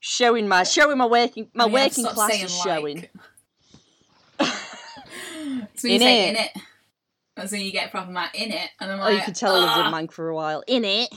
showing 0.00 0.48
my 0.48 0.64
showing 0.64 0.98
my 0.98 1.06
working 1.06 1.48
my 1.54 1.64
I 1.64 1.66
mean, 1.66 1.74
working 1.74 2.04
class 2.04 2.42
is 2.42 2.54
showing 2.54 2.96
like. 2.96 3.12
so 5.76 5.88
you 5.88 5.94
In 5.94 6.00
say 6.00 6.28
it. 6.28 6.30
in 6.30 6.36
it, 6.36 6.50
that's 7.36 7.52
when 7.52 7.60
you 7.60 7.70
get 7.72 7.90
proper 7.90 8.10
mad 8.10 8.30
in 8.34 8.50
it, 8.50 8.70
and 8.80 8.90
I'm 8.92 8.98
like, 8.98 9.12
oh 9.12 9.16
you 9.16 9.22
can 9.22 9.34
tell 9.34 9.54
I 9.54 9.58
lived 9.60 9.72
"Ah," 9.74 9.86
in 9.88 9.94
Mank 9.94 10.12
for 10.12 10.28
a 10.28 10.34
while 10.34 10.62
in 10.66 10.84
it 10.84 11.10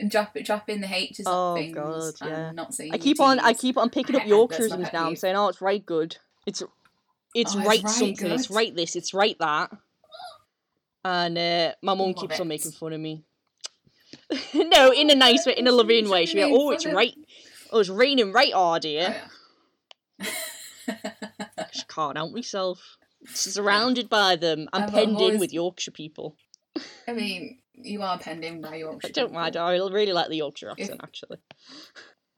and 0.00 0.10
drop 0.10 0.36
it, 0.36 0.46
drop 0.46 0.68
in 0.68 0.80
the 0.80 0.92
H's 0.92 1.24
Oh, 1.26 1.54
things. 1.54 1.74
God, 1.74 2.14
yeah. 2.24 2.50
not 2.52 2.74
saying 2.74 2.92
I 2.94 2.98
keep 2.98 3.20
on 3.20 3.38
I 3.38 3.52
keep 3.52 3.76
on 3.76 3.90
picking 3.90 4.16
up 4.16 4.22
Yorkshireisms 4.22 4.92
now. 4.92 5.06
I'm 5.06 5.16
saying, 5.16 5.36
oh, 5.36 5.48
it's 5.48 5.60
right 5.60 5.84
good. 5.84 6.16
It's 6.46 6.62
it's 7.34 7.54
Oh, 7.54 7.58
it's 7.58 7.68
right 7.68 7.82
right 7.84 7.88
something. 7.88 8.30
It's 8.30 8.50
right 8.50 8.74
this. 8.74 8.96
It's 8.96 9.14
right 9.14 9.36
that. 9.38 9.70
And 11.04 11.38
uh, 11.38 11.72
my 11.82 11.94
mum 11.94 12.14
keeps 12.14 12.40
on 12.40 12.48
making 12.48 12.72
fun 12.72 12.92
of 12.92 13.00
me. 13.00 13.24
no, 14.54 14.90
in 14.92 15.10
a 15.10 15.14
nice 15.14 15.46
way, 15.46 15.54
in 15.56 15.66
a 15.66 15.72
loving 15.72 16.08
way. 16.08 16.26
She'll 16.26 16.46
be 16.46 16.52
like, 16.52 16.60
oh, 16.60 16.70
it's 16.72 16.86
right. 16.86 17.14
Oh, 17.72 17.78
it's 17.80 17.88
raining 17.88 18.32
right 18.32 18.52
hard 18.52 18.84
Oh, 18.84 18.88
here. 18.88 19.22
yeah. 20.20 20.26
I 20.88 21.66
just 21.72 21.88
can't 21.88 22.16
help 22.16 22.32
myself. 22.32 22.96
Surrounded 23.26 24.08
by 24.08 24.36
them. 24.36 24.68
I'm 24.72 24.84
I've 24.84 24.90
penned 24.92 25.20
in 25.20 25.38
with 25.38 25.52
Yorkshire 25.52 25.90
people. 25.92 26.36
I 27.06 27.12
mean, 27.12 27.58
you 27.74 28.02
are 28.02 28.18
penned 28.18 28.44
in 28.44 28.60
by 28.60 28.70
I 28.70 28.76
Yorkshire. 28.76 29.12
don't 29.12 29.32
mind. 29.32 29.56
I 29.56 29.72
really 29.76 30.12
like 30.12 30.28
the 30.28 30.36
Yorkshire 30.36 30.72
If- 30.76 30.80
accent, 30.84 31.00
actually. 31.02 31.38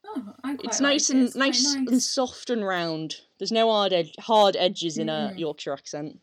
Oh, 0.05 0.35
I 0.45 0.55
quite 0.55 0.65
It's 0.67 0.81
like 0.81 0.91
nice 0.93 1.11
it. 1.11 1.15
and 1.17 1.25
It's 1.25 1.33
quite 1.35 1.45
nice, 1.47 1.75
and 1.75 1.91
nice. 1.91 2.07
soft 2.07 2.51
and 2.51 2.65
round. 2.67 3.15
There's 3.39 3.53
no 3.53 3.71
hard 3.71 3.93
ed- 3.93 4.11
hard 4.21 4.57
edges 4.57 4.99
in 4.99 5.09
a 5.09 5.31
Mm. 5.33 5.39
Yorkshire 5.39 5.73
accent. 5.73 6.19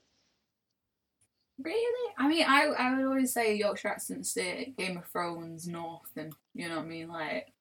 Really? 1.61 2.13
I 2.17 2.27
mean, 2.27 2.45
I 2.47 2.65
I 2.67 2.95
would 2.95 3.05
always 3.05 3.33
say 3.33 3.55
Yorkshire 3.55 3.87
accent's 3.89 4.33
the 4.33 4.73
Game 4.77 4.97
of 4.97 5.05
Thrones 5.07 5.67
North, 5.67 6.11
and 6.15 6.33
you 6.53 6.69
know 6.69 6.75
what 6.77 6.85
I 6.85 6.87
mean, 6.87 7.07
like 7.09 7.53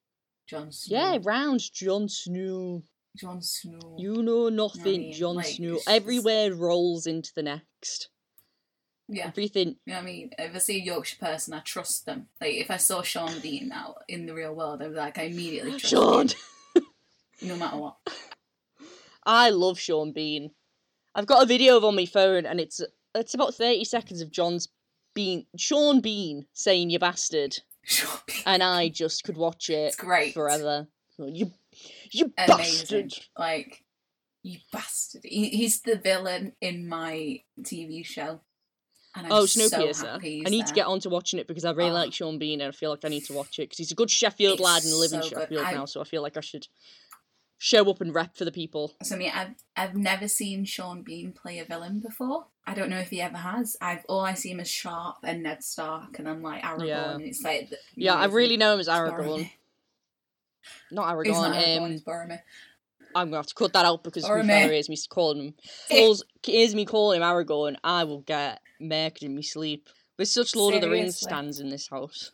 Jon 0.48 0.72
Snow. 0.72 0.96
Yeah, 0.96 1.18
round 1.22 1.60
Jon 1.72 2.08
Snow. 2.08 2.82
Jon 3.16 3.42
Snow. 3.42 3.96
You 3.98 4.22
know 4.22 4.48
nothing, 4.48 5.00
mean, 5.02 5.12
Jon 5.12 5.36
like, 5.36 5.46
Snow. 5.46 5.74
it's 5.74 5.84
just- 5.84 5.88
Everywhere 5.96 6.54
rolls 6.54 7.06
into 7.06 7.32
the 7.34 7.42
next. 7.42 8.08
yeah. 9.08 9.26
Everything. 9.28 9.76
You 9.86 9.92
know 9.92 9.94
what 9.94 10.02
I 10.02 10.04
mean? 10.06 10.30
If 10.38 10.54
I 10.54 10.58
see 10.58 10.80
a 10.80 10.84
Yorkshire 10.84 11.18
person, 11.18 11.54
I 11.54 11.60
trust 11.60 12.06
them. 12.06 12.28
Like 12.40 12.54
if 12.54 12.70
I 12.70 12.76
saw 12.76 13.02
Sean 13.02 13.38
Bean 13.40 13.68
now 13.68 13.96
in 14.08 14.26
the 14.26 14.34
real 14.34 14.54
world, 14.54 14.82
I'd 14.82 14.90
be 14.90 14.94
like, 14.96 15.18
I 15.18 15.22
immediately 15.24 15.72
trust 15.72 15.86
Sean. 15.86 16.28
him, 16.28 16.82
no 17.42 17.56
matter 17.56 17.76
what. 17.76 17.96
I 19.26 19.50
love 19.50 19.78
Sean 19.78 20.12
Bean. 20.12 20.50
I've 21.14 21.26
got 21.26 21.42
a 21.42 21.46
video 21.46 21.76
of 21.76 21.84
on 21.84 21.96
my 21.96 22.06
phone, 22.06 22.46
and 22.46 22.60
it's 22.60 22.80
it's 23.14 23.34
about 23.34 23.54
thirty 23.54 23.84
seconds 23.84 24.20
of 24.20 24.30
John's 24.30 24.68
Bean, 25.14 25.46
Sean 25.56 26.00
Bean 26.00 26.46
saying 26.52 26.90
"you 26.90 26.98
bastard," 26.98 27.58
And 28.46 28.62
I 28.62 28.88
just 28.88 29.24
could 29.24 29.36
watch 29.36 29.70
it 29.70 29.88
It's 29.88 29.96
great. 29.96 30.34
forever. 30.34 30.86
You, 31.18 31.52
you 32.10 32.32
Amazing. 32.38 32.56
bastard. 33.08 33.14
Like, 33.38 33.82
you 34.42 34.58
bastard. 34.72 35.22
He, 35.24 35.48
he's 35.48 35.80
the 35.82 35.96
villain 35.96 36.52
in 36.60 36.88
my 36.88 37.42
TV 37.60 38.04
show. 38.04 38.40
And 39.16 39.26
I'm 39.26 39.32
Oh, 39.32 39.46
so 39.46 39.60
Snowpiercer. 39.68 40.22
he's 40.22 40.44
I 40.46 40.50
need 40.50 40.60
to 40.60 40.66
there. 40.66 40.74
get 40.76 40.86
onto 40.86 41.08
watching 41.08 41.40
it 41.40 41.48
because 41.48 41.64
I 41.64 41.72
really 41.72 41.90
Oh. 41.90 41.94
like 41.94 42.12
Sean 42.12 42.38
Bean 42.38 42.60
and 42.60 42.68
I 42.68 42.72
feel 42.72 42.90
like 42.90 43.04
I 43.04 43.08
need 43.08 43.24
to 43.24 43.32
watch 43.32 43.58
it 43.58 43.62
because 43.62 43.78
he's 43.78 43.90
a 43.90 43.96
good 43.96 44.10
Sheffield 44.10 44.54
It's 44.54 44.62
lad 44.62 44.84
and 44.84 44.92
live 44.94 45.12
in 45.12 45.22
so 45.22 45.30
good. 45.30 45.38
Sheffield 45.40 45.64
I- 45.64 45.72
now, 45.72 45.84
so 45.86 46.00
I 46.00 46.04
feel 46.04 46.22
like 46.22 46.36
I 46.36 46.40
should 46.40 46.66
show 47.58 47.88
up 47.90 48.00
and 48.00 48.14
rep 48.14 48.36
for 48.36 48.44
the 48.44 48.52
people. 48.52 48.94
So 49.02 49.14
I 49.14 49.18
mean, 49.18 49.32
I've 49.34 49.54
I've 49.76 49.94
never 49.96 50.28
seen 50.28 50.64
Sean 50.64 51.02
Bean 51.02 51.32
play 51.32 51.58
a 51.58 51.64
villain 51.64 52.00
before. 52.00 52.46
I 52.66 52.74
don't 52.74 52.90
know 52.90 52.98
if 52.98 53.08
he 53.10 53.20
ever 53.20 53.36
has. 53.38 53.76
I've 53.80 54.04
all 54.08 54.20
I 54.20 54.34
see 54.34 54.50
him 54.50 54.60
as 54.60 54.68
Sharpe 54.68 55.16
and 55.24 55.42
Ned 55.42 55.64
Stark, 55.64 56.18
and 56.18 56.28
I'm 56.28 56.42
like 56.42 56.62
Aragorn, 56.62 56.86
Yeah. 56.86 57.10
and 57.14 57.22
it's 57.22 57.42
like 57.42 57.70
the- 57.70 57.78
Yeah, 57.94 58.14
I 58.14 58.26
really 58.26 58.56
know 58.56 58.74
him 58.74 58.80
as. 58.80 58.88
Aragorn. 58.88 59.50
Not 60.90 61.24
He's 61.24 61.34
not 61.34 61.54
Aragorn. 61.54 61.54
Aragorn, 61.54 61.80
Um, 61.82 61.90
he's 61.90 62.02
Boromir. 62.02 62.40
I'm 63.14 63.28
gonna 63.28 63.36
have 63.38 63.46
to 63.46 63.54
cut 63.54 63.72
that 63.72 63.86
out 63.86 64.04
because 64.04 64.24
if 64.24 64.28
my 64.30 64.36
Boromir. 64.36 64.60
father 64.62 64.72
hears 64.74 64.88
me 64.90 64.96
calling 65.08 65.38
him, 65.42 65.54
calls, 65.90 66.24
hears 66.42 66.74
me 66.74 66.84
calling 66.84 67.20
him 67.20 67.26
Aragorn, 67.26 67.76
I 67.82 68.04
will 68.04 68.20
get 68.20 68.60
murked 68.80 69.22
in 69.22 69.34
my 69.34 69.40
sleep. 69.40 69.88
There's 70.16 70.30
such 70.30 70.54
Lord 70.54 70.74
of 70.74 70.82
the 70.82 70.90
Rings 70.90 71.16
stands 71.18 71.58
in 71.60 71.70
this 71.70 71.88
house. 71.88 72.32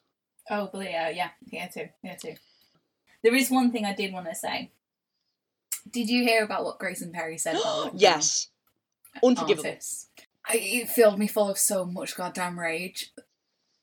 Oh, 0.51 0.69
but 0.73 0.85
yeah, 0.91 1.11
yeah, 1.11 1.31
here 1.49 1.69
too, 1.73 1.89
here 2.03 2.17
too. 2.21 2.35
There 3.23 3.35
is 3.35 3.51
one 3.51 3.71
thing 3.71 3.85
I 3.85 3.95
did 3.95 4.13
want 4.13 4.27
to 4.27 4.35
say. 4.35 4.73
Did 5.91 6.09
you 6.09 6.23
hear 6.25 6.43
about 6.45 6.65
what 6.65 6.79
Grayson 6.79 7.13
Perry 7.13 7.39
said? 7.39 7.57
about 7.57 7.93
yes, 7.97 8.49
unforgivable. 9.23 9.69
artists. 9.69 10.09
I, 10.47 10.57
it 10.61 10.89
filled 10.89 11.19
me 11.19 11.27
full 11.27 11.49
of 11.49 11.59
so 11.59 11.85
much 11.87 12.17
goddamn 12.17 12.59
rage. 12.59 13.13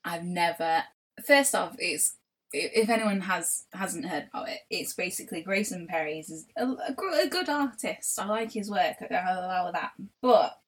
I've 0.04 0.24
never. 0.24 0.84
First 1.26 1.54
off, 1.54 1.76
it's 1.78 2.14
if 2.52 2.88
anyone 2.90 3.20
has 3.22 3.64
hasn't 3.72 4.06
heard 4.06 4.28
about 4.32 4.48
it, 4.48 4.58
it's 4.70 4.94
basically 4.94 5.42
Grayson 5.42 5.86
Perry's 5.88 6.28
is 6.30 6.46
a, 6.56 6.66
a, 6.66 6.94
a 7.24 7.28
good 7.28 7.48
artist. 7.48 8.18
I 8.18 8.26
like 8.26 8.52
his 8.52 8.70
work. 8.70 8.96
I'll 9.10 9.38
allow 9.44 9.70
that. 9.72 9.92
But 10.20 10.58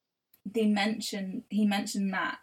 they 0.45 0.65
mention 0.65 1.43
he 1.49 1.65
mentioned 1.65 2.13
that 2.13 2.37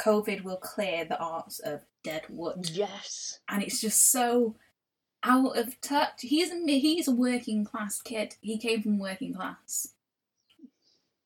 COVID 0.00 0.42
will 0.42 0.56
clear 0.58 1.04
the 1.04 1.18
arts 1.18 1.58
of 1.58 1.82
dead 2.04 2.22
wood 2.28 2.70
Yes. 2.72 3.40
and 3.48 3.62
it's 3.62 3.80
just 3.80 4.10
so 4.12 4.54
out 5.22 5.56
of 5.56 5.80
touch. 5.80 6.20
He's 6.20 6.50
a 6.50 6.56
he's 6.66 7.08
a 7.08 7.12
working 7.12 7.64
class 7.64 8.00
kid. 8.02 8.36
He 8.40 8.58
came 8.58 8.82
from 8.82 8.98
working 8.98 9.34
class, 9.34 9.88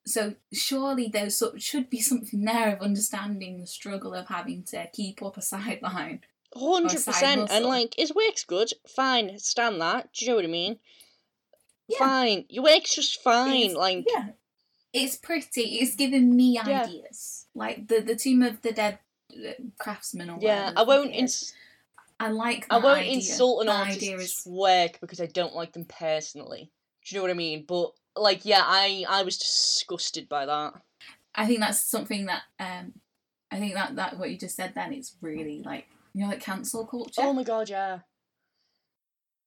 so 0.05 0.35
surely 0.53 1.09
there 1.09 1.29
should 1.31 1.89
be 1.91 2.01
something 2.01 2.45
there 2.45 2.75
of 2.75 2.83
understanding 2.83 3.61
the 3.61 3.67
struggle 3.67 4.15
of 4.15 4.29
having 4.29 4.63
to 4.65 4.87
keep 4.93 5.23
up 5.23 5.37
a 5.37 5.43
sideline. 5.43 6.21
Hundred 6.55 7.05
percent, 7.05 7.51
and 7.51 7.65
like 7.65 7.95
his 7.97 8.15
work's 8.15 8.45
good. 8.45 8.73
Fine, 8.87 9.39
stand 9.39 9.81
that. 9.81 10.13
Do 10.13 10.25
you 10.25 10.31
know 10.31 10.37
what 10.37 10.45
I 10.45 10.49
mean? 10.49 10.79
Yeah. 11.89 11.99
Fine, 11.99 12.45
your 12.49 12.65
work's 12.65 12.95
just 12.95 13.23
fine. 13.23 13.57
It's- 13.57 13.77
like, 13.77 14.05
yeah, 14.07 14.29
it's 14.93 15.17
pretty. 15.17 15.63
It's 15.81 15.95
giving 15.97 16.37
me 16.37 16.55
Yeah. 16.65 16.83
ideas, 16.85 17.47
like 17.55 17.89
the 17.89 18.01
the 18.01 18.17
Tomb 18.17 18.43
of 18.43 18.61
the 18.63 18.73
Dead 18.73 18.99
uh, 19.35 19.53
craftsman 19.79 20.29
or 20.29 20.39
yeah, 20.43 20.73
I 20.77 20.83
won't. 20.83 21.13
Ins- 21.15 21.55
I 22.23 22.29
like. 22.31 22.67
I 22.71 22.79
won't 22.79 23.01
idea. 23.01 23.15
insult 23.15 23.61
an 23.63 23.67
The 23.67 23.73
artist's 23.73 24.03
is 24.05 24.43
work 24.47 24.99
because 25.01 25.21
I 25.21 25.27
don't 25.27 25.55
like 25.55 25.73
them 25.73 25.85
personally. 25.85 26.71
Do 27.05 27.15
you 27.15 27.19
know 27.19 27.23
what 27.25 27.31
I 27.31 27.35
mean? 27.35 27.65
But 27.67 27.93
like, 28.17 28.45
yeah, 28.45 28.63
I 28.65 29.05
I 29.09 29.23
was 29.23 29.39
disgusted 29.39 30.29
by 30.29 30.47
that. 30.47 30.75
I 31.35 31.47
think 31.47 31.61
that's 31.61 31.83
something 31.83 32.27
that 32.27 32.43
um 32.61 32.93
I 33.51 33.59
think 33.59 33.75
that 33.75 33.97
that 33.97 34.19
what 34.19 34.31
you 34.31 34.39
just 34.39 34.57
said 34.57 34.73
then 34.75 34.93
it's 34.93 35.17
really 35.21 35.63
like 35.65 35.87
you 36.15 36.23
know 36.23 36.29
like 36.29 36.41
cancel 36.41 36.87
culture. 36.87 37.23
Oh 37.23 37.33
my 37.33 37.43
god, 37.43 37.69
yeah. 37.69 38.01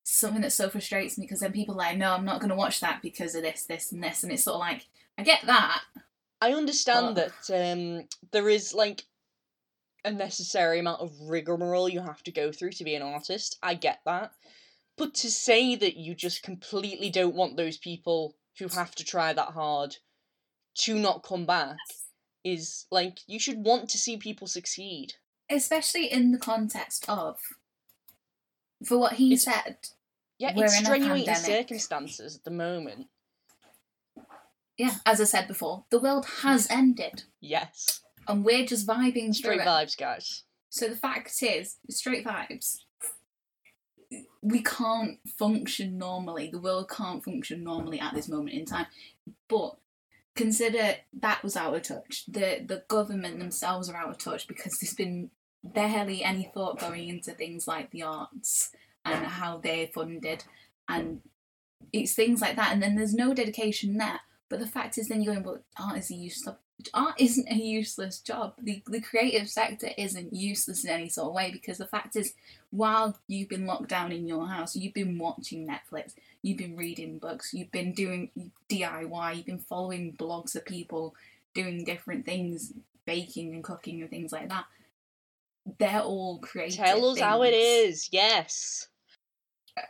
Something 0.03 0.41
that 0.41 0.51
so 0.51 0.69
frustrates 0.69 1.17
me 1.17 1.25
because 1.25 1.39
then 1.39 1.51
people 1.51 1.73
are 1.75 1.79
like, 1.79 1.97
no, 1.97 2.13
I'm 2.13 2.25
not 2.25 2.39
going 2.39 2.51
to 2.51 2.55
watch 2.55 2.79
that 2.81 3.01
because 3.01 3.33
of 3.33 3.41
this, 3.41 3.63
this, 3.65 3.91
and 3.91 4.03
this, 4.03 4.21
and 4.21 4.31
it's 4.31 4.43
sort 4.43 4.55
of 4.55 4.59
like 4.59 4.85
I 5.17 5.23
get 5.23 5.41
that. 5.45 5.81
I 6.41 6.53
understand 6.53 7.15
But- 7.15 7.31
that 7.47 7.71
um 7.71 8.07
there 8.31 8.49
is 8.49 8.73
like 8.73 9.05
a 10.05 10.11
necessary 10.11 10.79
amount 10.79 11.01
of 11.01 11.11
rigmarole 11.21 11.89
you 11.89 11.99
have 12.01 12.23
to 12.23 12.31
go 12.31 12.51
through 12.51 12.71
to 12.73 12.83
be 12.83 12.95
an 12.95 13.01
artist. 13.01 13.57
I 13.61 13.73
get 13.73 13.99
that. 14.05 14.31
But 14.97 15.13
to 15.15 15.29
say 15.31 15.75
that 15.75 15.97
you 15.97 16.15
just 16.15 16.43
completely 16.43 17.09
don't 17.09 17.35
want 17.35 17.57
those 17.57 17.77
people 17.77 18.35
who 18.59 18.67
have 18.69 18.95
to 18.95 19.03
try 19.03 19.33
that 19.33 19.49
hard 19.49 19.97
to 20.75 20.97
not 20.97 21.23
come 21.23 21.45
back 21.45 21.75
is 22.43 22.85
like 22.91 23.19
you 23.27 23.39
should 23.39 23.65
want 23.65 23.89
to 23.89 23.97
see 23.97 24.15
people 24.17 24.47
succeed. 24.47 25.13
especially 25.49 26.05
in 26.11 26.31
the 26.31 26.37
context 26.37 27.05
of 27.09 27.37
for 28.85 28.97
what 28.97 29.13
he 29.13 29.33
It's- 29.33 29.43
said 29.43 29.77
Yeah, 30.37 30.49
it's 30.55 30.73
in 30.79 30.79
extenuating 30.85 31.35
circumstances 31.35 32.35
at 32.35 32.43
the 32.43 32.51
moment. 32.51 33.07
yeah 34.77 34.95
as 35.05 35.19
i 35.21 35.23
said 35.23 35.47
before 35.47 35.85
the 35.89 35.99
world 35.99 36.25
has 36.43 36.69
ended 36.69 37.23
Yes. 37.41 38.01
And 38.27 38.43
we're 38.43 38.65
just 38.65 38.87
vibing 38.87 39.33
Straight 39.33 39.61
vibes, 39.61 39.97
guys. 39.97 40.43
so 40.69 40.87
the 40.87 40.95
fact 40.95 41.31
is 41.41 41.77
straight 41.89 42.25
vibes. 42.25 42.79
We 44.41 44.61
can't 44.61 45.17
function 45.27 45.97
normally. 45.97 46.49
The 46.51 46.59
world 46.59 46.89
can't 46.89 47.23
function 47.23 47.63
normally 47.63 47.99
at 47.99 48.13
this 48.13 48.29
moment 48.29 48.51
in 48.51 48.65
time. 48.65 48.85
But 49.47 49.77
consider 50.35 50.95
that 51.21 51.43
was 51.43 51.55
out 51.55 51.75
of 51.75 51.81
touch. 51.81 52.25
The 52.27 52.63
the 52.65 52.83
government 52.87 53.39
themselves 53.39 53.89
are 53.89 53.95
out 53.95 54.09
of 54.09 54.17
touch 54.17 54.47
because 54.47 54.77
there's 54.79 54.93
been 54.93 55.31
barely 55.63 56.23
any 56.23 56.51
thought 56.53 56.79
going 56.79 57.09
into 57.09 57.31
things 57.31 57.67
like 57.67 57.89
the 57.91 58.03
arts 58.03 58.71
and 59.03 59.25
how 59.25 59.57
they're 59.57 59.87
funded. 59.87 60.43
And 60.87 61.21
it's 61.91 62.13
things 62.13 62.41
like 62.41 62.55
that. 62.55 62.71
And 62.71 62.81
then 62.81 62.95
there's 62.95 63.13
no 63.13 63.33
dedication 63.33 63.97
there. 63.97 64.19
But 64.49 64.59
the 64.59 64.67
fact 64.67 64.97
is 64.97 65.07
then 65.07 65.21
you're 65.21 65.33
going 65.33 65.45
well 65.45 65.63
art 65.79 65.97
is 65.97 66.11
a 66.11 66.15
useless 66.15 66.55
art 66.93 67.15
isn't 67.19 67.49
a 67.49 67.55
useless 67.55 68.19
job 68.19 68.53
the, 68.61 68.83
the 68.87 69.01
creative 69.01 69.49
sector 69.49 69.89
isn't 69.97 70.33
useless 70.33 70.83
in 70.83 70.89
any 70.89 71.09
sort 71.09 71.27
of 71.27 71.33
way 71.33 71.49
because 71.51 71.77
the 71.77 71.87
fact 71.87 72.15
is 72.15 72.33
while 72.69 73.17
you've 73.27 73.49
been 73.49 73.65
locked 73.65 73.87
down 73.87 74.11
in 74.11 74.27
your 74.27 74.47
house 74.47 74.75
you've 74.75 74.93
been 74.93 75.17
watching 75.17 75.67
netflix 75.67 76.13
you've 76.41 76.57
been 76.57 76.75
reading 76.75 77.17
books 77.17 77.53
you've 77.53 77.71
been 77.71 77.93
doing 77.93 78.29
diy 78.69 79.35
you've 79.35 79.45
been 79.45 79.57
following 79.57 80.13
blogs 80.13 80.55
of 80.55 80.65
people 80.65 81.15
doing 81.53 81.85
different 81.85 82.25
things 82.25 82.73
baking 83.05 83.53
and 83.53 83.63
cooking 83.63 84.01
and 84.01 84.09
things 84.09 84.31
like 84.31 84.49
that 84.49 84.65
they're 85.79 86.01
all 86.01 86.39
creative 86.39 86.77
Tell 86.77 87.05
us 87.09 87.19
how 87.19 87.41
it 87.43 87.53
is. 87.53 88.09
Yes. 88.11 88.87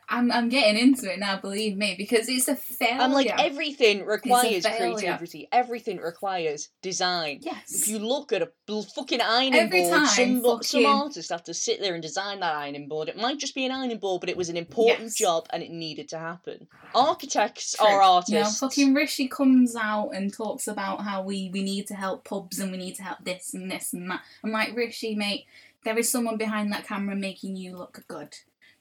I'm 0.09 0.31
I'm 0.31 0.49
getting 0.49 0.81
into 0.81 1.11
it 1.13 1.19
now, 1.19 1.39
believe 1.39 1.77
me, 1.77 1.93
because 1.95 2.27
it's 2.27 2.47
a 2.47 2.55
failure. 2.55 3.01
I'm 3.01 3.11
like 3.11 3.27
everything 3.37 4.03
requires 4.05 4.65
creativity. 4.65 5.47
Everything 5.51 5.97
requires 5.97 6.69
design. 6.81 7.39
yes. 7.41 7.81
If 7.83 7.87
you 7.87 7.99
look 7.99 8.33
at 8.33 8.41
a 8.41 8.49
fucking 8.95 9.21
ironing 9.21 9.53
Every 9.53 9.81
board, 9.81 9.93
time 10.07 10.41
some 10.41 10.63
some 10.63 10.85
artists 10.87 11.31
have 11.31 11.43
to 11.43 11.53
sit 11.53 11.81
there 11.81 11.93
and 11.93 12.01
design 12.01 12.39
that 12.39 12.55
ironing 12.55 12.87
board. 12.87 13.09
It 13.09 13.17
might 13.17 13.37
just 13.37 13.53
be 13.53 13.65
an 13.65 13.71
ironing 13.71 13.99
board, 13.99 14.21
but 14.21 14.29
it 14.29 14.37
was 14.37 14.49
an 14.49 14.57
important 14.57 15.01
Yes. 15.01 15.15
job 15.15 15.45
and 15.51 15.61
it 15.61 15.69
needed 15.69 16.09
to 16.09 16.17
happen. 16.17 16.67
Architects 16.95 17.75
True. 17.75 17.85
are 17.87 18.01
artists. 18.01 18.31
Now, 18.61 18.67
fucking 18.67 18.93
Rishi 18.95 19.27
comes 19.27 19.75
out 19.75 20.09
and 20.15 20.33
talks 20.33 20.67
about 20.67 21.01
how 21.01 21.21
we, 21.21 21.49
we 21.53 21.61
need 21.61 21.85
to 21.87 21.93
help 21.95 22.23
pubs 22.23 22.57
and 22.59 22.71
we 22.71 22.77
need 22.77 22.95
to 22.95 23.03
help 23.03 23.19
this 23.23 23.53
and 23.53 23.69
this 23.69 23.93
and 23.93 24.09
that. 24.09 24.21
I'm 24.43 24.51
like, 24.51 24.75
Rishi, 24.75 25.13
mate, 25.13 25.45
there 25.83 25.97
is 25.97 26.09
someone 26.09 26.37
behind 26.37 26.71
that 26.71 26.87
camera 26.87 27.15
making 27.15 27.55
you 27.55 27.77
look 27.77 28.03
good. 28.07 28.35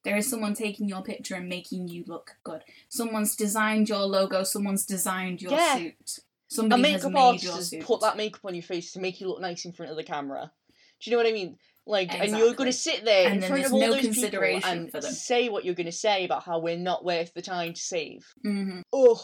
There 0.05 0.17
is 0.17 0.29
someone 0.29 0.55
taking 0.55 0.89
your 0.89 1.03
picture 1.03 1.35
and 1.35 1.49
making 1.49 1.89
you 1.89 2.05
look 2.07 2.37
good. 2.45 2.63
Someone's 2.89 3.35
designed 3.35 3.89
your 3.89 4.01
logo. 4.01 4.45
Someone's 4.45 4.85
designed 4.85 5.41
your 5.43 5.53
Yeah. 5.53 5.77
suit. 5.79 6.19
a 6.19 6.55
Somebody 6.55 6.83
has 6.83 7.05
makeup 7.05 7.21
artist 7.21 7.45
your 7.45 7.55
has 7.55 7.69
suit. 7.71 7.83
put 7.83 8.01
that 8.03 8.17
makeup 8.17 8.45
on 8.45 8.55
your 8.55 8.63
face 8.63 8.93
to 8.93 9.01
make 9.01 9.21
you 9.21 9.29
look 9.29 9.41
nice 9.41 9.65
in 9.65 9.73
front 9.73 9.91
of 9.91 9.97
the 9.97 10.05
camera. 10.05 10.53
Do 11.01 11.11
you 11.11 11.17
know 11.17 11.23
what 11.23 11.29
I 11.29 11.33
mean? 11.33 11.59
Like, 11.87 12.15
and 12.15 12.37
you're 12.37 12.55
going 12.55 12.71
to 12.71 12.73
sit 12.73 13.05
there 13.05 13.27
And 13.27 13.43
in 13.43 13.49
front 13.49 13.65
of 13.67 13.73
all 13.75 13.81
no 13.81 13.93
those 13.93 14.15
people 14.15 14.61
and 14.65 14.91
for 14.91 15.01
them. 15.01 15.11
say 15.13 15.49
what 15.49 15.65
you're 15.65 15.75
going 15.75 15.87
to 15.87 15.93
say 15.93 16.25
about 16.25 16.45
how 16.45 16.59
we're 16.59 16.79
not 16.79 17.05
worth 17.05 17.35
the 17.35 17.43
time 17.43 17.73
to 17.75 17.81
save. 17.81 18.33
hmm 18.43 18.81
Ugh. 18.93 19.19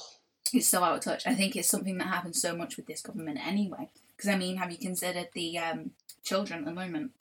It's 0.52 0.66
so 0.66 0.82
out 0.82 0.96
of 0.96 1.00
touch. 1.04 1.26
I 1.26 1.34
think 1.34 1.54
it's 1.56 1.68
something 1.68 1.96
that 1.98 2.08
happens 2.08 2.40
so 2.42 2.56
much 2.56 2.76
with 2.76 2.86
this 2.86 3.02
government 3.02 3.38
anyway. 3.46 3.88
Because 4.16 4.28
I 4.30 4.36
mean, 4.36 4.56
have 4.56 4.72
you 4.72 4.78
considered 4.78 5.28
the 5.34 5.56
um, 5.58 5.92
children 6.24 6.60
at 6.60 6.64
the 6.64 6.72
moment? 6.74 7.12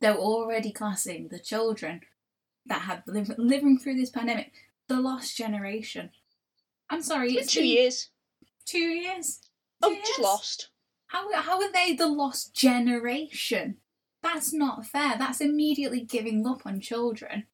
They're 0.00 0.16
already 0.16 0.72
classing 0.72 1.28
the 1.28 1.38
children 1.38 2.00
that 2.66 2.82
have 2.82 3.02
liv- 3.06 3.34
living 3.38 3.78
through 3.78 3.96
this 3.96 4.10
pandemic 4.10 4.52
the 4.88 5.00
lost 5.00 5.36
generation. 5.36 6.10
I'm 6.90 7.02
sorry, 7.02 7.32
It's 7.34 7.52
two 7.52 7.60
been 7.60 7.68
years. 7.68 8.10
Two 8.66 8.78
years. 8.78 9.40
Oh, 9.80 9.94
Two 9.94 10.00
just 10.00 10.20
lost. 10.20 10.68
How 11.06 11.32
how 11.34 11.60
are 11.60 11.72
they 11.72 11.94
the 11.94 12.06
lost 12.06 12.54
generation? 12.54 13.78
That's 14.22 14.52
not 14.52 14.86
fair. 14.86 15.16
That's 15.18 15.40
immediately 15.40 16.00
giving 16.00 16.46
up 16.46 16.62
on 16.64 16.80
children 16.80 17.44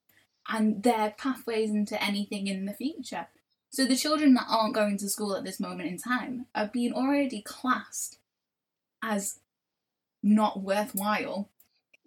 and 0.48 0.82
their 0.82 1.14
pathways 1.16 1.70
into 1.70 2.02
anything 2.02 2.46
in 2.46 2.66
the 2.66 2.72
future. 2.72 3.28
So 3.70 3.84
the 3.84 3.96
children 3.96 4.34
that 4.34 4.46
aren't 4.48 4.74
going 4.74 4.96
to 4.98 5.08
school 5.08 5.36
at 5.36 5.44
this 5.44 5.60
moment 5.60 5.88
in 5.90 5.98
time 5.98 6.46
are 6.54 6.70
being 6.72 6.92
already 6.92 7.42
classed 7.42 8.18
as 9.02 9.40
not 10.22 10.62
worthwhile. 10.62 11.50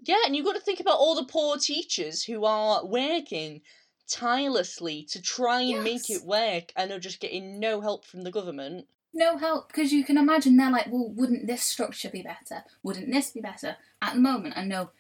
Yeah, 0.02 0.18
and 0.26 0.36
you've 0.36 0.46
got 0.46 0.56
to 0.56 0.62
think 0.62 0.80
about 0.80 0.98
all 0.98 1.16
the 1.16 1.26
poor 1.26 1.58
teachers 1.58 2.24
who 2.24 2.44
are 2.46 2.86
working 2.86 3.62
tirelessly 4.10 5.04
to 5.04 5.22
try 5.22 5.62
and 5.62 5.84
make 5.84 6.10
it 6.10 6.26
work 6.26 6.74
and 6.76 6.92
are 6.92 7.00
just 7.00 7.20
getting 7.20 7.60
no 7.60 7.82
help 7.82 8.04
from 8.06 8.24
the 8.24 8.32
government. 8.32 8.88
No 9.14 9.38
help 9.38 9.68
because 9.68 9.92
you 9.92 10.04
can 10.04 10.18
imagine 10.18 10.58
they're 10.58 10.72
like, 10.72 10.88
well, 10.88 11.10
wouldn't 11.10 11.48
this 11.48 11.64
structure 11.64 12.10
be 12.10 12.22
better? 12.22 12.64
Wouldn't 12.84 13.12
this 13.12 13.32
be 13.32 13.42
better? 13.42 13.78
At 14.02 14.16
the 14.16 14.22
moment, 14.22 14.58
I 14.58 14.66
know 14.66 14.92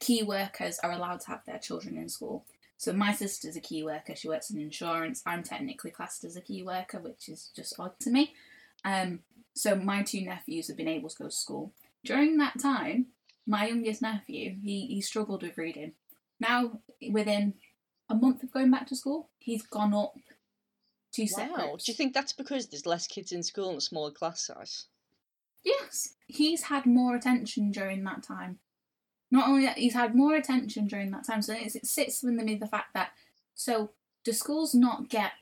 key 0.00 0.22
workers 0.22 0.78
are 0.82 0.92
allowed 0.92 1.20
to 1.20 1.28
have 1.28 1.44
their 1.46 1.58
children 1.58 1.96
in 1.96 2.08
school. 2.08 2.44
So 2.76 2.92
my 2.92 3.12
sister's 3.12 3.56
a 3.56 3.60
key 3.60 3.82
worker. 3.82 4.14
She 4.14 4.28
works 4.28 4.50
in 4.50 4.60
insurance. 4.60 5.22
I'm 5.24 5.42
technically 5.42 5.90
classed 5.90 6.24
as 6.24 6.36
a 6.36 6.40
key 6.40 6.62
worker, 6.62 6.98
which 6.98 7.28
is 7.28 7.50
just 7.56 7.78
odd 7.78 7.98
to 8.00 8.10
me. 8.10 8.34
Um, 8.84 9.20
so 9.54 9.74
my 9.74 10.02
two 10.02 10.22
nephews 10.22 10.68
have 10.68 10.76
been 10.76 10.88
able 10.88 11.08
to 11.08 11.16
go 11.16 11.24
to 11.24 11.30
school. 11.30 11.72
During 12.04 12.36
that 12.38 12.60
time, 12.60 13.06
my 13.46 13.66
youngest 13.66 14.02
nephew, 14.02 14.56
he, 14.62 14.86
he 14.86 15.00
struggled 15.00 15.42
with 15.42 15.58
reading. 15.58 15.92
Now, 16.40 16.80
within 17.10 17.54
a 18.08 18.14
month 18.14 18.42
of 18.42 18.52
going 18.52 18.70
back 18.70 18.86
to 18.88 18.96
school, 18.96 19.30
he's 19.38 19.62
gone 19.62 19.94
up 19.94 20.14
two 21.12 21.26
Wow. 21.36 21.76
Do 21.76 21.84
you 21.92 21.94
think 21.94 22.12
that's 22.12 22.32
because 22.32 22.66
there's 22.66 22.86
less 22.86 23.06
kids 23.06 23.32
in 23.32 23.42
school 23.42 23.68
and 23.68 23.78
a 23.78 23.80
smaller 23.80 24.10
class 24.10 24.46
size? 24.46 24.86
Yes, 25.64 26.14
he's 26.26 26.64
had 26.64 26.86
more 26.86 27.14
attention 27.14 27.70
during 27.70 28.04
that 28.04 28.22
time. 28.22 28.58
Not 29.30 29.48
only 29.48 29.64
that, 29.66 29.78
he's 29.78 29.94
had 29.94 30.14
more 30.14 30.34
attention 30.34 30.86
during 30.86 31.10
that 31.12 31.26
time. 31.26 31.40
So 31.40 31.54
it 31.54 31.86
sits 31.86 32.22
with 32.22 32.34
me 32.34 32.56
the 32.56 32.66
fact 32.66 32.94
that 32.94 33.10
so 33.54 33.90
do 34.24 34.32
schools 34.32 34.74
not 34.74 35.08
get 35.08 35.32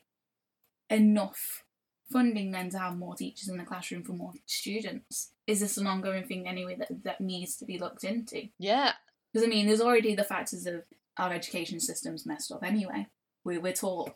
enough 0.88 1.64
funding 2.10 2.52
then 2.52 2.70
to 2.70 2.78
have 2.78 2.96
more 2.96 3.16
teachers 3.16 3.48
in 3.48 3.56
the 3.56 3.64
classroom 3.64 4.04
for 4.04 4.12
more 4.12 4.32
students? 4.46 5.31
Is 5.46 5.60
this 5.60 5.76
an 5.76 5.86
ongoing 5.86 6.24
thing 6.24 6.46
anyway 6.46 6.76
that 6.76 7.04
that 7.04 7.20
needs 7.20 7.56
to 7.56 7.64
be 7.64 7.78
looked 7.78 8.04
into? 8.04 8.48
Yeah. 8.58 8.92
Because 9.32 9.46
I 9.46 9.50
mean, 9.50 9.66
there's 9.66 9.80
already 9.80 10.14
the 10.14 10.24
factors 10.24 10.66
of 10.66 10.82
our 11.18 11.32
education 11.32 11.80
system's 11.80 12.26
messed 12.26 12.52
up 12.52 12.62
anyway. 12.62 13.06
We 13.44 13.58
we're 13.58 13.72
taught 13.72 14.14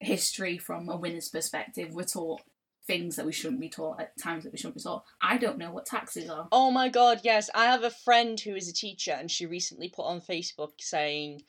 history 0.00 0.58
from 0.58 0.88
a 0.88 0.96
winner's 0.96 1.28
perspective. 1.28 1.94
We're 1.94 2.04
taught 2.04 2.42
things 2.86 3.16
that 3.16 3.26
we 3.26 3.32
shouldn't 3.32 3.60
be 3.60 3.68
taught 3.68 4.00
at 4.00 4.18
times 4.18 4.44
that 4.44 4.52
we 4.52 4.58
shouldn't 4.58 4.76
be 4.76 4.82
taught. 4.82 5.04
I 5.20 5.38
don't 5.38 5.58
know 5.58 5.72
what 5.72 5.86
taxes 5.86 6.28
are. 6.28 6.48
Oh 6.52 6.70
my 6.70 6.88
god, 6.88 7.20
yes. 7.24 7.48
I 7.54 7.66
have 7.66 7.82
a 7.82 7.90
friend 7.90 8.38
who 8.38 8.54
is 8.54 8.68
a 8.68 8.74
teacher 8.74 9.12
and 9.12 9.30
she 9.30 9.46
recently 9.46 9.88
put 9.88 10.04
on 10.04 10.20
Facebook 10.20 10.72
saying, 10.80 11.42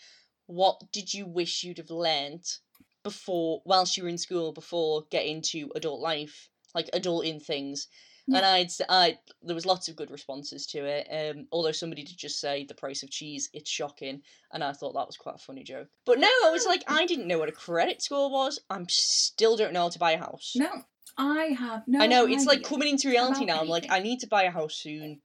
What 0.48 0.82
did 0.92 1.14
you 1.14 1.26
wish 1.26 1.64
you'd 1.64 1.78
have 1.78 1.90
learnt 1.90 2.60
before 3.04 3.62
whilst 3.66 3.98
you 3.98 4.04
were 4.04 4.10
in 4.10 4.18
school 4.18 4.54
before 4.54 5.04
getting 5.12 5.42
to 5.44 5.72
adult 5.76 6.00
life? 6.00 6.50
Like 6.74 6.90
adulting 6.92 7.42
things. 7.42 7.88
And 8.28 8.38
I'd 8.44 8.72
I 8.90 9.20
there 9.44 9.54
was 9.56 9.66
lots 9.68 9.88
of 9.88 9.96
good 9.96 10.10
responses 10.10 10.66
to 10.68 10.84
it. 10.86 11.08
Um, 11.12 11.48
although 11.52 11.72
somebody 11.72 12.04
did 12.04 12.18
just 12.18 12.40
say 12.40 12.66
the 12.66 12.74
price 12.74 13.04
of 13.04 13.12
cheese, 13.12 13.50
it's 13.54 13.70
shocking, 13.70 14.22
and 14.52 14.64
I 14.64 14.72
thought 14.72 14.94
that 14.94 15.06
was 15.06 15.18
quite 15.18 15.36
a 15.36 15.40
funny 15.40 15.64
joke. 15.64 15.90
But 16.06 16.20
no, 16.20 16.28
I 16.28 16.50
was 16.50 16.66
like, 16.66 16.84
I 16.88 17.06
didn't 17.06 17.28
know 17.28 17.38
what 17.38 17.50
a 17.50 17.54
credit 17.54 18.02
score 18.02 18.32
was. 18.32 18.60
I'm 18.70 18.88
still 18.90 19.56
don't 19.56 19.74
know 19.74 19.84
how 19.84 19.90
to 19.90 20.00
buy 20.00 20.14
a 20.14 20.18
house. 20.18 20.54
No, 20.56 20.70
I 21.18 21.56
have 21.60 21.84
no. 21.88 22.00
I 22.00 22.08
know 22.08 22.26
it's 22.26 22.46
like 22.46 22.64
coming 22.64 22.90
into 22.90 23.10
reality 23.10 23.46
now. 23.46 23.62
I'm 23.62 23.68
like. 23.68 23.86
I 23.92 24.00
need 24.00 24.20
to 24.22 24.28
buy 24.28 24.44
a 24.44 24.52
house 24.52 24.76
soon. 24.76 25.22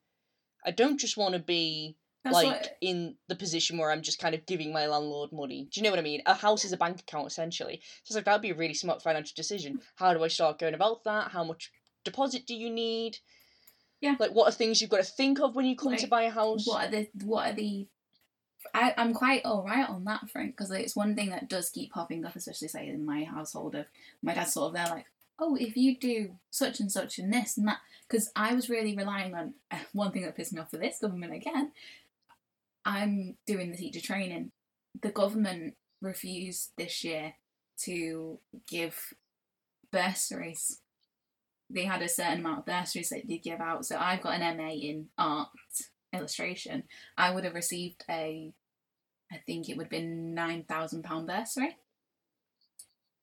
I 0.66 0.70
don't 0.70 1.00
just 1.00 1.16
want 1.16 1.32
to 1.32 1.40
be 1.40 1.96
That's 2.22 2.34
like 2.34 2.46
what- 2.48 2.76
in 2.82 3.16
the 3.28 3.34
position 3.34 3.78
where 3.78 3.90
I'm 3.90 4.02
just 4.02 4.18
kind 4.18 4.34
of 4.34 4.44
giving 4.44 4.74
my 4.74 4.86
landlord 4.86 5.32
money. 5.32 5.68
Do 5.72 5.80
you 5.80 5.84
know 5.84 5.90
what 5.90 5.98
I 5.98 6.02
mean? 6.02 6.20
A 6.26 6.34
house 6.34 6.66
is 6.66 6.72
a 6.72 6.76
bank 6.76 7.00
account 7.00 7.26
essentially. 7.28 7.80
So 8.04 8.12
it's 8.12 8.16
like 8.16 8.26
that'd 8.26 8.42
be 8.42 8.50
a 8.50 8.54
really 8.54 8.74
smart 8.74 9.02
financial 9.02 9.32
decision. 9.34 9.80
How 9.96 10.12
do 10.12 10.22
I 10.22 10.28
start 10.28 10.58
going 10.58 10.74
about 10.74 11.04
that? 11.04 11.30
How 11.30 11.44
much 11.44 11.72
deposit 12.04 12.46
do 12.46 12.54
you 12.54 12.70
need? 12.70 13.18
Yeah. 14.00 14.16
Like 14.18 14.32
what 14.32 14.48
are 14.48 14.52
things 14.52 14.80
you've 14.80 14.90
got 14.90 15.04
to 15.04 15.10
think 15.10 15.40
of 15.40 15.54
when 15.54 15.66
you 15.66 15.76
come 15.76 15.96
to 15.96 16.06
buy 16.06 16.22
a 16.22 16.30
house? 16.30 16.66
what 16.66 16.86
are 16.86 16.90
the 16.90 17.08
what 17.24 17.50
are 17.50 17.54
the 17.54 17.86
I, 18.74 18.94
I'm 18.96 19.14
quite 19.14 19.42
all 19.44 19.64
right 19.64 19.88
on 19.88 20.04
that 20.04 20.30
front 20.30 20.56
because 20.56 20.70
it's 20.70 20.96
one 20.96 21.14
thing 21.14 21.30
that 21.30 21.48
does 21.48 21.70
keep 21.70 21.92
popping 21.92 22.24
up, 22.24 22.36
especially 22.36 22.68
say 22.68 22.88
in 22.88 23.06
my 23.06 23.24
household. 23.24 23.74
Of 23.74 23.86
my 24.22 24.34
dad's 24.34 24.52
sort 24.52 24.68
of 24.68 24.74
there, 24.74 24.94
like, 24.94 25.06
oh, 25.38 25.56
if 25.56 25.76
you 25.76 25.96
do 25.96 26.36
such 26.50 26.80
and 26.80 26.92
such 26.92 27.18
and 27.18 27.32
this 27.32 27.56
and 27.56 27.66
that, 27.68 27.78
because 28.08 28.30
I 28.36 28.54
was 28.54 28.68
really 28.68 28.94
relying 28.96 29.34
on 29.34 29.54
one 29.92 30.12
thing 30.12 30.22
that 30.22 30.36
pissed 30.36 30.52
me 30.52 30.60
off 30.60 30.70
for 30.70 30.78
this 30.78 30.98
government 31.00 31.32
again. 31.32 31.72
I'm 32.84 33.36
doing 33.46 33.70
the 33.70 33.76
teacher 33.76 34.00
training. 34.00 34.52
The 35.02 35.10
government 35.10 35.74
refused 36.00 36.70
this 36.76 37.04
year 37.04 37.34
to 37.82 38.38
give 38.66 39.12
bursaries. 39.92 40.78
They 41.72 41.84
had 41.84 42.02
a 42.02 42.08
certain 42.08 42.40
amount 42.40 42.58
of 42.60 42.66
bursaries 42.66 43.10
that 43.10 43.28
they 43.28 43.38
give 43.38 43.60
out. 43.60 43.86
So 43.86 43.96
I've 43.96 44.20
got 44.22 44.40
an 44.40 44.56
MA 44.56 44.70
in 44.72 45.06
art 45.16 45.48
illustration. 46.12 46.82
I 47.16 47.30
would 47.32 47.44
have 47.44 47.54
received 47.54 48.02
a, 48.10 48.52
I 49.32 49.36
think 49.46 49.68
it 49.68 49.76
would 49.76 49.84
have 49.84 49.90
been 49.90 50.34
nine 50.34 50.64
thousand 50.64 51.04
pound 51.04 51.28
bursary. 51.28 51.76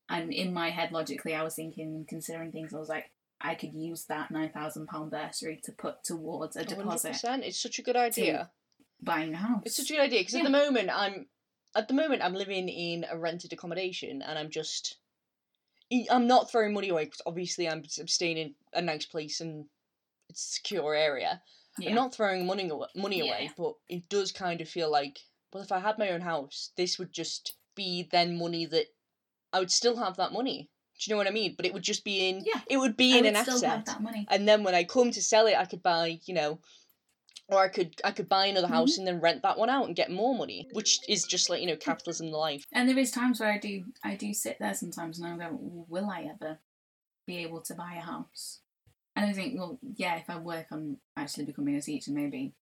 And 0.09 0.31
in 0.33 0.53
my 0.53 0.69
head, 0.69 0.91
logically, 0.93 1.35
I 1.35 1.43
was 1.43 1.55
thinking, 1.55 2.05
considering 2.07 2.51
things, 2.51 2.73
I 2.73 2.79
was 2.79 2.87
like, 2.87 3.11
I 3.41 3.55
could 3.55 3.73
use 3.73 4.05
that 4.05 4.31
nine 4.31 4.51
thousand 4.51 4.87
pound 4.87 5.11
bursary 5.11 5.59
to 5.65 5.71
put 5.73 6.03
towards 6.03 6.55
a 6.55 6.63
deposit 6.63 7.11
100%. 7.13 7.39
It's 7.43 7.61
such 7.61 7.77
a 7.79 7.83
good 7.83 7.97
idea. 7.97 8.49
buying 9.01 9.33
a 9.33 9.37
house. 9.37 9.61
It's 9.65 9.75
such 9.77 9.91
a 9.91 9.93
good 9.95 10.01
idea 10.03 10.21
because 10.21 10.33
Yeah. 10.33 10.39
at 10.39 10.45
the 10.45 10.49
moment 10.49 10.89
I'm 10.91 11.27
at 11.75 11.87
the 11.87 11.93
moment 11.93 12.23
I'm 12.23 12.33
living 12.33 12.67
in 12.69 13.05
a 13.11 13.17
rented 13.19 13.53
accommodation 13.53 14.21
and 14.23 14.39
I'm 14.39 14.49
just 14.49 14.97
I'm 16.11 16.27
not 16.27 16.51
throwing 16.51 16.73
money 16.73 16.89
away 16.89 17.05
because 17.05 17.21
obviously 17.25 17.67
I'm, 17.69 17.83
I'm 17.99 18.07
staying 18.07 18.37
in 18.37 18.53
a 18.73 18.81
nice 18.81 19.05
place 19.05 19.39
and 19.41 19.65
it's 20.29 20.45
a 20.45 20.53
secure 20.55 20.93
area. 20.95 21.41
yeah. 21.79 21.89
I'm 21.89 21.95
not 21.95 22.13
throwing 22.13 22.45
money 22.45 22.67
away, 22.69 22.87
money 22.95 23.21
away, 23.21 23.43
Yeah. 23.43 23.51
but 23.57 23.73
it 23.87 24.09
does 24.09 24.31
kind 24.31 24.59
of 24.61 24.67
feel 24.67 24.91
like 24.91 25.19
well 25.53 25.63
if 25.63 25.71
I 25.71 25.79
had 25.79 25.97
my 25.97 26.09
own 26.09 26.21
house, 26.21 26.71
this 26.75 26.99
would 26.99 27.13
just 27.13 27.55
be 27.75 28.07
then 28.11 28.37
money 28.37 28.65
that 28.65 28.87
I 29.53 29.59
would 29.59 29.71
still 29.71 29.95
have 29.95 30.17
that 30.17 30.33
money. 30.33 30.69
Do 30.99 31.09
you 31.09 31.13
know 31.13 31.17
what 31.19 31.27
I 31.27 31.31
mean? 31.31 31.53
But 31.55 31.65
it 31.65 31.73
would 31.73 31.83
just 31.83 32.03
be 32.03 32.27
in 32.27 32.43
Yeah. 32.45 32.59
it 32.69 32.77
would 32.77 32.97
be 32.97 33.13
I 33.13 33.17
in 33.19 33.23
would 33.25 33.35
an 33.35 33.43
still 33.43 33.55
asset 33.57 33.69
have 33.69 33.85
that 33.85 34.01
money. 34.01 34.27
and 34.29 34.47
then 34.47 34.63
when 34.63 34.75
I 34.75 34.83
come 34.83 35.11
to 35.11 35.21
sell 35.21 35.47
it, 35.47 35.55
I 35.57 35.65
could 35.65 35.81
buy, 35.83 36.19
you 36.25 36.33
know, 36.33 36.59
or 37.49 37.59
I 37.59 37.69
could 37.69 37.99
I 38.03 38.11
could 38.11 38.29
buy 38.29 38.47
another 38.47 38.67
house 38.67 38.97
and 38.97 39.07
then 39.07 39.21
rent 39.21 39.43
that 39.43 39.57
one 39.57 39.69
out 39.69 39.87
and 39.87 39.95
get 39.95 40.11
more 40.11 40.35
money, 40.35 40.67
which 40.73 40.99
is 41.07 41.23
just 41.23 41.49
like 41.49 41.61
you 41.61 41.67
know 41.67 41.77
capitalism 41.77 42.27
in 42.27 42.33
life. 42.33 42.65
And 42.73 42.89
there 42.89 42.97
is 42.97 43.11
times 43.11 43.39
where 43.39 43.51
I 43.51 43.57
do 43.57 43.85
I 44.03 44.15
do 44.15 44.33
sit 44.33 44.57
there 44.59 44.73
sometimes 44.73 45.19
and 45.19 45.41
I 45.41 45.49
go, 45.49 45.57
will 45.59 46.09
I 46.09 46.29
ever 46.33 46.59
be 47.25 47.37
able 47.37 47.61
to 47.61 47.73
buy 47.73 47.95
a 47.97 48.01
house? 48.01 48.59
And 49.15 49.25
I 49.25 49.33
think, 49.33 49.57
well, 49.57 49.79
yeah, 49.95 50.17
if 50.17 50.29
I 50.29 50.37
work 50.37 50.67
on 50.71 50.97
actually 51.15 51.45
becoming 51.45 51.75
a 51.75 51.81
teacher, 51.81 52.11
maybe 52.11 52.53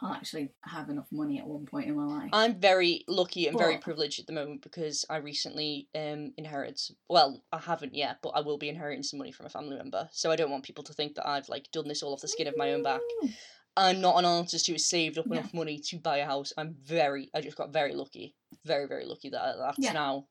I'll 0.00 0.12
actually 0.12 0.50
have 0.62 0.88
enough 0.88 1.06
money 1.12 1.38
at 1.38 1.46
one 1.46 1.66
point 1.66 1.86
in 1.86 1.96
my 1.96 2.04
life. 2.04 2.30
I'm 2.32 2.58
very 2.58 3.04
lucky 3.06 3.46
and 3.46 3.56
very 3.56 3.78
privileged 3.78 4.18
at 4.18 4.26
the 4.26 4.32
moment 4.32 4.62
because 4.62 5.04
I 5.08 5.18
recently 5.18 5.88
um 5.94 6.32
inherited. 6.36 6.80
Well, 7.08 7.42
I 7.52 7.58
haven't 7.58 7.94
yet, 7.94 8.18
but 8.22 8.30
I 8.30 8.40
will 8.40 8.58
be 8.58 8.68
inheriting 8.68 9.02
some 9.02 9.18
money 9.18 9.30
from 9.30 9.46
a 9.46 9.50
family 9.50 9.76
member. 9.76 10.08
So 10.12 10.30
I 10.30 10.36
don't 10.36 10.50
want 10.50 10.64
people 10.64 10.84
to 10.84 10.92
think 10.92 11.14
that 11.16 11.28
I've 11.28 11.48
like 11.48 11.70
done 11.70 11.86
this 11.86 12.02
all 12.02 12.14
off 12.14 12.22
the 12.22 12.28
skin 12.28 12.48
of 12.48 12.56
my 12.56 12.72
own 12.72 12.82
back. 12.82 13.00
I'm 13.76 14.00
not 14.00 14.16
an 14.18 14.24
artist 14.24 14.66
who 14.66 14.74
has 14.74 14.86
saved 14.88 15.18
up 15.18 15.26
Yeah. 15.26 15.38
enough 15.38 15.52
money 15.54 15.78
to 15.88 15.98
buy 15.98 16.18
a 16.18 16.26
house. 16.26 16.52
I'm 16.56 16.74
very. 16.82 17.30
I 17.34 17.40
just 17.40 17.56
got 17.56 17.72
very 17.72 17.94
lucky, 17.94 18.34
very 18.64 18.86
very 18.86 19.04
lucky 19.04 19.30
that 19.30 19.56
that's 19.58 19.78
Yeah. 19.78 19.92
now 19.92 20.28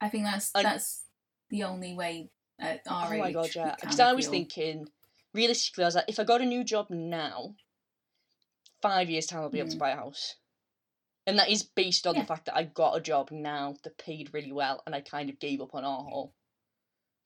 I 0.00 0.08
think 0.08 0.24
that's 0.24 0.50
I- 0.54 0.62
that's 0.62 1.04
the 1.50 1.64
only 1.64 1.94
way 1.94 2.30
at 2.58 2.82
our 2.88 3.08
Oh 3.10 3.12
age. 3.14 3.20
my 3.20 3.32
god, 3.32 3.54
yeah. 3.54 3.74
Because 3.80 3.98
I 4.00 4.12
was 4.12 4.26
feel- 4.26 4.32
thinking, 4.32 4.86
realistically, 5.32 5.84
I 5.84 5.88
was 5.88 5.94
like, 5.96 6.04
if 6.08 6.18
I 6.20 6.24
got 6.24 6.40
a 6.40 6.44
new 6.46 6.62
job 6.64 6.88
now, 6.90 7.54
five 8.82 9.10
years 9.10 9.26
time 9.26 9.40
I'll 9.40 9.48
be 9.50 9.58
able 9.60 9.70
to 9.70 9.76
Mm. 9.76 9.80
buy 9.80 9.90
a 9.90 9.96
house, 9.96 10.36
and 11.26 11.38
that 11.38 11.48
is 11.48 11.62
based 11.62 12.06
on 12.06 12.14
Yeah. 12.14 12.22
the 12.22 12.26
fact 12.28 12.44
that 12.46 12.56
I 12.56 12.64
got 12.64 12.96
a 12.96 13.00
job 13.00 13.30
now 13.30 13.74
that 13.82 13.98
paid 13.98 14.32
really 14.32 14.52
well, 14.52 14.82
and 14.86 14.94
I 14.94 15.00
kind 15.00 15.30
of 15.30 15.38
gave 15.38 15.60
up 15.60 15.74
on 15.74 15.84
art 15.84 16.04
hall 16.06 16.34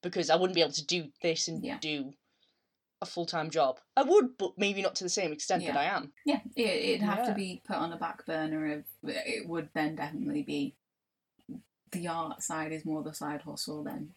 because 0.03 0.31
I 0.31 0.37
wouldn't 0.37 0.55
be 0.55 0.63
able 0.63 0.73
to 0.73 0.85
do 0.85 1.13
this 1.23 1.49
and 1.49 1.81
do 1.81 2.15
a 3.01 3.07
full 3.07 3.27
time 3.27 3.51
job. 3.51 3.79
I 3.97 4.03
would, 4.03 4.37
but 4.39 4.53
maybe 4.57 4.83
not 4.83 4.95
to 4.97 5.05
the 5.05 5.11
same 5.11 5.33
extent 5.33 5.65
that 5.67 5.77
I 5.77 5.85
am. 5.85 6.13
Yeah, 6.25 6.41
it, 6.57 6.63
it'd 6.63 7.03
have 7.03 7.27
to 7.27 7.35
be 7.35 7.63
put 7.67 7.77
on 7.77 7.93
a 7.93 7.97
back 7.97 8.27
burner. 8.27 8.79
Of 8.79 8.85
it 9.05 9.49
would 9.49 9.69
then 9.75 9.97
definitely 9.97 10.43
be 10.43 10.75
the 11.93 12.09
art 12.09 12.43
side 12.43 12.73
is 12.73 12.85
more 12.85 13.03
the 13.03 13.15
side 13.15 13.43
hustle 13.43 13.85
than 13.85 14.11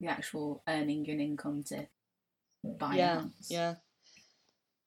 the 0.00 0.08
actual 0.08 0.62
earning 0.68 1.08
an 1.10 1.20
income 1.20 1.62
to 1.64 1.86
buy 2.64 2.94
a 2.94 2.96
yeah, 2.96 3.20
house. 3.20 3.30
yeah. 3.48 3.74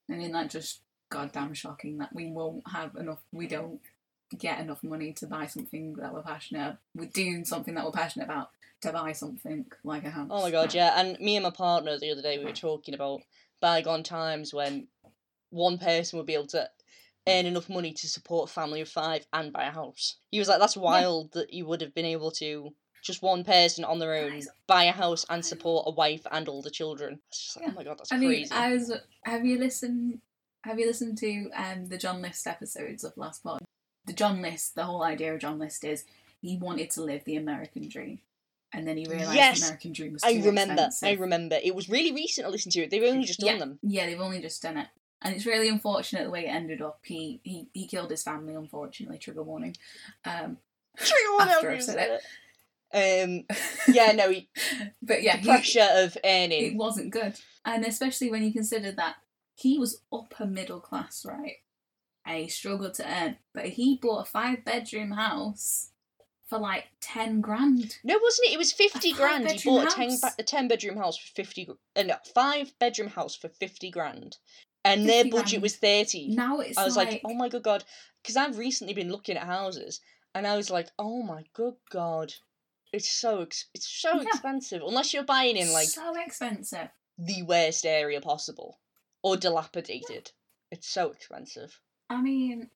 And 0.10 0.22
in 0.22 0.32
that 0.34 0.50
just 0.50 0.82
goddamn 1.10 1.54
shocking 1.54 1.98
that 2.00 2.14
we 2.14 2.30
won't 2.32 2.64
have 2.72 2.96
enough. 2.96 3.22
We 3.32 3.48
don't 3.48 3.80
get 4.34 4.60
enough 4.60 4.84
money 4.84 5.14
to 5.14 5.28
buy 5.28 5.46
something 5.48 5.94
that 5.96 6.14
we're 6.14 6.22
passionate. 6.22 6.78
We're 6.96 7.06
doing 7.06 7.46
something 7.46 7.74
that 7.76 7.86
we're 7.86 7.92
passionate 7.92 8.26
about 8.26 8.50
to 8.82 8.92
buy 8.92 9.14
something 9.14 9.66
like 9.84 10.04
a 10.04 10.10
house. 10.10 10.28
Oh 10.30 10.42
my 10.42 10.52
god, 10.52 10.74
yeah. 10.74 11.00
And 11.00 11.20
me 11.20 11.36
and 11.36 11.44
my 11.44 11.52
partner 11.52 11.98
the 11.98 12.12
other 12.12 12.22
day 12.22 12.38
we 12.38 12.46
were 12.46 12.52
talking 12.52 12.94
about 12.94 13.22
bygone 13.62 14.04
times 14.04 14.54
when 14.54 14.88
one 15.50 15.78
person 15.78 16.18
would 16.18 16.26
be 16.26 16.34
able 16.34 16.48
to 16.48 16.70
earn 17.28 17.46
enough 17.46 17.70
money 17.70 17.94
to 17.94 18.08
support 18.08 18.50
a 18.50 18.54
family 18.54 18.82
of 18.82 18.90
five 18.90 19.26
and 19.32 19.54
buy 19.54 19.64
a 19.66 19.72
house. 19.72 20.18
He 20.32 20.40
was 20.40 20.50
like, 20.50 20.60
that's 20.60 20.76
wild 20.76 21.32
that 21.34 21.54
you 21.54 21.66
would 21.66 21.80
have 21.82 21.96
been 21.96 22.06
able 22.06 22.32
to 22.32 22.74
just 23.04 23.22
one 23.22 23.44
person 23.44 23.84
on 23.84 24.00
their 24.00 24.16
own 24.16 24.42
buy 24.68 24.86
a 24.86 24.92
house 24.92 25.26
and 25.30 25.46
support 25.46 25.86
a 25.88 25.92
wife 25.92 26.26
and 26.32 26.48
all 26.50 26.62
the 26.62 26.72
children. 26.72 27.20
It's 27.30 27.46
just 27.46 27.58
like, 27.58 27.66
Yeah. 27.66 27.72
oh 27.72 27.76
my 27.76 27.84
god, 27.84 28.00
that's 28.00 28.12
I 28.12 28.18
mean, 28.18 28.30
crazy. 28.30 28.52
I 28.52 28.74
was. 28.74 28.92
Have 29.24 29.46
you 29.46 29.58
listened? 29.60 30.20
Have 30.64 30.80
you 30.80 30.86
listened 30.88 31.18
to 31.20 31.50
um 31.56 31.86
the 31.88 31.98
John 31.98 32.22
List 32.22 32.48
episodes 32.48 33.04
of 33.04 33.14
Last 33.18 33.44
Pod? 33.44 33.62
The 34.06 34.14
John 34.14 34.41
List. 34.41 34.76
The 34.76 34.84
whole 34.84 35.04
idea 35.04 35.34
of 35.34 35.39
John 35.39 35.60
List 35.60 35.84
is 35.84 36.06
he 36.41 36.58
wanted 36.58 36.89
to 36.91 37.04
live 37.04 37.24
the 37.24 37.36
American 37.38 37.88
dream, 37.88 38.20
and 38.74 38.88
then 38.88 38.97
he 38.97 39.06
realised 39.06 39.34
Yes, 39.36 39.60
the 39.62 39.66
American 39.68 39.93
dream 39.93 40.14
was 40.14 40.24
I 40.24 40.36
too 40.36 40.43
remember. 40.45 40.89
I 41.04 41.14
remember. 41.14 41.58
It 41.64 41.76
was 41.76 41.89
really 41.89 42.12
recent 42.14 42.45
I 42.47 42.49
listened 42.49 42.74
to 42.74 42.82
it. 42.82 42.89
They've 42.89 43.04
only 43.04 43.26
just 43.26 43.39
done 43.39 43.54
yeah, 43.54 43.60
them. 43.60 43.80
yeah, 43.82 44.06
they've 44.06 44.20
only 44.20 44.41
just 44.41 44.62
done 44.62 44.78
it, 44.78 44.88
and 45.22 45.36
it's 45.36 45.45
really 45.45 45.70
unfortunate 45.70 46.24
the 46.24 46.30
way 46.32 46.45
it 46.45 46.49
ended 46.49 46.82
up. 46.82 46.99
He 47.04 47.39
he 47.43 47.68
he 47.74 47.88
killed 47.88 48.12
his 48.12 48.24
family. 48.24 48.56
Unfortunately, 48.56 49.18
trigger 49.18 49.43
warning. 49.43 49.76
Um, 50.26 50.58
True, 50.97 51.36
what 51.38 51.47
After 51.49 51.72
I've 51.72 51.84
said 51.84 52.10
it? 52.12 52.22
Um, 52.95 53.45
yeah, 53.88 54.12
no, 54.12 54.30
he, 54.30 54.47
but 55.01 55.24
yeah, 55.24 55.38
the 55.38 55.41
he, 55.41 55.47
pressure 55.47 55.88
of 55.93 56.16
earning. 56.24 56.64
it 56.64 56.76
wasn't 56.76 57.10
good. 57.10 57.34
And 57.66 57.84
especially 57.86 58.30
when 58.30 58.43
you 58.43 58.54
consider 58.54 58.91
that 58.91 59.16
he 59.56 59.80
was 59.80 60.01
upper 60.14 60.45
middle 60.45 60.80
class, 60.80 61.26
right? 61.26 61.56
And 62.26 62.38
he 62.38 62.48
struggled 62.50 62.94
to 62.96 63.08
earn. 63.08 63.38
But 63.54 63.66
he 63.68 63.98
bought 64.02 64.28
a 64.28 64.30
five 64.30 64.64
bedroom 64.64 65.12
house 65.12 65.90
for 66.48 66.58
like 66.58 66.86
10 67.02 67.42
grand. 67.42 67.98
No, 68.04 68.18
wasn't 68.22 68.50
it? 68.50 68.54
It 68.54 68.58
was 68.58 68.72
fifty 68.72 69.12
A 69.12 69.16
grand. 69.16 69.50
He 69.52 69.70
bought 69.70 69.92
a 69.92 69.96
10, 69.96 70.20
ba- 70.22 70.34
a 70.40 70.44
10 70.44 70.68
bedroom 70.68 70.98
house 70.98 71.18
for 71.18 71.28
fifty. 71.36 71.66
gr- 71.66 71.74
Uh, 71.96 72.04
no, 72.04 72.16
five 72.34 72.74
bedroom 72.80 73.10
house 73.10 73.36
for 73.36 73.50
fifty 73.50 73.90
grand, 73.92 74.38
and 74.86 75.08
their 75.10 75.24
budget 75.26 75.50
grand. 75.52 75.64
was 75.64 75.76
thirty. 75.78 76.28
Now 76.30 76.60
it's 76.60 76.78
I 76.78 76.86
was 76.86 76.96
like, 76.98 77.12
like, 77.12 77.22
oh 77.26 77.34
my 77.34 77.50
good 77.50 77.64
god, 77.64 77.84
because 78.22 78.38
I've 78.38 78.58
recently 78.58 78.94
been 78.94 79.12
looking 79.12 79.36
at 79.38 79.44
houses, 79.48 80.00
and 80.36 80.46
I 80.48 80.56
was 80.56 80.70
like, 80.70 80.90
oh 81.00 81.24
my 81.24 81.44
good 81.54 81.76
god, 81.92 82.34
it's 82.92 83.10
so 83.10 83.42
ex- 83.42 83.66
it's 83.74 83.88
so 83.88 84.16
Yeah. 84.16 84.28
expensive. 84.28 84.82
Unless 84.86 85.14
you're 85.14 85.24
buying 85.24 85.58
in 85.58 85.74
like 85.74 85.88
so 85.90 86.14
expensive. 86.22 86.90
the 87.18 87.44
worst 87.44 87.86
area 87.86 88.22
possible 88.22 88.80
or 89.24 89.38
dilapidated, 89.38 90.32
it's 90.72 90.88
so 90.88 91.12
expensive. 91.12 91.80
I 92.14 92.22
mean, 92.22 92.70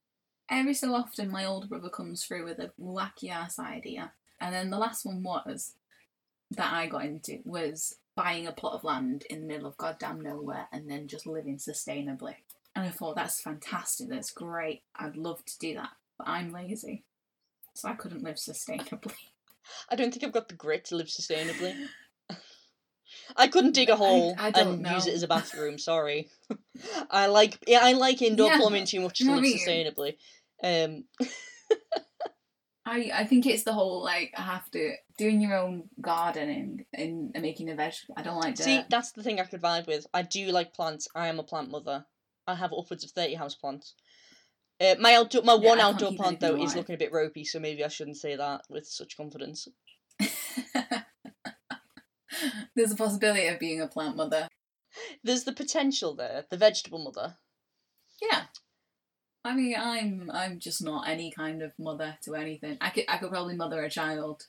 every 0.49 0.73
so 0.73 0.93
often 0.93 1.31
my 1.31 1.45
older 1.45 1.67
brother 1.67 1.89
comes 1.89 2.23
through 2.23 2.45
with 2.45 2.59
a 2.59 2.71
wacky 2.79 3.29
ass 3.29 3.59
idea. 3.59 4.11
And 4.39 4.53
then 4.53 4.69
the 4.69 4.77
last 4.77 5.05
one 5.05 5.23
was 5.23 5.73
that 6.51 6.71
I 6.71 6.87
got 6.87 7.05
into 7.05 7.39
was 7.45 7.97
buying 8.15 8.47
a 8.47 8.51
plot 8.51 8.73
of 8.73 8.83
land 8.83 9.25
in 9.29 9.41
the 9.41 9.47
middle 9.47 9.67
of 9.67 9.77
goddamn 9.77 10.21
nowhere 10.21 10.67
and 10.71 10.89
then 10.89 11.07
just 11.07 11.27
living 11.27 11.57
sustainably. 11.57 12.35
And 12.75 12.85
I 12.85 12.89
thought 12.89 13.15
that's 13.15 13.41
fantastic, 13.41 14.09
that's 14.09 14.31
great. 14.31 14.83
I'd 14.95 15.17
love 15.17 15.43
to 15.45 15.59
do 15.59 15.73
that. 15.75 15.89
But 16.17 16.27
I'm 16.27 16.51
lazy. 16.51 17.03
So 17.73 17.89
I 17.89 17.93
couldn't 17.93 18.23
live 18.23 18.35
sustainably. 18.35 19.13
I 19.89 19.95
don't 19.95 20.11
think 20.11 20.23
I've 20.23 20.33
got 20.33 20.47
the 20.47 20.55
grit 20.55 20.85
to 20.85 20.95
live 20.95 21.07
sustainably. 21.07 21.75
I 23.35 23.47
couldn't 23.47 23.73
dig 23.73 23.89
a 23.89 23.95
hole 23.95 24.35
I 24.37 24.51
don't 24.51 24.85
and 24.85 24.87
use 24.87 25.07
it 25.07 25.13
as 25.13 25.23
a 25.23 25.27
bathroom. 25.37 25.77
Sorry, 25.77 26.29
I 27.11 27.27
like 27.27 27.63
yeah, 27.67 27.79
I 27.81 27.93
like 27.93 28.21
indoor 28.21 28.49
Yeah, 28.49 28.57
plumbing 28.57 28.85
too 28.85 29.01
much 29.01 29.19
to 29.19 29.31
live 29.31 29.43
sustainably. 29.43 30.15
Um, 30.63 31.03
I, 32.85 33.11
I 33.13 33.25
think 33.25 33.45
it's 33.45 33.63
the 33.63 33.73
whole 33.73 34.01
like 34.01 34.33
I 34.37 34.41
have 34.41 34.71
to 34.71 34.93
doing 35.17 35.41
your 35.41 35.57
own 35.57 35.89
gardening 35.99 36.85
and, 36.93 37.31
and 37.35 37.41
making 37.41 37.69
a 37.69 37.75
vegetable. 37.75 38.15
I 38.17 38.21
don't 38.21 38.39
like 38.39 38.55
dirt. 38.55 38.63
see, 38.63 38.83
that's 38.89 39.11
the 39.11 39.23
thing 39.23 39.39
I 39.39 39.43
could 39.43 39.61
vibe 39.61 39.87
with. 39.87 40.07
I 40.13 40.21
do 40.21 40.47
like 40.51 40.73
plants. 40.73 41.07
I 41.13 41.27
am 41.27 41.39
a 41.39 41.43
plant 41.43 41.69
mother. 41.69 42.05
I 42.47 42.55
have 42.55 42.71
upwards 42.71 43.03
of 43.03 43.11
thirty 43.11 43.33
house 43.33 43.55
plants. 43.55 43.93
Uh, 44.79 44.95
my 44.99 45.15
outdoor, 45.15 45.41
my 45.41 45.55
Yeah, 45.55 45.67
one 45.67 45.79
outdoor 45.79 46.13
plant 46.13 46.39
though 46.39 46.55
is 46.55 46.75
looking 46.75 46.95
a 46.95 46.99
bit 46.99 47.11
ropey, 47.11 47.43
so 47.43 47.59
maybe 47.59 47.83
I 47.83 47.89
shouldn't 47.89 48.17
say 48.17 48.35
that 48.35 48.61
with 48.69 48.87
such 48.87 49.17
confidence. 49.17 49.67
There's 52.75 52.91
a 52.91 52.95
possibility 52.95 53.47
of 53.47 53.59
being 53.59 53.81
a 53.81 53.87
plant 53.87 54.15
mother. 54.15 54.47
There's 55.23 55.43
the 55.43 55.53
potential 55.53 56.15
there. 56.15 56.45
The 56.49 56.57
vegetable 56.57 57.03
mother. 57.03 57.35
Yeah. 58.21 58.43
I 59.43 59.55
mean, 59.55 59.75
I'm 59.77 60.29
I'm 60.33 60.59
just 60.59 60.83
not 60.83 61.07
any 61.07 61.31
kind 61.31 61.61
of 61.61 61.71
mother 61.79 62.17
to 62.23 62.35
anything. 62.35 62.77
I 62.81 62.89
could 62.89 63.05
I 63.07 63.17
could 63.17 63.29
probably 63.29 63.55
mother 63.55 63.83
a 63.83 63.89
child. 63.89 64.43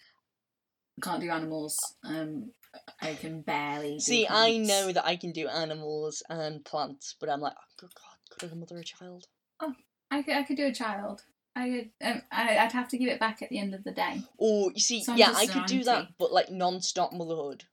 Can't 1.03 1.21
do 1.21 1.31
animals. 1.31 1.79
Um, 2.05 2.53
I 3.01 3.15
can 3.15 3.43
barely. 3.43 4.01
See, 4.01 4.27
I 4.29 4.57
know 4.57 4.93
that 4.93 5.07
I 5.07 5.17
can 5.17 5.33
do 5.33 5.47
animals 5.47 6.23
and 6.29 6.65
plants, 6.65 7.15
but 7.21 7.31
I'm 7.31 7.41
like, 7.41 7.55
oh, 7.57 7.73
good 7.79 7.91
God, 7.95 8.39
could 8.39 8.51
I 8.51 8.55
mother 8.55 8.79
a 8.79 8.85
child? 8.85 9.27
Oh, 9.61 9.75
I 10.11 10.23
could 10.23 10.35
I 10.35 10.43
could 10.43 10.57
do 10.57 10.67
a 10.67 10.75
child. 10.75 11.23
I, 11.55 11.91
um, 12.05 12.23
I 12.31 12.59
I'd 12.59 12.73
have 12.73 12.89
to 12.89 12.99
give 12.99 13.09
it 13.09 13.19
back 13.19 13.43
at 13.43 13.49
the 13.49 13.59
end 13.59 13.75
of 13.75 13.83
the 13.83 13.91
day. 13.91 14.23
Oh, 14.41 14.71
you 14.75 14.81
see, 14.81 15.03
So 15.03 15.15
yeah, 15.15 15.33
I 15.35 15.47
could 15.47 15.67
do 15.67 15.83
that, 15.85 16.09
but 16.19 16.33
like 16.33 16.51
non-stop 16.51 17.13
motherhood. 17.13 17.65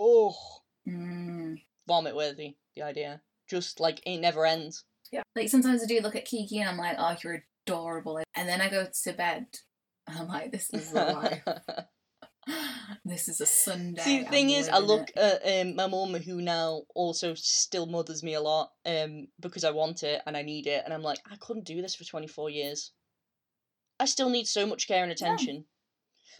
Oh, 0.00 0.36
Mm. 0.88 1.60
vomit 1.88 2.14
worthy. 2.14 2.56
The 2.76 2.82
idea, 2.82 3.20
just 3.50 3.80
like 3.80 4.00
it 4.06 4.18
never 4.18 4.46
ends. 4.46 4.84
Yeah. 5.10 5.22
Like 5.34 5.48
sometimes 5.48 5.82
I 5.82 5.86
do 5.86 6.00
look 6.00 6.14
at 6.16 6.24
Kiki 6.24 6.60
and 6.60 6.68
I'm 6.68 6.78
like, 6.78 6.96
oh, 6.98 7.16
you're 7.22 7.44
adorable, 7.66 8.20
and 8.34 8.48
then 8.48 8.60
I 8.60 8.68
go 8.70 8.86
to 9.04 9.12
bed 9.12 9.46
and 10.06 10.18
I'm 10.18 10.28
like, 10.28 10.52
this 10.52 10.70
is 10.72 10.92
the 10.92 11.04
life. 11.04 11.42
this 13.04 13.28
is 13.28 13.40
a 13.40 13.46
Sunday. 13.46 14.02
See, 14.02 14.18
the 14.20 14.26
I'm 14.26 14.30
thing 14.32 14.50
is, 14.50 14.68
I 14.68 14.78
look 14.78 15.10
it. 15.14 15.18
at 15.18 15.60
um, 15.66 15.74
my 15.76 15.86
mum, 15.86 16.14
who 16.14 16.40
now 16.40 16.82
also 16.94 17.34
still 17.34 17.86
mothers 17.86 18.22
me 18.22 18.34
a 18.34 18.40
lot, 18.40 18.70
um, 18.86 19.26
because 19.40 19.64
I 19.64 19.70
want 19.72 20.02
it 20.02 20.22
and 20.26 20.36
I 20.36 20.42
need 20.42 20.66
it, 20.66 20.82
and 20.84 20.94
I'm 20.94 21.02
like, 21.02 21.18
I 21.30 21.36
couldn't 21.36 21.66
do 21.66 21.82
this 21.82 21.94
for 21.94 22.04
24 22.04 22.48
years. 22.50 22.92
I 24.00 24.04
still 24.06 24.30
need 24.30 24.46
so 24.46 24.64
much 24.66 24.86
care 24.88 25.02
and 25.02 25.10
attention. 25.12 25.64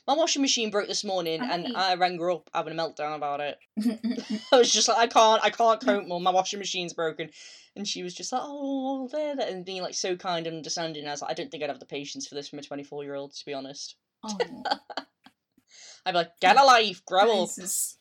My 0.07 0.15
washing 0.15 0.43
machine 0.43 0.71
broke 0.71 0.89
this 0.89 1.05
morning, 1.05 1.41
and 1.43 1.77
I 1.77 1.95
rang 1.97 2.19
her 2.19 2.31
up 2.31 2.49
having 2.55 2.73
a 2.73 2.83
meltdown 2.83 3.15
about 3.17 3.41
it. 3.41 3.59
I 4.53 4.59
was 4.59 4.73
just 4.73 4.89
like, 4.89 4.99
I 4.99 5.07
can't, 5.07 5.45
I 5.45 5.51
can't 5.51 5.81
cope, 5.81 6.07
mum. 6.07 6.23
My 6.23 6.31
washing 6.31 6.59
machine's 6.59 6.95
broken, 6.95 7.31
and 7.77 7.87
she 7.87 8.03
was 8.03 8.15
just 8.15 8.33
like, 8.33 8.43
oh, 8.45 9.09
there, 9.13 9.37
there, 9.37 9.49
and 9.49 9.65
being 9.65 9.83
like 9.83 9.95
so 9.95 10.17
kind 10.17 10.47
and 10.47 10.57
understanding. 10.57 11.07
I 11.07 11.11
was 11.11 11.23
like, 11.23 11.31
I 11.31 11.35
don't 11.35 11.51
think 11.51 11.63
I'd 11.63 11.69
have 11.71 11.81
the 11.81 11.87
patience 11.87 12.27
for 12.27 12.35
this 12.35 12.49
from 12.49 12.59
a 12.59 12.63
24 12.63 13.05
year 13.05 13.15
old, 13.15 13.35
to 13.35 13.45
be 13.45 13.55
honest. 13.55 13.97
oh, 14.25 14.39
I'd 16.07 16.13
be 16.13 16.19
like, 16.19 16.41
get 16.41 16.59
a 16.59 16.65
life, 16.65 17.05
grow 17.05 17.43
up. 17.43 17.51
is, 17.59 17.99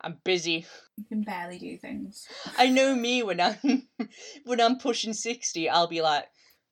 I'm 0.00 0.16
busy. 0.24 0.64
you 0.96 1.04
can 1.04 1.22
barely 1.22 1.58
do 1.58 1.76
things. 1.76 2.26
I 2.56 2.68
know 2.68 2.94
me 2.94 3.22
when 3.22 3.40
I'm 3.40 3.86
when 4.44 4.60
I'm 4.60 4.78
pushing 4.78 5.12
sixty, 5.12 5.68
I'll 5.68 5.88
be 5.88 6.00
like, 6.00 6.24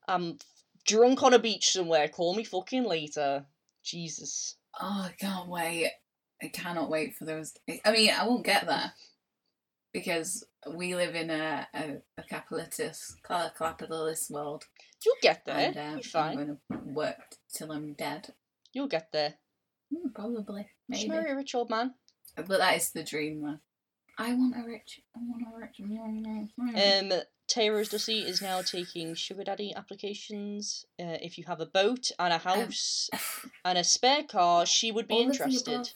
I'm 0.07 0.39
drunk 0.87 1.23
on 1.23 1.35
a 1.35 1.39
beach 1.39 1.71
somewhere. 1.71 2.09
Call 2.09 2.35
me 2.35 2.45
fucking 2.45 2.85
later. 2.85 3.45
Jesus. 3.85 4.57
Oh, 4.81 5.09
I 5.09 5.13
can't 5.19 5.49
wait. 5.49 5.91
I 6.43 6.49
cannot 6.49 6.89
wait 6.91 7.17
for 7.17 7.25
those. 7.25 7.53
I 7.85 7.91
mean, 7.93 8.11
I 8.11 8.27
won't 8.27 8.45
get 8.45 8.67
there 8.67 8.93
because 9.93 10.45
we 10.73 10.95
live 10.95 11.15
in 11.15 11.31
a, 11.31 11.67
a, 11.75 11.97
a 12.19 12.23
capitalist 12.23 12.81
capitalist 13.27 14.31
world, 14.31 14.65
You'll 15.05 15.15
get 15.23 15.45
there. 15.47 15.57
and 15.57 15.77
uh, 15.77 15.81
You're 15.81 15.97
I'm 15.97 16.03
fine. 16.03 16.37
going 16.37 16.49
to 16.49 16.79
work 16.93 17.17
till 17.53 17.73
I'm 17.73 17.95
dead. 17.95 18.33
You'll 18.73 18.89
get 18.89 19.09
there. 19.13 19.35
Hmm, 19.93 20.11
probably, 20.15 20.69
Just 20.93 21.07
maybe. 21.07 21.09
marry 21.09 21.31
a 21.33 21.37
rich 21.37 21.55
old 21.55 21.71
man. 21.71 21.95
But 22.37 22.49
that 22.59 22.77
is 22.77 22.91
the 22.91 23.03
dream. 23.03 23.59
I 24.19 24.35
want 24.35 24.55
a 24.57 24.67
rich. 24.67 25.01
I 25.17 25.21
want 25.21 25.43
a 25.47 26.73
rich. 26.75 27.13
Um, 27.13 27.21
Tara's 27.47 27.89
Dusty 27.89 28.21
is 28.21 28.43
now 28.43 28.63
taking 28.63 29.15
sugar 29.15 29.45
daddy 29.45 29.73
applications. 29.75 30.85
Uh, 31.01 31.17
if 31.23 31.39
you 31.39 31.45
have 31.47 31.61
a 31.61 31.67
boat 31.67 32.11
and 32.19 32.33
a 32.33 32.39
house 32.39 33.09
and 33.65 33.79
a 33.79 33.85
spare 33.85 34.25
car, 34.25 34.67
she 34.67 34.91
would 34.91 35.07
be 35.07 35.15
All 35.15 35.23
interested. 35.23 35.91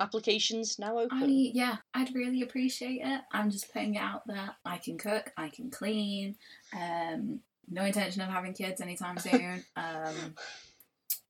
Applications 0.00 0.78
now 0.80 0.98
open. 0.98 1.22
I 1.22 1.26
yeah, 1.26 1.76
I'd 1.94 2.14
really 2.14 2.42
appreciate 2.42 3.00
it. 3.04 3.20
I'm 3.32 3.50
just 3.50 3.72
putting 3.72 3.94
it 3.94 4.00
out 4.02 4.26
there. 4.26 4.50
I 4.64 4.78
can 4.78 4.98
cook, 4.98 5.32
I 5.36 5.48
can 5.48 5.70
clean. 5.70 6.34
Um, 6.76 7.40
no 7.70 7.84
intention 7.84 8.20
of 8.20 8.28
having 8.28 8.54
kids 8.54 8.80
anytime 8.80 9.18
soon. 9.18 9.64
um, 9.76 10.34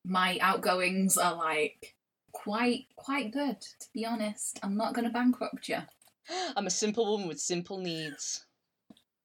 my 0.07 0.39
outgoings 0.41 1.19
are 1.19 1.35
like 1.35 1.95
quite 2.33 2.87
quite 2.97 3.33
good, 3.33 3.61
to 3.61 3.87
be 3.93 4.07
honest. 4.07 4.59
I'm 4.63 4.77
not 4.79 4.95
gonna 4.95 5.11
bankrupt 5.11 5.69
you. 5.69 5.83
I'm 6.57 6.67
a 6.67 6.71
simple 6.71 7.07
woman 7.11 7.29
with 7.29 7.41
simple 7.41 7.79
needs. 7.79 8.45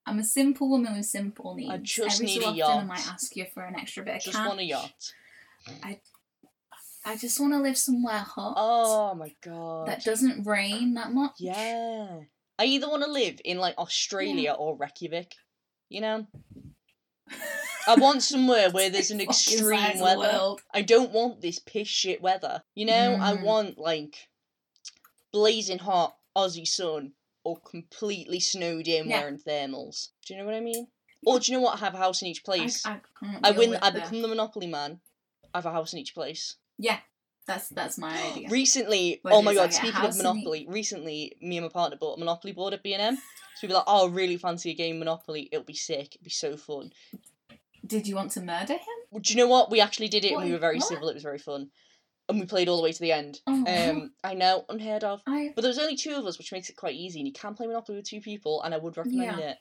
I'm 0.06 0.20
a 0.20 0.24
simple 0.24 0.70
woman 0.70 0.95
with 0.97 1.06
simple 1.06 1.56
needs. 1.56 1.72
I 1.72 1.78
just 1.78 2.16
Every 2.16 2.26
need 2.28 2.38
a 2.39 2.41
so 2.41 2.47
often, 2.50 2.58
yacht. 2.58 2.78
I 2.78 2.84
might 2.86 3.08
ask 3.08 3.36
you 3.36 3.45
for 3.54 3.64
an 3.64 3.76
extra 3.76 4.04
bit 4.04 4.16
of 4.18 4.22
Just 4.24 4.38
cash. 4.38 4.47
want 4.47 4.60
a 4.60 4.64
yacht. 4.64 5.14
I 5.84 6.00
I 7.06 7.16
just 7.16 7.39
want 7.39 7.54
to 7.54 7.60
live 7.60 7.78
somewhere 7.78 8.18
hot 8.20 8.54
Oh 8.58 9.14
my 9.16 9.34
god. 9.41 9.88
that 9.88 10.04
doesn't 10.04 10.45
rain 10.45 10.95
that 10.95 11.12
much. 11.14 11.34
Yeah. 11.38 12.22
I 12.58 12.66
either 12.66 12.89
want 12.89 13.04
to 13.04 13.12
live 13.12 13.39
in 13.45 13.58
like 13.58 13.78
Australia 13.78 14.52
or 14.52 14.76
Reykjavik. 14.76 15.34
You 15.89 16.02
know? 16.02 16.28
I 17.88 17.95
want 17.95 18.22
somewhere 18.22 18.70
where 18.70 18.89
there's 18.89 19.12
an 19.12 19.22
extreme 19.22 20.00
weather. 20.00 20.56
I 20.74 20.82
don't 20.82 21.12
want 21.12 21.41
this 21.41 21.60
piss 21.60 21.88
shit 21.88 22.22
weather. 22.22 22.62
You 22.76 22.86
know? 22.86 23.18
I 23.22 23.34
Mm. 23.38 23.43
want 23.43 23.78
like 23.78 24.28
blazing 25.32 25.80
hot 25.80 26.16
Aussie 26.36 26.68
sun 26.68 27.14
or 27.44 27.58
completely 27.60 28.40
snowed 28.40 28.88
in 28.88 29.08
Yeah. 29.10 29.22
wearing 29.22 29.38
thermals. 29.40 30.10
Do 30.26 30.34
you 30.34 30.40
know 30.40 30.46
what 30.46 30.56
I 30.56 30.60
mean? 30.60 30.88
Or 31.26 31.40
do 31.40 31.52
you 31.52 31.58
know 31.58 31.64
what? 31.64 31.76
I 31.76 31.80
have 31.80 31.96
a 31.96 31.98
house 31.98 32.22
in 32.22 32.28
each 32.30 32.44
place. 32.44 32.86
I, 32.86 33.02
I, 33.22 33.50
I, 33.50 33.52
win 33.52 33.76
I 33.82 33.90
become 33.92 34.22
the 34.22 34.28
monopoly 34.28 34.68
man. 34.68 35.02
I 35.54 35.58
have 35.58 35.66
a 35.66 35.72
house 35.72 35.94
in 35.94 36.00
each 36.00 36.14
place. 36.14 36.56
Yeah, 36.78 37.00
that's 37.46 37.68
that's 37.70 37.98
my 37.98 38.16
idea. 38.32 38.50
Recently, 38.50 39.20
What 39.24 39.34
oh 39.34 39.42
my 39.42 39.54
god! 39.54 39.62
like 39.64 39.74
Speaking 39.74 39.90
of 39.96 40.02
house 40.02 40.18
in 40.18 40.24
the- 40.24 40.34
Monopoly, 40.34 40.66
recently 40.70 41.34
me 41.42 41.58
and 41.58 41.66
my 41.66 41.72
partner 41.72 41.98
bought 41.98 42.16
a 42.18 42.20
Monopoly 42.20 42.54
board 42.54 42.74
at 42.74 42.84
B 42.84 42.94
and 42.94 43.02
M. 43.02 43.16
So 43.58 43.68
we 43.68 43.70
were 43.70 43.76
like, 43.80 43.84
"Oh, 43.88 44.08
I 44.08 44.12
really 44.12 44.38
fancy 44.38 44.72
a 44.72 44.74
game 44.76 45.00
Monopoly. 45.00 45.50
It'll 45.52 45.66
be 45.66 45.74
sick. 45.74 46.16
It'll 46.16 46.24
be 46.24 46.30
so 46.30 46.56
fun." 46.56 46.92
Did 47.86 48.08
you 48.08 48.16
want 48.16 48.32
to 48.32 48.42
murder 48.42 48.74
him? 48.74 49.22
Do 49.22 49.34
you 49.34 49.38
know 49.38 49.48
what? 49.48 49.72
We 49.72 49.82
actually 49.82 50.08
did 50.10 50.24
it, 50.24 50.34
and 50.34 50.44
we 50.46 50.52
were 50.52 50.58
very 50.60 50.78
what? 50.78 50.88
civil. 50.88 51.10
It 51.10 51.16
was 51.16 51.24
very 51.24 51.40
fun, 51.40 51.72
and 52.30 52.40
we 52.40 52.46
played 52.46 52.70
all 52.70 52.78
the 52.78 52.84
way 52.84 52.92
to 52.94 53.02
the 53.02 53.12
end. 53.12 53.40
Oh, 53.48 53.66
Um, 53.68 54.12
I 54.24 54.34
know, 54.36 54.66
unheard 54.70 55.04
of. 55.04 55.22
I 55.28 55.52
But 55.56 55.62
there 55.64 55.70
was 55.70 55.80
only 55.80 55.96
two 55.98 56.14
of 56.16 56.26
us, 56.26 56.38
which 56.38 56.52
makes 56.52 56.70
it 56.70 56.76
quite 56.78 56.96
easy, 56.96 57.20
and 57.20 57.28
you 57.28 57.34
can 57.34 57.56
play 57.56 57.68
Monopoly 57.68 57.98
with 57.98 58.08
two 58.10 58.22
people, 58.22 58.62
and 58.62 58.74
I 58.74 58.78
would 58.78 58.96
recommend 58.98 59.40
it. 59.40 59.58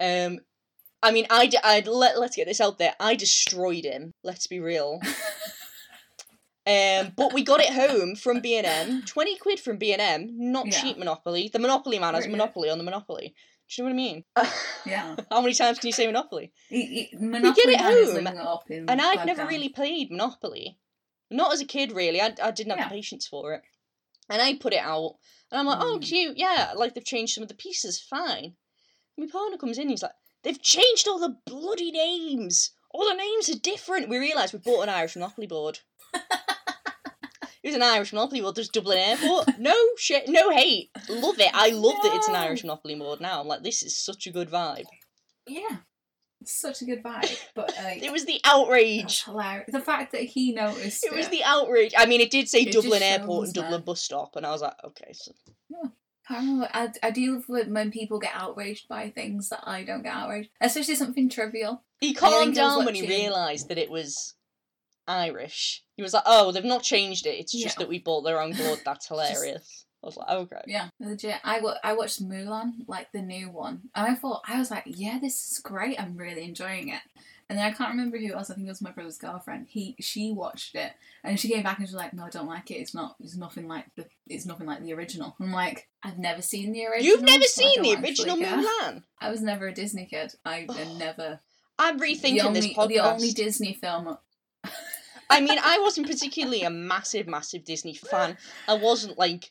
Um, 0.00 0.40
I 1.02 1.12
mean, 1.12 1.26
I, 1.30 1.50
I'd 1.62 1.86
let 1.86 2.18
let's 2.18 2.36
get 2.36 2.46
this 2.46 2.60
out 2.60 2.78
there. 2.78 2.94
I 2.98 3.14
destroyed 3.14 3.84
him. 3.84 4.12
Let's 4.24 4.46
be 4.46 4.60
real. 4.60 5.00
Um, 6.68 7.12
but 7.16 7.32
we 7.32 7.44
got 7.44 7.60
it 7.60 7.72
home 7.72 8.16
from 8.16 8.40
B 8.40 8.56
and 8.56 8.66
M. 8.90 9.02
Twenty 9.02 9.36
quid 9.36 9.60
from 9.60 9.76
B 9.76 9.92
and 9.92 10.02
M. 10.02 10.30
Not 10.32 10.66
Yeah. 10.66 10.72
cheap 10.80 10.98
Monopoly. 10.98 11.48
The 11.52 11.60
Monopoly 11.60 12.00
man 12.00 12.14
has 12.14 12.24
Right. 12.24 12.32
Monopoly 12.32 12.70
on 12.70 12.78
the 12.78 12.82
Monopoly. 12.82 13.36
Do 13.70 13.82
you 13.82 13.88
know 13.88 13.94
what 13.94 13.94
I 13.94 13.96
mean? 13.96 14.24
yeah. 14.84 15.14
How 15.30 15.40
many 15.42 15.54
times 15.54 15.78
can 15.78 15.86
you 15.86 15.92
say 15.92 16.06
Monopoly? 16.06 16.52
Monopoly 16.72 17.74
it 17.74 17.80
Man 17.80 17.92
is 17.92 18.06
home, 18.08 18.14
living 18.24 18.32
it 18.40 18.46
up 18.46 18.64
in 18.68 18.90
And 18.90 19.00
I've 19.00 19.24
never 19.26 19.42
Baghdad. 19.42 19.48
really 19.48 19.68
played 19.68 20.10
Monopoly. 20.10 20.76
Not 21.30 21.52
as 21.52 21.60
a 21.60 21.64
kid, 21.66 21.92
really. 21.92 22.20
I, 22.20 22.34
I 22.42 22.50
didn't 22.50 22.70
have 22.70 22.78
Yeah. 22.78 22.88
the 22.88 22.94
patience 22.94 23.26
for 23.26 23.54
it. 23.54 23.62
And 24.28 24.40
I 24.42 24.54
put 24.56 24.72
it 24.72 24.80
out, 24.80 25.16
and 25.50 25.60
I'm 25.60 25.66
like, 25.66 25.78
oh, 25.80 25.98
Mm. 25.98 26.02
cute, 26.02 26.36
yeah. 26.38 26.72
Like 26.74 26.94
they've 26.94 27.04
changed 27.04 27.34
some 27.34 27.42
of 27.42 27.48
the 27.48 27.54
pieces, 27.54 28.00
fine. 28.00 28.56
And 29.16 29.26
my 29.26 29.30
partner 29.30 29.56
comes 29.58 29.78
in, 29.78 29.88
he's 29.88 30.02
like, 30.02 30.12
they've 30.42 30.60
changed 30.60 31.06
all 31.08 31.18
the 31.18 31.36
bloody 31.46 31.90
names. 31.92 32.70
All 32.92 33.08
the 33.08 33.14
names 33.14 33.48
are 33.48 33.58
different. 33.58 34.08
We 34.08 34.18
realised 34.18 34.52
we 34.52 34.58
bought 34.58 34.82
an 34.82 34.88
Irish 34.88 35.16
Monopoly 35.16 35.46
board. 35.46 35.80
it 36.14 36.20
was 37.64 37.74
an 37.74 37.82
Irish 37.82 38.12
Monopoly 38.12 38.40
board. 38.40 38.54
There's 38.54 38.68
Dublin 38.68 38.98
Airport. 38.98 39.58
No 39.58 39.74
shit, 39.98 40.28
no 40.28 40.50
hate. 40.50 40.90
Love 41.08 41.38
it. 41.40 41.50
I 41.52 41.70
love 41.70 41.96
that 42.02 42.14
it's 42.14 42.28
an 42.28 42.34
Irish 42.36 42.62
Monopoly 42.62 42.94
board 42.94 43.20
now. 43.20 43.40
I'm 43.40 43.48
like, 43.48 43.62
this 43.62 43.82
is 43.82 43.96
such 43.96 44.26
a 44.26 44.32
good 44.32 44.50
vibe. 44.50 44.86
Yeah. 45.46 45.78
Such 46.48 46.82
a 46.82 46.84
good 46.84 47.02
vibe. 47.02 47.36
But 47.54 47.74
like, 47.82 48.02
It 48.02 48.12
was 48.12 48.24
the 48.24 48.40
outrage. 48.44 49.24
hilarious. 49.24 49.70
The 49.72 49.80
fact 49.80 50.12
that 50.12 50.22
he 50.22 50.52
noticed 50.52 51.04
It 51.04 51.12
it. 51.12 51.16
was 51.16 51.28
the 51.28 51.42
outrage. 51.44 51.92
I 51.96 52.06
mean, 52.06 52.20
it 52.20 52.30
did 52.30 52.48
say 52.48 52.62
It 52.62 52.72
Dublin 52.72 53.02
Airport 53.02 53.46
and 53.46 53.54
Dublin 53.54 53.82
bus 53.82 54.00
stop, 54.00 54.36
and 54.36 54.46
I 54.46 54.50
was 54.50 54.62
like, 54.62 54.74
okay, 54.84 55.12
so 55.12 55.32
I 56.28 56.34
don't. 56.44 56.62
I, 56.74 56.88
I 57.02 57.10
deal 57.10 57.40
with 57.48 57.68
when 57.68 57.90
people 57.90 58.18
get 58.18 58.32
outraged 58.34 58.88
by 58.88 59.10
things 59.10 59.48
that 59.50 59.60
I 59.64 59.84
don't 59.84 60.02
get 60.02 60.12
outraged, 60.14 60.50
especially 60.60 60.96
something 60.96 61.28
trivial. 61.28 61.82
he 62.00 62.14
calmed 62.14 62.54
down 62.54 62.84
when 62.84 62.94
he 62.96 63.06
realised 63.06 63.68
that 63.68 63.78
it 63.78 63.90
was 63.90 64.34
Irish. 65.06 65.84
He 65.96 66.02
was 66.02 66.12
like, 66.12 66.24
oh, 66.26 66.50
they've 66.52 66.64
not 66.64 66.82
changed 66.82 67.26
it. 67.26 67.38
It's 67.38 67.52
just 67.52 67.76
Yeah. 67.76 67.84
that 67.84 67.88
we 67.88 68.00
bought 68.00 68.22
the 68.22 68.34
wrong 68.34 68.52
board. 68.52 68.80
That's 68.84 69.06
hilarious. 69.08 69.85
I 70.06 70.08
was 70.08 70.16
like, 70.16 70.26
oh, 70.30 70.38
okay. 70.42 70.62
Yeah, 70.68 70.88
legit. 71.00 71.40
I, 71.42 71.58
watched 71.94 72.22
Mulan, 72.22 72.74
like 72.86 73.10
the 73.10 73.22
new 73.22 73.50
one, 73.50 73.82
and 73.92 74.06
I 74.06 74.14
thought 74.14 74.42
I 74.46 74.56
was 74.56 74.70
like, 74.70 74.84
yeah, 74.86 75.18
this 75.20 75.50
is 75.50 75.58
great. 75.58 76.00
I'm 76.00 76.16
really 76.16 76.44
enjoying 76.44 76.90
it. 76.90 77.00
And 77.50 77.58
then 77.58 77.66
I 77.66 77.72
can't 77.72 77.90
remember 77.90 78.16
who 78.16 78.32
else. 78.32 78.48
I 78.48 78.54
think 78.54 78.68
it 78.68 78.70
was 78.70 78.82
my 78.82 78.92
brother's 78.92 79.18
girlfriend. 79.18 79.66
He 79.68 79.96
she 79.98 80.32
watched 80.32 80.76
it, 80.76 80.92
and 81.24 81.38
she 81.40 81.48
came 81.48 81.64
back 81.64 81.78
and 81.78 81.88
she 81.88 81.94
was 81.94 82.00
like, 82.00 82.12
no, 82.12 82.24
I 82.24 82.30
don't 82.30 82.46
like 82.46 82.70
it. 82.70 82.74
It's 82.74 82.94
not. 82.94 83.16
It's 83.18 83.36
nothing 83.36 83.66
like 83.66 83.86
the. 83.96 84.06
It's 84.28 84.46
nothing 84.46 84.66
like 84.66 84.82
the 84.82 84.92
original. 84.94 85.34
I'm 85.40 85.52
like, 85.52 85.88
I've 86.04 86.18
never 86.18 86.42
seen 86.42 86.70
the 86.70 86.86
original. 86.86 87.04
You've 87.04 87.22
never 87.22 87.44
so 87.44 87.62
seen 87.62 87.82
the 87.82 88.00
original 88.00 88.36
care." 88.36 88.58
Mulan? 88.58 89.02
I 89.20 89.30
was 89.30 89.42
never 89.42 89.66
a 89.66 89.74
Disney 89.74 90.06
kid. 90.06 90.34
I 90.44 90.66
I 90.68 90.84
never. 90.98 91.40
I'm 91.80 91.98
rethinking 91.98 92.44
only, 92.44 92.60
this 92.60 92.72
podcast. 92.72 92.88
the 92.88 93.00
only 93.00 93.30
Disney 93.32 93.74
film. 93.74 94.16
I 95.30 95.40
mean, 95.40 95.58
I 95.60 95.78
wasn't 95.80 96.06
particularly 96.06 96.62
a 96.62 96.70
massive, 96.70 97.26
massive 97.26 97.64
Disney 97.64 97.94
fan. 97.94 98.36
I 98.68 98.74
wasn't 98.74 99.18
like 99.18 99.50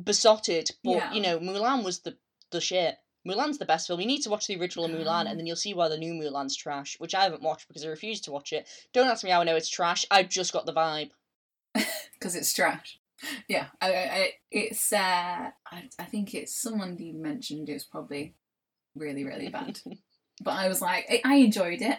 besotted, 0.00 0.70
but 0.84 0.90
Yeah. 0.92 1.12
you 1.12 1.20
know, 1.20 1.38
Mulan 1.38 1.84
was 1.84 2.00
the 2.00 2.16
the 2.50 2.60
shit. 2.60 2.96
Mulan's 3.26 3.58
the 3.58 3.64
best 3.64 3.86
film. 3.86 4.00
You 4.00 4.06
need 4.06 4.22
to 4.22 4.30
watch 4.30 4.46
the 4.46 4.58
original 4.58 4.88
Mulan, 4.88 5.28
and 5.30 5.38
then 5.38 5.46
you'll 5.46 5.56
see 5.56 5.74
why 5.74 5.88
the 5.88 5.96
new 5.96 6.12
Mulan's 6.12 6.56
trash, 6.56 6.96
which 6.98 7.14
I 7.14 7.22
haven't 7.22 7.42
watched 7.42 7.68
because 7.68 7.84
I 7.84 7.88
refuse 7.88 8.20
to 8.22 8.32
watch 8.32 8.52
it. 8.52 8.66
Don't 8.92 9.08
ask 9.08 9.22
me 9.24 9.30
how 9.30 9.40
I 9.40 9.44
know 9.44 9.56
it's 9.56 9.68
trash. 9.70 10.04
I've 10.10 10.28
just 10.28 10.52
got 10.52 10.66
the 10.66 10.72
vibe. 10.72 11.10
because 11.74 12.34
it's 12.34 12.52
trash. 12.52 12.98
Yeah, 13.48 13.66
I, 13.80 13.94
I, 13.94 14.30
it's. 14.50 14.92
Uh, 14.92 14.96
I, 14.98 15.88
I 15.98 16.04
think 16.04 16.34
it's 16.34 16.54
someone 16.60 16.98
you 16.98 17.14
mentioned. 17.14 17.68
It 17.68 17.74
was 17.74 17.84
probably 17.84 18.34
really, 18.96 19.24
really 19.24 19.48
bad. 19.48 19.78
but 20.42 20.50
I 20.54 20.68
was 20.68 20.82
like, 20.82 21.06
I, 21.08 21.20
I 21.24 21.34
enjoyed 21.36 21.80
it. 21.80 21.98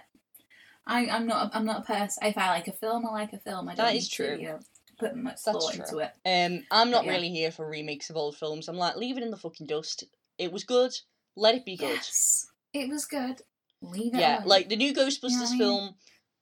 I, 0.85 1.07
I'm 1.07 1.25
not. 1.25 1.51
I'm 1.55 1.65
not 1.65 1.79
a 1.83 1.93
person. 1.93 2.25
If 2.27 2.37
I 2.37 2.49
like 2.49 2.67
a 2.67 2.73
film, 2.73 3.05
I 3.07 3.11
like 3.11 3.31
a 3.31 3.39
film. 3.39 3.69
I 3.69 3.75
don't 3.75 3.85
That 3.85 3.95
is 3.95 4.09
to, 4.09 4.15
true. 4.15 4.37
you 4.37 4.47
know, 4.49 4.59
put 4.99 5.15
much 5.15 5.37
That's 5.45 5.57
thought 5.57 5.73
true. 5.73 5.83
into 5.83 5.97
it. 5.99 6.11
Um, 6.25 6.65
I'm 6.71 6.89
not 6.91 7.05
Yeah. 7.05 7.11
really 7.11 7.29
here 7.29 7.51
for 7.51 7.67
remakes 7.67 8.09
of 8.09 8.17
old 8.17 8.37
films. 8.37 8.67
I'm 8.67 8.77
like, 8.77 8.95
leave 8.95 9.17
it 9.17 9.23
in 9.23 9.31
the 9.31 9.37
fucking 9.37 9.67
dust. 9.67 10.03
It 10.37 10.51
was 10.51 10.63
good. 10.63 10.93
Let 11.35 11.55
it 11.55 11.65
be 11.65 11.75
good. 11.77 11.89
Yes, 11.95 12.47
it 12.73 12.89
was 12.89 13.05
good. 13.05 13.41
Leave 13.81 14.13
it. 14.13 14.19
Yeah, 14.19 14.37
alone. 14.39 14.47
like 14.47 14.69
the 14.69 14.75
new 14.75 14.93
Ghostbusters 14.93 15.47
I 15.47 15.49
mean? 15.51 15.57
film, 15.57 15.95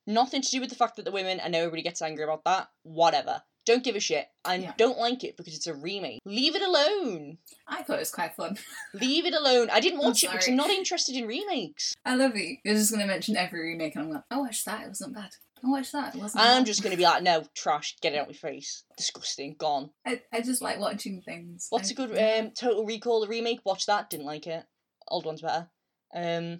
nothing 0.06 0.42
to 0.42 0.50
do 0.50 0.60
with 0.60 0.70
the 0.70 0.76
fact 0.76 0.96
that 0.98 1.06
the 1.06 1.12
women 1.12 1.40
and 1.40 1.56
everybody 1.56 1.82
gets 1.82 2.02
angry 2.02 2.24
about 2.24 2.44
that. 2.46 2.68
Whatever. 2.84 3.42
Don't 3.66 3.84
give 3.84 3.96
a 3.96 4.00
shit. 4.00 4.28
And 4.44 4.64
Yeah. 4.64 4.74
don't 4.76 4.98
like 4.98 5.24
it 5.24 5.38
because 5.38 5.56
it's 5.56 5.68
a 5.68 5.74
remake. 5.76 6.20
Leave 6.26 6.56
it 6.56 6.62
alone. 6.64 7.38
I 7.68 7.84
thought 7.84 7.98
it 7.98 8.00
was 8.00 8.12
quite 8.12 8.36
fun. 8.36 8.58
Leave 8.94 9.26
it 9.26 9.34
alone. 9.36 9.70
I 9.70 9.80
didn't 9.80 10.00
watch 10.04 10.24
it 10.24 10.32
because 10.32 10.48
I'm 10.48 10.56
not 10.56 10.72
interested 10.72 11.16
in 11.16 11.28
remakes. 11.28 11.94
I 12.04 12.16
love 12.16 12.32
it. 12.36 12.58
You're 12.66 12.74
just 12.76 12.92
gonna 12.92 13.06
mention 13.06 13.38
every 13.38 13.62
remake, 13.62 13.96
and 13.96 14.06
I'm 14.06 14.10
like, 14.12 14.24
I 14.32 14.38
watched 14.38 14.66
that. 14.66 14.84
It 14.84 14.88
wasn't 14.90 15.14
bad. 15.14 15.30
Watched 15.64 15.92
that. 15.92 16.16
It 16.16 16.22
wasn't. 16.22 16.44
I'm 16.44 16.62
bad. 16.62 16.66
just 16.66 16.82
gonna 16.84 16.98
be 16.98 17.04
like, 17.04 17.22
no, 17.24 17.44
trash, 17.56 17.96
get 18.02 18.14
it 18.14 18.18
out 18.18 18.30
of 18.30 18.36
your 18.42 18.52
face. 18.52 18.84
Disgusting, 18.98 19.56
gone. 19.60 19.92
I, 20.06 20.22
I 20.34 20.42
just 20.42 20.62
like 20.62 20.80
watching 20.80 21.22
things. 21.22 21.68
What's 21.70 21.90
I- 21.90 21.94
a 21.94 21.96
good 21.96 22.18
um 22.46 22.52
Total 22.52 22.86
Recall 22.86 23.22
the 23.22 23.28
remake? 23.28 23.60
Watch 23.64 23.86
that, 23.86 24.10
didn't 24.10 24.26
like 24.26 24.48
it. 24.48 24.64
Old 25.08 25.26
one's 25.26 25.42
better. 25.42 25.70
Um 26.14 26.60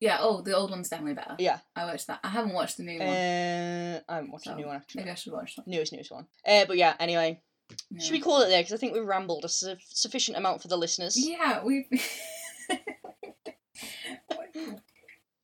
Yeah. 0.00 0.18
Oh, 0.20 0.42
the 0.42 0.54
old 0.56 0.70
one's 0.70 0.88
definitely 0.88 1.14
better. 1.14 1.34
yeah. 1.38 1.58
I 1.74 1.86
watched 1.86 2.06
that. 2.06 2.20
I 2.22 2.28
haven't 2.28 2.52
watched 2.54 2.76
the 2.76 2.84
new 2.84 2.98
one. 3.00 3.08
Uh 3.08 4.00
I 4.08 4.14
haven't 4.16 4.30
watched 4.30 4.46
the 4.46 4.54
new 4.54 4.66
one 4.66 4.76
actually. 4.76 5.00
Maybe 5.02 5.10
I 5.10 5.14
should 5.14 5.32
watch 5.32 5.56
that. 5.56 5.66
Newest 5.66 5.92
newest 5.92 6.12
one. 6.12 6.26
Uh 6.46 6.64
but 6.66 6.76
yeah, 6.76 6.94
anyway. 7.00 7.40
Yeah. 7.90 8.00
Should 8.00 8.12
we 8.12 8.20
call 8.20 8.42
it 8.42 8.48
there? 8.48 8.60
Because 8.60 8.72
I 8.72 8.76
think 8.78 8.94
we've 8.94 9.04
rambled 9.04 9.44
a 9.44 9.48
su- 9.48 9.74
sufficient 9.88 10.38
amount 10.38 10.62
for 10.62 10.68
the 10.68 10.76
listeners. 10.78 11.16
Yeah, 11.18 11.62
we. 11.64 11.86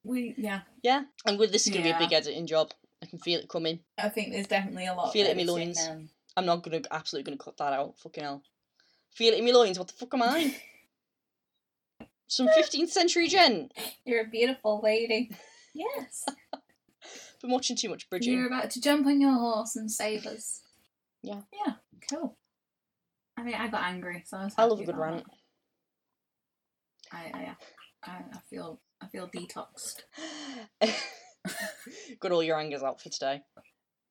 we 0.05 0.35
yeah. 0.37 0.61
Yeah, 0.83 1.05
and 1.27 1.39
with 1.39 1.53
this 1.53 1.67
is 1.67 1.73
gonna 1.75 1.87
Yeah. 1.87 1.99
be 1.99 2.05
a 2.05 2.07
big 2.09 2.13
editing 2.15 2.47
job. 2.47 2.73
I 3.03 3.07
can 3.07 3.19
feel 3.19 3.41
it 3.41 3.49
coming. 3.49 3.81
I 3.99 4.09
think 4.09 4.33
there's 4.33 4.47
definitely 4.47 4.87
a 4.87 4.95
lot. 4.95 5.13
Feel 5.13 5.27
of 5.27 5.37
it 5.37 5.41
in 5.41 5.47
my 5.47 5.53
loins. 5.53 5.87
um, 5.89 6.09
I'm 6.37 6.47
not 6.47 6.63
gonna 6.63 6.81
absolutely 6.91 7.31
gonna 7.31 7.43
cut 7.43 7.57
that 7.59 7.73
out. 7.73 7.99
Fucking 7.99 8.23
hell. 8.25 8.43
Feel 9.15 9.35
it 9.35 9.39
in 9.39 9.45
my 9.45 9.51
loins. 9.53 9.79
What 9.79 9.89
the 9.89 9.95
fuck 9.95 10.15
am 10.15 10.23
I? 10.23 10.55
Some 12.27 12.49
15th 12.49 12.89
century 12.91 13.29
gent. 13.29 13.73
You're 14.05 14.23
a 14.23 14.29
beautiful 14.29 14.81
lady. 14.83 15.31
Yes. 15.75 16.25
Been 17.43 17.51
watching 17.51 17.77
too 17.77 17.91
much 17.91 18.09
Bridget. 18.09 18.31
You're 18.31 18.47
about 18.47 18.71
to 18.71 18.81
jump 18.81 19.07
on 19.07 19.21
your 19.21 19.35
horse 19.35 19.77
and 19.77 19.91
save 19.91 20.27
us. 20.27 20.63
Yeah. 21.23 21.43
Yeah. 21.53 21.75
Cool. 22.11 22.37
I 23.37 23.43
mean, 23.43 23.55
I 23.55 23.69
got 23.69 23.83
angry, 23.83 24.23
so 24.27 24.39
I 24.39 24.45
was. 24.45 24.55
I 24.57 24.65
love 24.65 24.81
a 24.81 24.85
good 24.85 24.97
rant. 24.97 25.25
that. 25.25 25.33
I, 27.13 27.31
I, 27.35 27.57
I, 28.11 28.17
I 28.33 28.39
feel, 28.49 28.81
I 29.05 29.09
feel 29.09 29.29
detoxed. 29.29 30.03
Got 32.21 32.33
all 32.33 32.43
your 32.43 32.59
angers 32.59 32.83
out 32.83 33.01
for 33.01 33.11
today. 33.11 33.43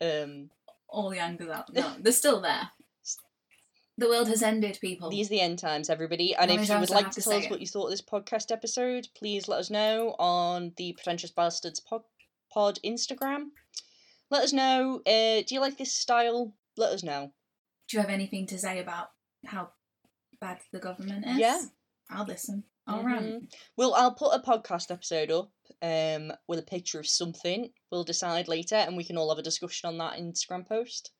Um, 0.01 0.49
All 0.87 1.09
the 1.09 1.19
anger's 1.19 1.49
out. 1.49 1.65
No, 1.73 1.95
they're 1.99 2.13
still 2.13 2.41
there. 2.41 2.69
The 3.97 4.09
world 4.09 4.27
has 4.27 4.41
ended, 4.41 4.79
people. 4.81 5.11
these 5.11 5.27
are 5.27 5.29
the 5.29 5.41
end 5.41 5.59
times, 5.59 5.87
everybody. 5.89 6.35
And 6.35 6.49
if 6.49 6.67
you 6.67 6.79
would 6.79 6.89
like 6.89 7.11
to 7.11 7.21
to 7.21 7.29
tell 7.29 7.37
us 7.37 7.49
what 7.49 7.61
you 7.61 7.67
thought 7.67 7.85
of 7.85 7.91
this 7.91 8.01
podcast 8.01 8.51
episode, 8.51 9.07
please 9.15 9.47
let 9.47 9.59
us 9.59 9.69
know 9.69 10.15
on 10.17 10.73
the 10.77 10.93
Pretentious 10.93 11.29
Bastards 11.29 11.79
pod, 11.79 12.01
pod 12.51 12.79
Instagram. 12.83 13.49
Let 14.31 14.43
us 14.43 14.51
know. 14.53 15.01
Uh, 15.05 15.43
do 15.45 15.53
you 15.53 15.59
like 15.59 15.77
this 15.77 15.93
style? 15.93 16.53
Let 16.75 16.91
us 16.91 17.03
know. 17.03 17.33
Do 17.87 17.97
you 17.97 18.01
have 18.01 18.09
anything 18.09 18.47
to 18.47 18.57
say 18.57 18.79
about 18.79 19.09
how 19.45 19.69
bad 20.41 20.57
the 20.71 20.79
government 20.79 21.25
is? 21.27 21.37
Yeah. 21.37 21.61
I'll 22.09 22.25
listen. 22.25 22.63
I'll 22.85 23.03
rant. 23.03 23.25
Mhm. 23.43 23.53
Well, 23.77 23.93
I'll 23.93 24.13
put 24.13 24.33
a 24.35 24.39
podcast 24.39 24.91
episode 24.91 25.31
up 25.31 25.51
um, 25.81 26.33
with 26.47 26.59
a 26.59 26.63
picture 26.63 26.99
of 26.99 27.07
something. 27.07 27.71
We'll 27.91 28.03
decide 28.03 28.47
later, 28.47 28.75
and 28.75 28.97
we 28.97 29.03
can 29.05 29.17
all 29.17 29.29
have 29.29 29.37
a 29.39 29.43
discussion 29.43 29.87
on 29.87 29.97
that 29.99 30.19
Instagram 30.19 30.67
post. 30.67 31.11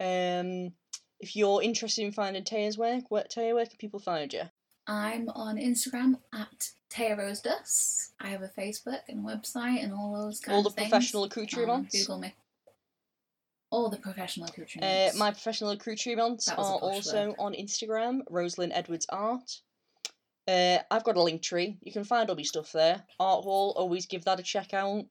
Um, 0.00 0.74
if 1.20 1.36
you're 1.36 1.62
interested 1.62 2.04
in 2.04 2.12
finding 2.12 2.42
Taya's 2.44 2.76
work, 2.76 3.04
where, 3.10 3.24
Taya, 3.24 3.54
where 3.54 3.66
can 3.66 3.76
people 3.78 4.00
find 4.00 4.32
you? 4.32 4.42
I'm 4.86 5.28
on 5.30 5.56
Instagram 5.56 6.20
at 6.34 6.70
Taya 6.90 7.16
Rose 7.16 7.40
Dus. 7.40 8.12
I 8.20 8.28
have 8.28 8.42
a 8.42 8.48
Facebook 8.48 9.00
and 9.08 9.24
website 9.24 9.82
and 9.82 9.94
all 9.94 10.12
those 10.12 10.40
kinds 10.40 10.56
all 10.56 10.62
the 10.62 10.68
of 10.70 10.76
professional 10.76 11.22
Um, 11.22 11.28
accoutrements. 11.30 11.98
Google 12.00 12.18
me. 12.18 12.34
All 13.70 13.88
the 13.88 13.96
professional 13.96 14.46
Uh, 14.46 14.50
accoutrements. 14.50 15.16
my 15.16 15.30
professional 15.30 15.70
accoutrements 15.70 16.48
are 16.48 16.56
also 16.80 17.28
word. 17.28 17.36
on 17.38 17.52
Instagram, 17.54 18.20
Rosalind 18.28 18.72
Edwards 18.72 19.06
Art. 19.08 19.60
Uh, 20.46 20.78
I've 20.90 21.04
got 21.04 21.16
a 21.16 21.22
link 21.22 21.42
tree. 21.42 21.78
You 21.82 21.92
can 21.92 22.04
find 22.04 22.28
all 22.28 22.36
my 22.36 22.42
stuff 22.42 22.72
there. 22.72 23.02
Art 23.18 23.44
Wall, 23.44 23.72
always 23.76 24.06
give 24.06 24.24
that 24.24 24.40
a 24.40 24.42
check 24.42 24.74
out. 24.74 25.04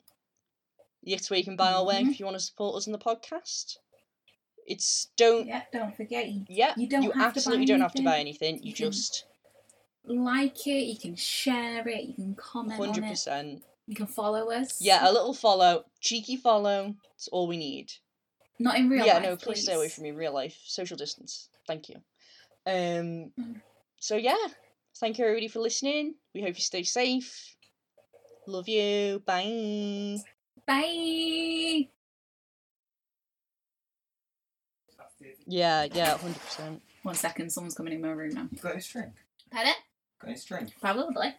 That's 1.06 1.30
where 1.30 1.38
you 1.40 1.44
can 1.44 1.56
buy 1.56 1.72
our 1.74 1.86
work 1.86 1.96
Mhm. 1.96 2.12
if 2.12 2.20
you 2.20 2.26
want 2.26 2.38
to 2.38 2.44
support 2.44 2.76
us 2.78 2.86
in 2.86 2.94
the 2.94 3.00
podcast. 3.00 3.78
It's 4.66 5.08
don't 5.18 5.46
yeah, 5.48 5.64
don't 5.74 5.94
forget 5.96 6.30
you 6.30 6.46
yeah, 6.48 6.74
You 6.78 6.88
don't 6.88 7.04
have 7.04 7.12
to 7.12 7.18
buy 7.20 7.26
absolutely 7.26 7.66
don't 7.66 7.82
have 7.82 7.94
to 7.96 8.04
buy 8.04 8.20
anything. 8.20 8.58
You, 8.64 8.70
You 8.70 8.74
just 8.74 9.26
like 10.06 10.66
it, 10.68 10.86
you 10.86 10.98
can 10.98 11.16
share 11.18 11.86
it, 11.88 12.04
you 12.06 12.14
can 12.14 12.36
comment 12.36 12.80
on 12.80 12.88
Hundred 12.88 13.10
percent. 13.10 13.64
you 13.88 13.96
can 13.96 14.08
follow 14.08 14.52
us. 14.52 14.82
Yeah, 14.82 15.10
a 15.10 15.12
little 15.12 15.34
follow, 15.34 15.86
cheeky 16.00 16.38
follow. 16.38 16.96
It's 17.16 17.28
all 17.28 17.48
we 17.48 17.58
need. 17.58 17.92
Not 18.60 18.78
in 18.78 18.88
real 18.88 19.06
yeah, 19.06 19.16
life. 19.16 19.24
Yeah, 19.24 19.30
no, 19.32 19.36
please, 19.36 19.64
stay 19.64 19.74
away 19.74 19.90
from 19.90 20.04
me. 20.04 20.12
Real 20.12 20.34
life, 20.34 20.58
social 20.66 20.96
distance. 20.96 21.50
Thank 21.68 21.90
you. 21.90 21.96
Um. 22.66 23.34
Mm. 23.38 23.62
So 24.00 24.16
yeah, 24.16 24.38
thank 24.98 25.18
you 25.18 25.26
everybody 25.26 25.48
for 25.48 25.60
listening. 25.60 26.16
We 26.34 26.42
hope 26.42 26.56
you 26.56 26.62
stay 26.62 26.84
safe. 26.84 27.56
Love 28.48 28.68
you. 28.68 29.22
Bye. 29.26 30.18
Bye. 30.68 31.88
Yeah, 35.46 35.88
yeah, 35.94 36.18
hundred 36.18 36.42
percent. 36.42 36.82
One 37.04 37.16
second, 37.16 37.50
someone's 37.52 37.76
coming 37.76 37.94
in 37.94 38.02
my 38.02 38.10
room 38.10 38.34
now. 38.34 38.48
You 38.52 38.60
Got 38.60 38.76
his 38.76 38.88
drink? 38.88 39.14
Pardon? 39.52 39.74
Got 40.22 40.32
his 40.32 40.46
drink? 40.46 40.70
Probably. 40.80 41.36